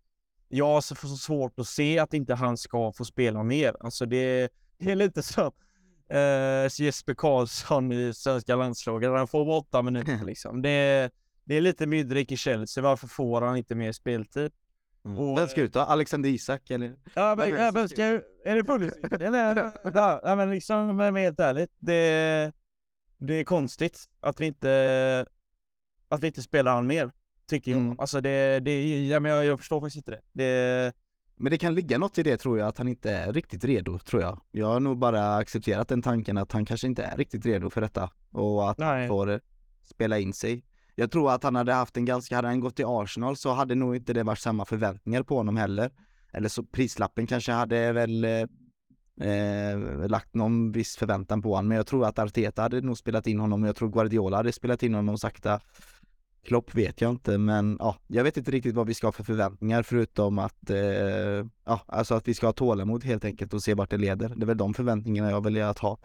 jag 0.47 0.65
har 0.65 0.81
så 0.81 0.95
svårt 0.95 1.59
att 1.59 1.67
se 1.67 1.99
att 1.99 2.13
inte 2.13 2.33
han 2.33 2.57
ska 2.57 2.91
få 2.91 3.05
spela 3.05 3.43
mer. 3.43 3.75
Alltså 3.79 4.05
det, 4.05 4.49
det 4.77 4.91
är 4.91 4.95
lite 4.95 5.23
så 5.23 5.51
eh, 6.09 6.69
Jesper 6.71 7.13
Karlsson 7.13 7.91
i 7.91 8.13
svenska 8.13 8.55
landslaget. 8.55 9.09
Han 9.09 9.27
får 9.27 9.45
bara 9.45 9.57
åtta 9.57 9.81
minuter 9.81 10.19
liksom. 10.25 10.61
Det, 10.61 11.09
det 11.43 11.55
är 11.55 11.61
lite 11.61 11.85
Mydrik 11.85 12.31
i 12.31 12.37
Chelsea. 12.37 12.83
Varför 12.83 13.07
får 13.07 13.41
han 13.41 13.57
inte 13.57 13.75
mer 13.75 13.91
speltid? 13.91 14.51
Mm. 15.05 15.19
Och, 15.19 15.37
Vem 15.37 15.47
ska 15.47 15.61
ut 15.61 15.73
då? 15.73 15.79
Alexander 15.79 16.29
Isak 16.29 16.71
eller? 16.71 16.95
Ja, 17.13 17.35
men, 17.35 17.49
ja, 17.49 17.71
men 17.73 17.89
ska, 17.89 18.03
är 18.45 18.55
det 18.55 18.63
Pulisic? 18.63 19.03
eller? 19.11 19.71
Ja, 19.93 20.35
men 20.35 20.51
liksom, 20.51 20.97
men 20.97 21.15
helt 21.15 21.39
ärligt. 21.39 21.71
Det, 21.79 22.51
det 23.17 23.33
är 23.33 23.43
konstigt 23.43 23.99
att 24.19 24.41
vi 24.41 24.45
inte, 24.45 25.25
att 26.09 26.23
vi 26.23 26.27
inte 26.27 26.41
spelar 26.41 26.75
han 26.75 26.87
mer. 26.87 27.11
Tycker 27.47 27.71
jag. 27.71 27.79
Mm. 27.79 27.99
Alltså 27.99 28.21
det, 28.21 28.59
det 28.59 29.07
ja, 29.07 29.19
men 29.19 29.31
jag, 29.31 29.45
jag 29.45 29.59
förstår 29.59 29.81
faktiskt 29.81 29.97
inte 29.97 30.11
det. 30.11 30.21
det. 30.33 30.93
Men 31.35 31.51
det 31.51 31.57
kan 31.57 31.75
ligga 31.75 31.97
något 31.97 32.17
i 32.17 32.23
det 32.23 32.37
tror 32.37 32.59
jag, 32.59 32.67
att 32.67 32.77
han 32.77 32.87
inte 32.87 33.11
är 33.11 33.33
riktigt 33.33 33.63
redo, 33.63 33.99
tror 33.99 34.21
jag. 34.21 34.41
Jag 34.51 34.67
har 34.67 34.79
nog 34.79 34.97
bara 34.97 35.35
accepterat 35.35 35.87
den 35.87 36.01
tanken 36.01 36.37
att 36.37 36.51
han 36.51 36.65
kanske 36.65 36.87
inte 36.87 37.03
är 37.03 37.17
riktigt 37.17 37.45
redo 37.45 37.69
för 37.69 37.81
detta 37.81 38.09
och 38.31 38.69
att 38.69 38.79
han 38.79 39.07
får 39.07 39.41
spela 39.83 40.19
in 40.19 40.33
sig. 40.33 40.63
Jag 40.95 41.11
tror 41.11 41.31
att 41.31 41.43
han 41.43 41.55
hade 41.55 41.73
haft 41.73 41.97
en 41.97 42.05
ganska, 42.05 42.35
hade 42.35 42.47
han 42.47 42.59
gått 42.59 42.75
till 42.75 42.85
Arsenal 42.87 43.37
så 43.37 43.53
hade 43.53 43.75
nog 43.75 43.95
inte 43.95 44.13
det 44.13 44.23
varit 44.23 44.39
samma 44.39 44.65
förväntningar 44.65 45.23
på 45.23 45.37
honom 45.37 45.57
heller. 45.57 45.91
Eller 46.33 46.49
så 46.49 46.63
prislappen 46.63 47.27
kanske 47.27 47.51
hade 47.51 47.91
väl 47.91 48.23
eh, 48.23 49.29
eh, 49.29 50.07
lagt 50.07 50.33
någon 50.33 50.71
viss 50.71 50.95
förväntan 50.95 51.41
på 51.41 51.49
honom. 51.55 51.67
Men 51.67 51.77
jag 51.77 51.87
tror 51.87 52.05
att 52.05 52.19
Arteta 52.19 52.61
hade 52.61 52.81
nog 52.81 52.97
spelat 52.97 53.27
in 53.27 53.39
honom 53.39 53.63
och 53.63 53.69
jag 53.69 53.75
tror 53.75 53.89
Guardiola 53.89 54.37
hade 54.37 54.51
spelat 54.51 54.83
in 54.83 54.93
honom 54.93 55.17
sakta. 55.17 55.59
Klopp 56.43 56.75
vet 56.75 57.01
jag 57.01 57.11
inte, 57.11 57.37
men 57.37 57.77
ja, 57.79 57.97
jag 58.07 58.23
vet 58.23 58.37
inte 58.37 58.51
riktigt 58.51 58.75
vad 58.75 58.87
vi 58.87 58.93
ska 58.93 59.07
ha 59.07 59.11
för 59.11 59.23
förväntningar 59.23 59.83
förutom 59.83 60.39
att, 60.39 60.69
eh, 60.69 60.77
ja, 61.65 61.81
alltså 61.85 62.15
att 62.15 62.27
vi 62.27 62.33
ska 62.33 62.47
ha 62.47 62.53
tålamod 62.53 63.03
helt 63.03 63.25
enkelt 63.25 63.53
och 63.53 63.63
se 63.63 63.73
vart 63.73 63.89
det 63.89 63.97
leder. 63.97 64.29
Det 64.35 64.43
är 64.43 64.47
väl 64.47 64.57
de 64.57 64.73
förväntningarna 64.73 65.29
jag 65.29 65.43
väljer 65.43 65.65
att 65.65 65.79
ha. 65.79 65.97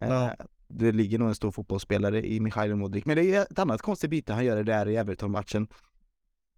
Eh, 0.00 0.08
ja. 0.08 0.36
Det 0.68 0.92
ligger 0.92 1.18
nog 1.18 1.28
en 1.28 1.34
stor 1.34 1.50
fotbollsspelare 1.50 2.26
i 2.26 2.40
Michail 2.40 2.76
Modric, 2.76 3.04
men 3.04 3.16
det 3.16 3.34
är 3.34 3.42
ett 3.42 3.58
annat 3.58 3.82
konstigt 3.82 4.10
byte 4.10 4.32
han 4.32 4.44
gör 4.44 4.62
där 4.62 4.88
i 4.88 4.96
Everton-matchen. 4.96 5.68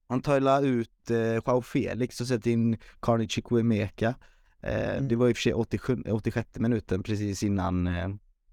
Han 0.09 0.23
tar 0.23 0.65
ut 0.65 1.11
eh, 1.11 1.35
Joao 1.35 1.63
Felix 1.63 2.21
och 2.21 2.27
sätter 2.27 2.51
in 2.51 2.79
Carney 3.01 3.29
Chikwemeka. 3.29 4.15
Eh, 4.63 4.97
mm. 4.97 5.09
Det 5.09 5.17
var 5.17 5.29
i 5.29 5.33
och 5.33 5.37
för 5.37 5.43
sig 5.43 5.55
87, 5.55 6.03
86 6.11 6.59
minuten 6.59 7.03
precis 7.03 7.43
innan 7.43 7.87
eh, 7.87 8.09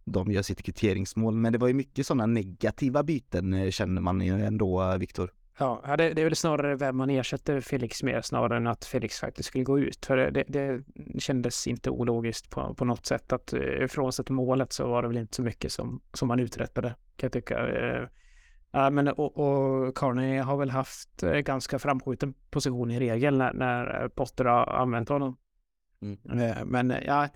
de 0.08 0.32
gör 0.32 0.42
sitt 0.42 0.64
kvitteringsmål. 0.64 1.36
Men 1.36 1.54
det 1.54 1.58
var 1.58 1.68
ju 1.68 1.74
mycket 1.74 2.08
sådana 2.08 2.26
negativa 2.26 3.04
byten 3.04 3.54
eh, 3.54 3.70
känner 3.70 4.02
man 4.02 4.22
ju 4.22 4.46
ändå, 4.46 4.98
Viktor. 4.98 5.32
Ja, 5.60 5.96
det, 5.98 6.14
det 6.14 6.22
är 6.22 6.24
väl 6.24 6.36
snarare 6.36 6.76
vem 6.76 6.98
man 6.98 7.10
ersätter 7.10 7.62
Felix 7.62 8.04
med 8.04 8.26
snarare 8.26 8.58
än 8.58 8.68
att 8.68 8.86
Felix 8.86 9.20
faktiskt 9.20 9.50
skulle 9.50 9.64
gå 9.64 9.80
ut. 9.80 10.06
För 10.06 10.18
det, 10.18 10.44
det 10.48 10.84
kändes 11.20 11.68
inte 11.68 11.90
ologiskt 11.90 12.50
på, 12.50 12.74
på 12.74 12.86
något 12.86 13.06
sätt 13.06 13.34
att 13.34 13.54
frånsett 13.90 14.30
målet 14.30 14.74
så 14.74 14.88
var 14.88 15.02
det 15.02 15.08
väl 15.08 15.18
inte 15.18 15.36
så 15.36 15.42
mycket 15.42 15.72
som, 15.72 16.02
som 16.14 16.28
man 16.28 16.40
uträttade 16.40 16.90
kan 16.90 17.28
jag 17.28 17.32
tycka. 17.32 17.68
Ja, 18.72 18.90
men 18.90 19.08
och, 19.08 19.38
och 19.38 19.98
Carney 19.98 20.40
har 20.40 20.58
väl 20.58 20.70
haft 20.70 21.22
ganska 21.44 21.80
framskjuten 21.80 22.34
position 22.50 22.92
i 22.92 23.00
regel 23.00 23.38
när, 23.38 23.54
när 23.54 24.10
Potter 24.10 24.46
har 24.46 24.66
använt 24.68 25.10
honom. 25.10 25.38
Mm. 26.02 26.40
Eh, 26.40 26.66
men 26.66 26.92
eh, 26.92 27.04
ja, 27.06 27.28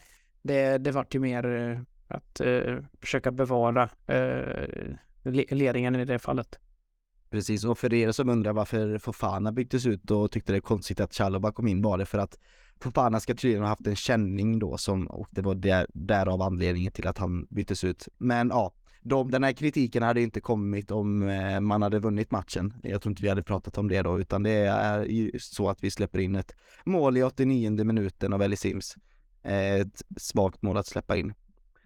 det, 0.41 0.77
det 0.77 0.91
vart 0.91 1.15
ju 1.15 1.19
mer 1.19 1.45
eh, 1.45 1.79
att 2.11 2.39
eh, 2.39 2.77
försöka 3.01 3.31
bevara 3.31 3.89
eh, 4.07 4.95
ledningen 5.49 5.95
i 5.95 6.05
det 6.05 6.19
fallet. 6.19 6.59
Precis, 7.29 7.65
och 7.65 7.77
för 7.77 7.93
er 7.93 8.11
som 8.11 8.29
undrar 8.29 8.53
varför 8.53 8.97
Fofana 8.97 9.51
byttes 9.51 9.85
ut 9.85 10.11
och 10.11 10.31
tyckte 10.31 10.53
det 10.53 10.57
är 10.57 10.61
konstigt 10.61 10.99
att 10.99 11.13
Chalobah 11.13 11.51
kom 11.51 11.67
in 11.67 11.81
var 11.81 11.97
det 11.97 12.05
för 12.05 12.17
att 12.17 12.39
Fofana 12.81 13.19
ska 13.19 13.35
tydligen 13.35 13.61
ha 13.61 13.69
haft 13.69 13.87
en 13.87 13.95
känning 13.95 14.59
då 14.59 14.77
som, 14.77 15.07
och 15.07 15.27
det 15.31 15.41
var 15.41 15.55
där, 15.55 15.87
därav 15.93 16.41
anledningen 16.41 16.91
till 16.91 17.07
att 17.07 17.17
han 17.17 17.47
byttes 17.49 17.83
ut. 17.83 18.07
Men 18.17 18.49
ja, 18.49 18.73
de, 19.01 19.31
den 19.31 19.43
här 19.43 19.53
kritiken 19.53 20.03
hade 20.03 20.21
inte 20.21 20.41
kommit 20.41 20.91
om 20.91 21.29
eh, 21.29 21.59
man 21.59 21.81
hade 21.81 21.99
vunnit 21.99 22.31
matchen. 22.31 22.73
Jag 22.83 23.01
tror 23.01 23.11
inte 23.11 23.23
vi 23.23 23.29
hade 23.29 23.43
pratat 23.43 23.77
om 23.77 23.87
det 23.87 24.01
då, 24.01 24.19
utan 24.19 24.43
det 24.43 24.51
är 24.51 25.03
ju 25.03 25.31
så 25.39 25.69
att 25.69 25.83
vi 25.83 25.91
släpper 25.91 26.19
in 26.19 26.35
ett 26.35 26.55
mål 26.85 27.17
i 27.17 27.23
89 27.23 27.83
minuten 27.83 28.33
av 28.33 28.41
Ellie 28.41 28.57
Sims. 28.57 28.95
Eh, 29.43 29.75
ett 29.75 30.01
svagt 30.17 30.61
mål 30.61 30.77
att 30.77 30.87
släppa 30.87 31.17
in. 31.17 31.33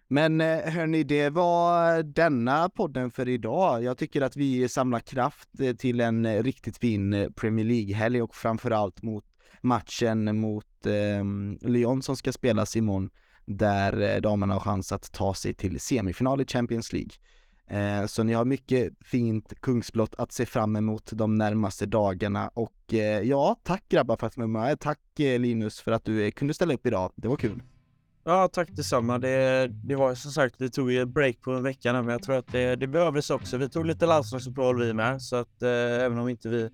Men 0.07 0.41
eh, 0.41 0.59
hörni, 0.59 1.03
det 1.03 1.29
var 1.29 2.03
denna 2.03 2.69
podden 2.69 3.11
för 3.11 3.29
idag. 3.29 3.83
Jag 3.83 3.97
tycker 3.97 4.21
att 4.21 4.35
vi 4.35 4.69
samlar 4.69 4.99
kraft 4.99 5.49
eh, 5.59 5.75
till 5.75 6.01
en 6.01 6.25
eh, 6.25 6.43
riktigt 6.43 6.77
fin 6.77 7.33
Premier 7.35 7.65
League-helg 7.65 8.21
och 8.21 8.35
framförallt 8.35 9.01
mot 9.01 9.25
matchen 9.61 10.39
mot 10.39 10.85
eh, 10.85 11.69
Lyon 11.69 12.01
som 12.01 12.15
ska 12.15 12.31
spelas 12.31 12.75
imorgon 12.75 13.09
där 13.45 14.21
damerna 14.21 14.53
har 14.53 14.59
chans 14.59 14.91
att 14.91 15.11
ta 15.11 15.33
sig 15.33 15.53
till 15.53 15.79
semifinal 15.79 16.41
i 16.41 16.45
Champions 16.45 16.93
League. 16.93 17.11
Eh, 17.67 18.05
så 18.05 18.23
ni 18.23 18.33
har 18.33 18.45
mycket 18.45 18.93
fint 19.01 19.53
kungsblått 19.61 20.15
att 20.17 20.31
se 20.31 20.45
fram 20.45 20.75
emot 20.75 21.09
de 21.13 21.35
närmaste 21.35 21.85
dagarna 21.85 22.47
och 22.53 22.93
eh, 22.93 23.21
ja, 23.21 23.55
tack 23.63 23.83
grabbar 23.89 24.17
för 24.17 24.27
att 24.27 24.37
ni 24.37 24.41
var 24.41 24.47
med. 24.47 24.79
Tack 24.79 24.99
Linus 25.17 25.79
för 25.79 25.91
att 25.91 26.05
du 26.05 26.31
kunde 26.31 26.53
ställa 26.53 26.73
upp 26.73 26.85
idag. 26.85 27.11
Det 27.15 27.27
var 27.27 27.35
kul. 27.35 27.61
Ja, 28.27 28.47
tack 28.47 28.69
detsamma. 28.71 29.17
Det, 29.19 29.67
det 29.67 29.95
var 29.95 30.15
som 30.15 30.31
sagt, 30.31 30.55
vi 30.57 30.69
tog 30.69 30.91
ju 30.91 31.05
break 31.05 31.41
på 31.41 31.51
en 31.51 31.63
vecka 31.63 31.93
men 31.93 32.07
jag 32.07 32.23
tror 32.23 32.35
att 32.35 32.51
det, 32.51 32.75
det 32.75 32.87
behövdes 32.87 33.29
också. 33.29 33.57
Vi 33.57 33.69
tog 33.69 33.85
lite 33.85 34.05
landslagsuppehåll 34.05 34.79
vi 34.79 34.93
med, 34.93 35.21
så 35.21 35.35
att 35.35 35.61
eh, 35.61 35.69
även 36.05 36.17
om 36.17 36.29
inte 36.29 36.49
vi 36.49 36.69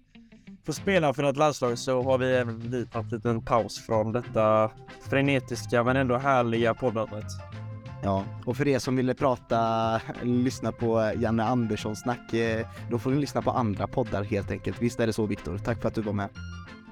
får 0.65 0.73
spela 0.73 1.13
för 1.13 1.23
något 1.23 1.37
landslag 1.37 1.77
så 1.77 2.03
har 2.03 2.17
vi 2.17 2.35
även 2.35 2.59
vi 2.59 2.85
tagit 2.85 3.11
en 3.11 3.17
liten 3.17 3.45
paus 3.45 3.85
från 3.85 4.11
detta 4.11 4.71
frenetiska 5.09 5.83
men 5.83 5.95
ändå 5.95 6.17
härliga 6.17 6.73
poddandet. 6.73 7.25
Ja, 8.03 8.25
och 8.45 8.57
för 8.57 8.67
er 8.67 8.79
som 8.79 8.95
ville 8.95 9.13
prata, 9.13 10.01
lyssna 10.23 10.71
på 10.71 11.11
Janne 11.15 11.43
Andersson 11.43 11.95
snack, 11.95 12.33
eh, 12.33 12.67
då 12.89 12.99
får 12.99 13.11
ni 13.11 13.19
lyssna 13.19 13.41
på 13.41 13.51
andra 13.51 13.87
poddar 13.87 14.23
helt 14.23 14.51
enkelt. 14.51 14.81
Visst 14.81 14.99
är 14.99 15.07
det 15.07 15.13
så 15.13 15.25
Viktor? 15.25 15.57
Tack 15.57 15.81
för 15.81 15.87
att 15.87 15.95
du 15.95 16.01
var 16.01 16.13
med. 16.13 16.29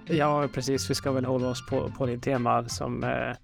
Ja, 0.05 0.47
precis. 0.53 0.89
Vi 0.89 0.95
ska 0.95 1.11
väl 1.11 1.25
hålla 1.25 1.47
oss 1.47 1.65
på, 1.69 1.91
på 1.97 2.05
det 2.05 2.17
tema 2.17 2.69
som 2.69 3.03
Eh, 3.03 3.35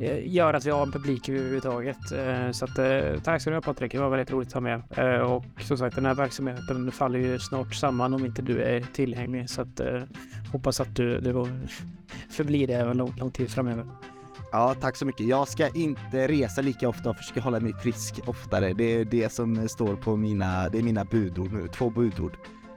Eh, 0.00 0.34
gör 0.34 0.54
att 0.54 0.66
vi 0.66 0.70
har 0.70 0.82
en 0.82 0.92
publik 0.92 1.28
överhuvudtaget. 1.28 2.12
Eh, 2.12 2.50
så 2.50 2.64
att, 2.64 2.78
eh, 2.78 3.20
tack 3.24 3.40
ska 3.40 3.50
du 3.50 3.56
ha 3.56 3.60
Patrik, 3.60 3.92
det 3.92 3.98
var 3.98 4.10
väldigt 4.10 4.30
roligt 4.30 4.48
att 4.48 4.54
ha 4.54 4.60
med. 4.60 4.82
Och 5.22 5.44
som 5.60 5.78
sagt, 5.78 5.96
den 5.96 6.06
här 6.06 6.14
verksamheten 6.14 6.92
faller 6.92 7.18
ju 7.18 7.38
snart 7.38 7.74
samman 7.74 8.14
om 8.14 8.26
inte 8.26 8.42
du 8.42 8.62
är 8.62 8.80
tillgänglig. 8.80 9.50
Så 9.50 9.62
att, 9.62 9.80
hoppas 10.52 10.80
att 10.80 10.96
du, 10.96 11.20
du 11.20 11.32
förblir 12.30 12.66
det 12.66 12.74
även 12.74 12.96
lång, 12.96 13.14
lång 13.18 13.30
tid 13.30 13.50
framöver. 13.50 13.86
Ja, 14.52 14.74
tack 14.80 14.96
så 14.96 15.06
mycket. 15.06 15.26
Jag 15.26 15.48
ska 15.48 15.68
inte 15.68 16.28
resa 16.28 16.60
lika 16.60 16.88
ofta 16.88 17.10
och 17.10 17.16
försöka 17.16 17.40
hålla 17.40 17.60
mig 17.60 17.72
frisk 17.72 18.20
oftare. 18.26 18.72
Det 18.72 18.84
är 18.84 19.04
det 19.04 19.32
som 19.32 19.68
står 19.68 19.96
på 19.96 20.16
mina, 20.16 20.68
det 20.68 20.78
är 20.78 20.82
mina 20.82 21.04
budord 21.04 21.52
nu, 21.52 21.68
två 21.68 21.90
budord. 21.90 22.36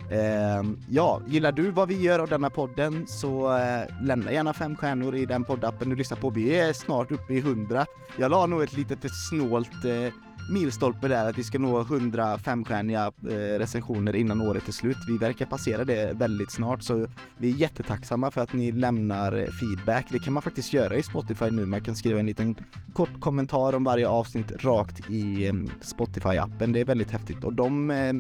Eh, 0.10 0.64
ja, 0.90 1.22
gillar 1.28 1.52
du 1.52 1.72
vad 1.72 1.88
vi 1.88 2.02
gör 2.02 2.20
av 2.20 2.28
denna 2.28 2.50
podden 2.50 3.08
så 3.08 3.58
eh, 3.58 4.04
lämna 4.04 4.32
gärna 4.32 4.54
fem 4.54 4.76
stjärnor 4.76 5.16
i 5.16 5.26
den 5.26 5.44
poddappen 5.44 5.90
du 5.90 5.96
lyssnar 5.96 6.18
på. 6.18 6.30
Vi 6.30 6.56
är 6.56 6.74
snart 6.74 7.12
uppe 7.12 7.34
i 7.34 7.42
hundra. 7.42 7.86
Jag 8.18 8.32
la 8.32 8.46
nog 8.46 8.64
ett 8.64 8.74
litet 8.74 9.00
snålt 9.30 9.86
eh, 9.86 10.14
milstolpe 10.50 11.08
där 11.08 11.30
att 11.30 11.38
vi 11.38 11.44
ska 11.44 11.60
nå 11.60 11.82
100 11.82 12.38
femstjärniga 12.38 13.12
eh, 13.30 13.60
recensioner 13.60 14.16
innan 14.16 14.42
året 14.42 14.68
är 14.68 14.72
slut. 14.72 14.98
Vi 15.08 15.18
verkar 15.18 15.46
passera 15.46 15.86
det 15.86 16.14
väldigt 16.14 16.52
snart 16.52 16.84
så 16.84 17.08
vi 17.38 17.50
är 17.50 17.56
jättetacksamma 17.56 18.32
för 18.32 18.42
att 18.42 18.54
ni 18.54 18.72
lämnar 18.72 19.32
feedback. 19.32 20.06
Det 20.10 20.20
kan 20.20 20.34
man 20.34 20.44
faktiskt 20.44 20.74
göra 20.74 20.96
i 20.96 21.04
Spotify 21.04 21.52
nu. 21.52 21.66
Man 21.66 21.82
kan 21.82 21.96
skriva 21.96 22.20
en 22.20 22.26
liten 22.26 22.56
kort 22.94 23.20
kommentar 23.20 23.76
om 23.76 23.84
varje 23.84 24.08
avsnitt 24.08 24.52
rakt 24.64 25.10
i 25.10 25.48
eh, 25.48 25.54
Spotify-appen. 25.82 26.74
Det 26.74 26.80
är 26.80 26.86
väldigt 26.86 27.12
häftigt 27.12 27.44
och 27.44 27.54
de 27.54 27.92
eh, 27.92 28.14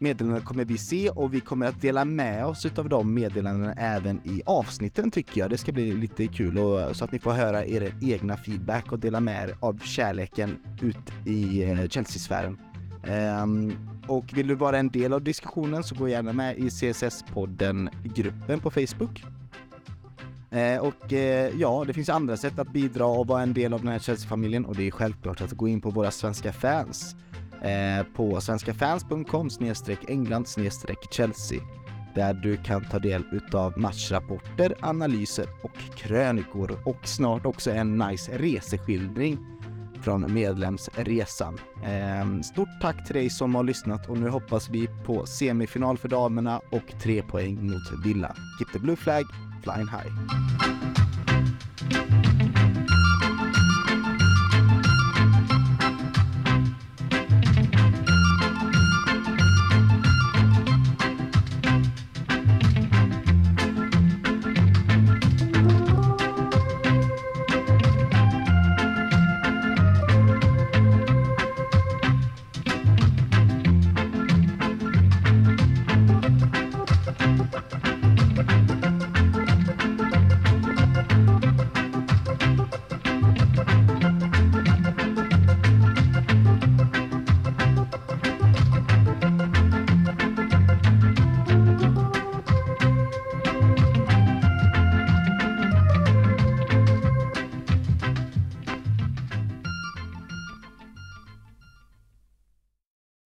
Meddelanden 0.00 0.42
kommer 0.42 0.64
vi 0.64 0.78
se 0.78 1.10
och 1.10 1.34
vi 1.34 1.40
kommer 1.40 1.66
att 1.66 1.80
dela 1.80 2.04
med 2.04 2.46
oss 2.46 2.66
utav 2.66 2.88
de 2.88 3.14
meddelandena 3.14 3.72
även 3.72 4.20
i 4.24 4.42
avsnitten 4.46 5.10
tycker 5.10 5.40
jag. 5.40 5.50
Det 5.50 5.58
ska 5.58 5.72
bli 5.72 5.92
lite 5.92 6.26
kul 6.26 6.58
och, 6.58 6.96
så 6.96 7.04
att 7.04 7.12
ni 7.12 7.18
får 7.18 7.32
höra 7.32 7.66
er 7.66 7.94
egna 8.00 8.36
feedback 8.36 8.92
och 8.92 8.98
dela 8.98 9.20
med 9.20 9.48
er 9.48 9.54
av 9.60 9.78
kärleken 9.78 10.56
ut 10.82 11.26
i 11.26 11.62
eh, 11.62 11.88
Chelsea-sfären. 11.88 12.58
Um, 13.42 13.72
och 14.06 14.24
vill 14.34 14.46
du 14.46 14.54
vara 14.54 14.78
en 14.78 14.88
del 14.88 15.12
av 15.12 15.22
diskussionen 15.22 15.84
så 15.84 15.94
gå 15.94 16.08
gärna 16.08 16.32
med 16.32 16.58
i 16.58 16.68
CSS-podden-gruppen 16.70 18.60
på 18.60 18.70
Facebook. 18.70 19.24
Eh, 20.50 20.78
och 20.78 21.12
eh, 21.12 21.52
ja, 21.58 21.84
det 21.86 21.92
finns 21.92 22.08
andra 22.08 22.36
sätt 22.36 22.58
att 22.58 22.72
bidra 22.72 23.06
och 23.06 23.26
vara 23.26 23.42
en 23.42 23.52
del 23.52 23.72
av 23.72 23.80
den 23.80 23.88
här 23.88 23.98
Chelsea-familjen 23.98 24.64
och 24.64 24.76
det 24.76 24.86
är 24.86 24.90
självklart 24.90 25.40
att 25.40 25.52
gå 25.52 25.68
in 25.68 25.80
på 25.80 25.90
våra 25.90 26.10
svenska 26.10 26.52
fans 26.52 27.16
Eh, 27.62 28.06
på 28.16 28.40
svenskafans.com 28.40 29.48
england 30.08 30.46
Chelsea 31.10 31.60
där 32.14 32.34
du 32.34 32.56
kan 32.56 32.84
ta 32.84 32.98
del 32.98 33.24
utav 33.32 33.78
matchrapporter, 33.78 34.74
analyser 34.80 35.46
och 35.62 35.96
krönikor 35.96 36.78
och 36.84 37.08
snart 37.08 37.46
också 37.46 37.70
en 37.70 37.98
nice 37.98 38.38
reseskildring 38.38 39.38
från 40.02 40.34
medlemsresan. 40.34 41.58
Ehm, 41.84 42.42
stort 42.42 42.80
tack 42.80 43.06
till 43.06 43.14
dig 43.14 43.30
som 43.30 43.54
har 43.54 43.62
lyssnat 43.62 44.08
och 44.08 44.18
nu 44.18 44.28
hoppas 44.28 44.68
vi 44.68 44.88
på 45.06 45.26
semifinal 45.26 45.98
för 45.98 46.08
damerna 46.08 46.60
och 46.70 47.00
tre 47.02 47.22
poäng 47.22 47.70
mot 47.70 48.04
Villa. 48.04 48.36
Keep 48.58 48.72
the 48.72 48.78
blue 48.78 48.96
flag, 48.96 49.24
flying 49.62 49.88
high. 49.88 50.97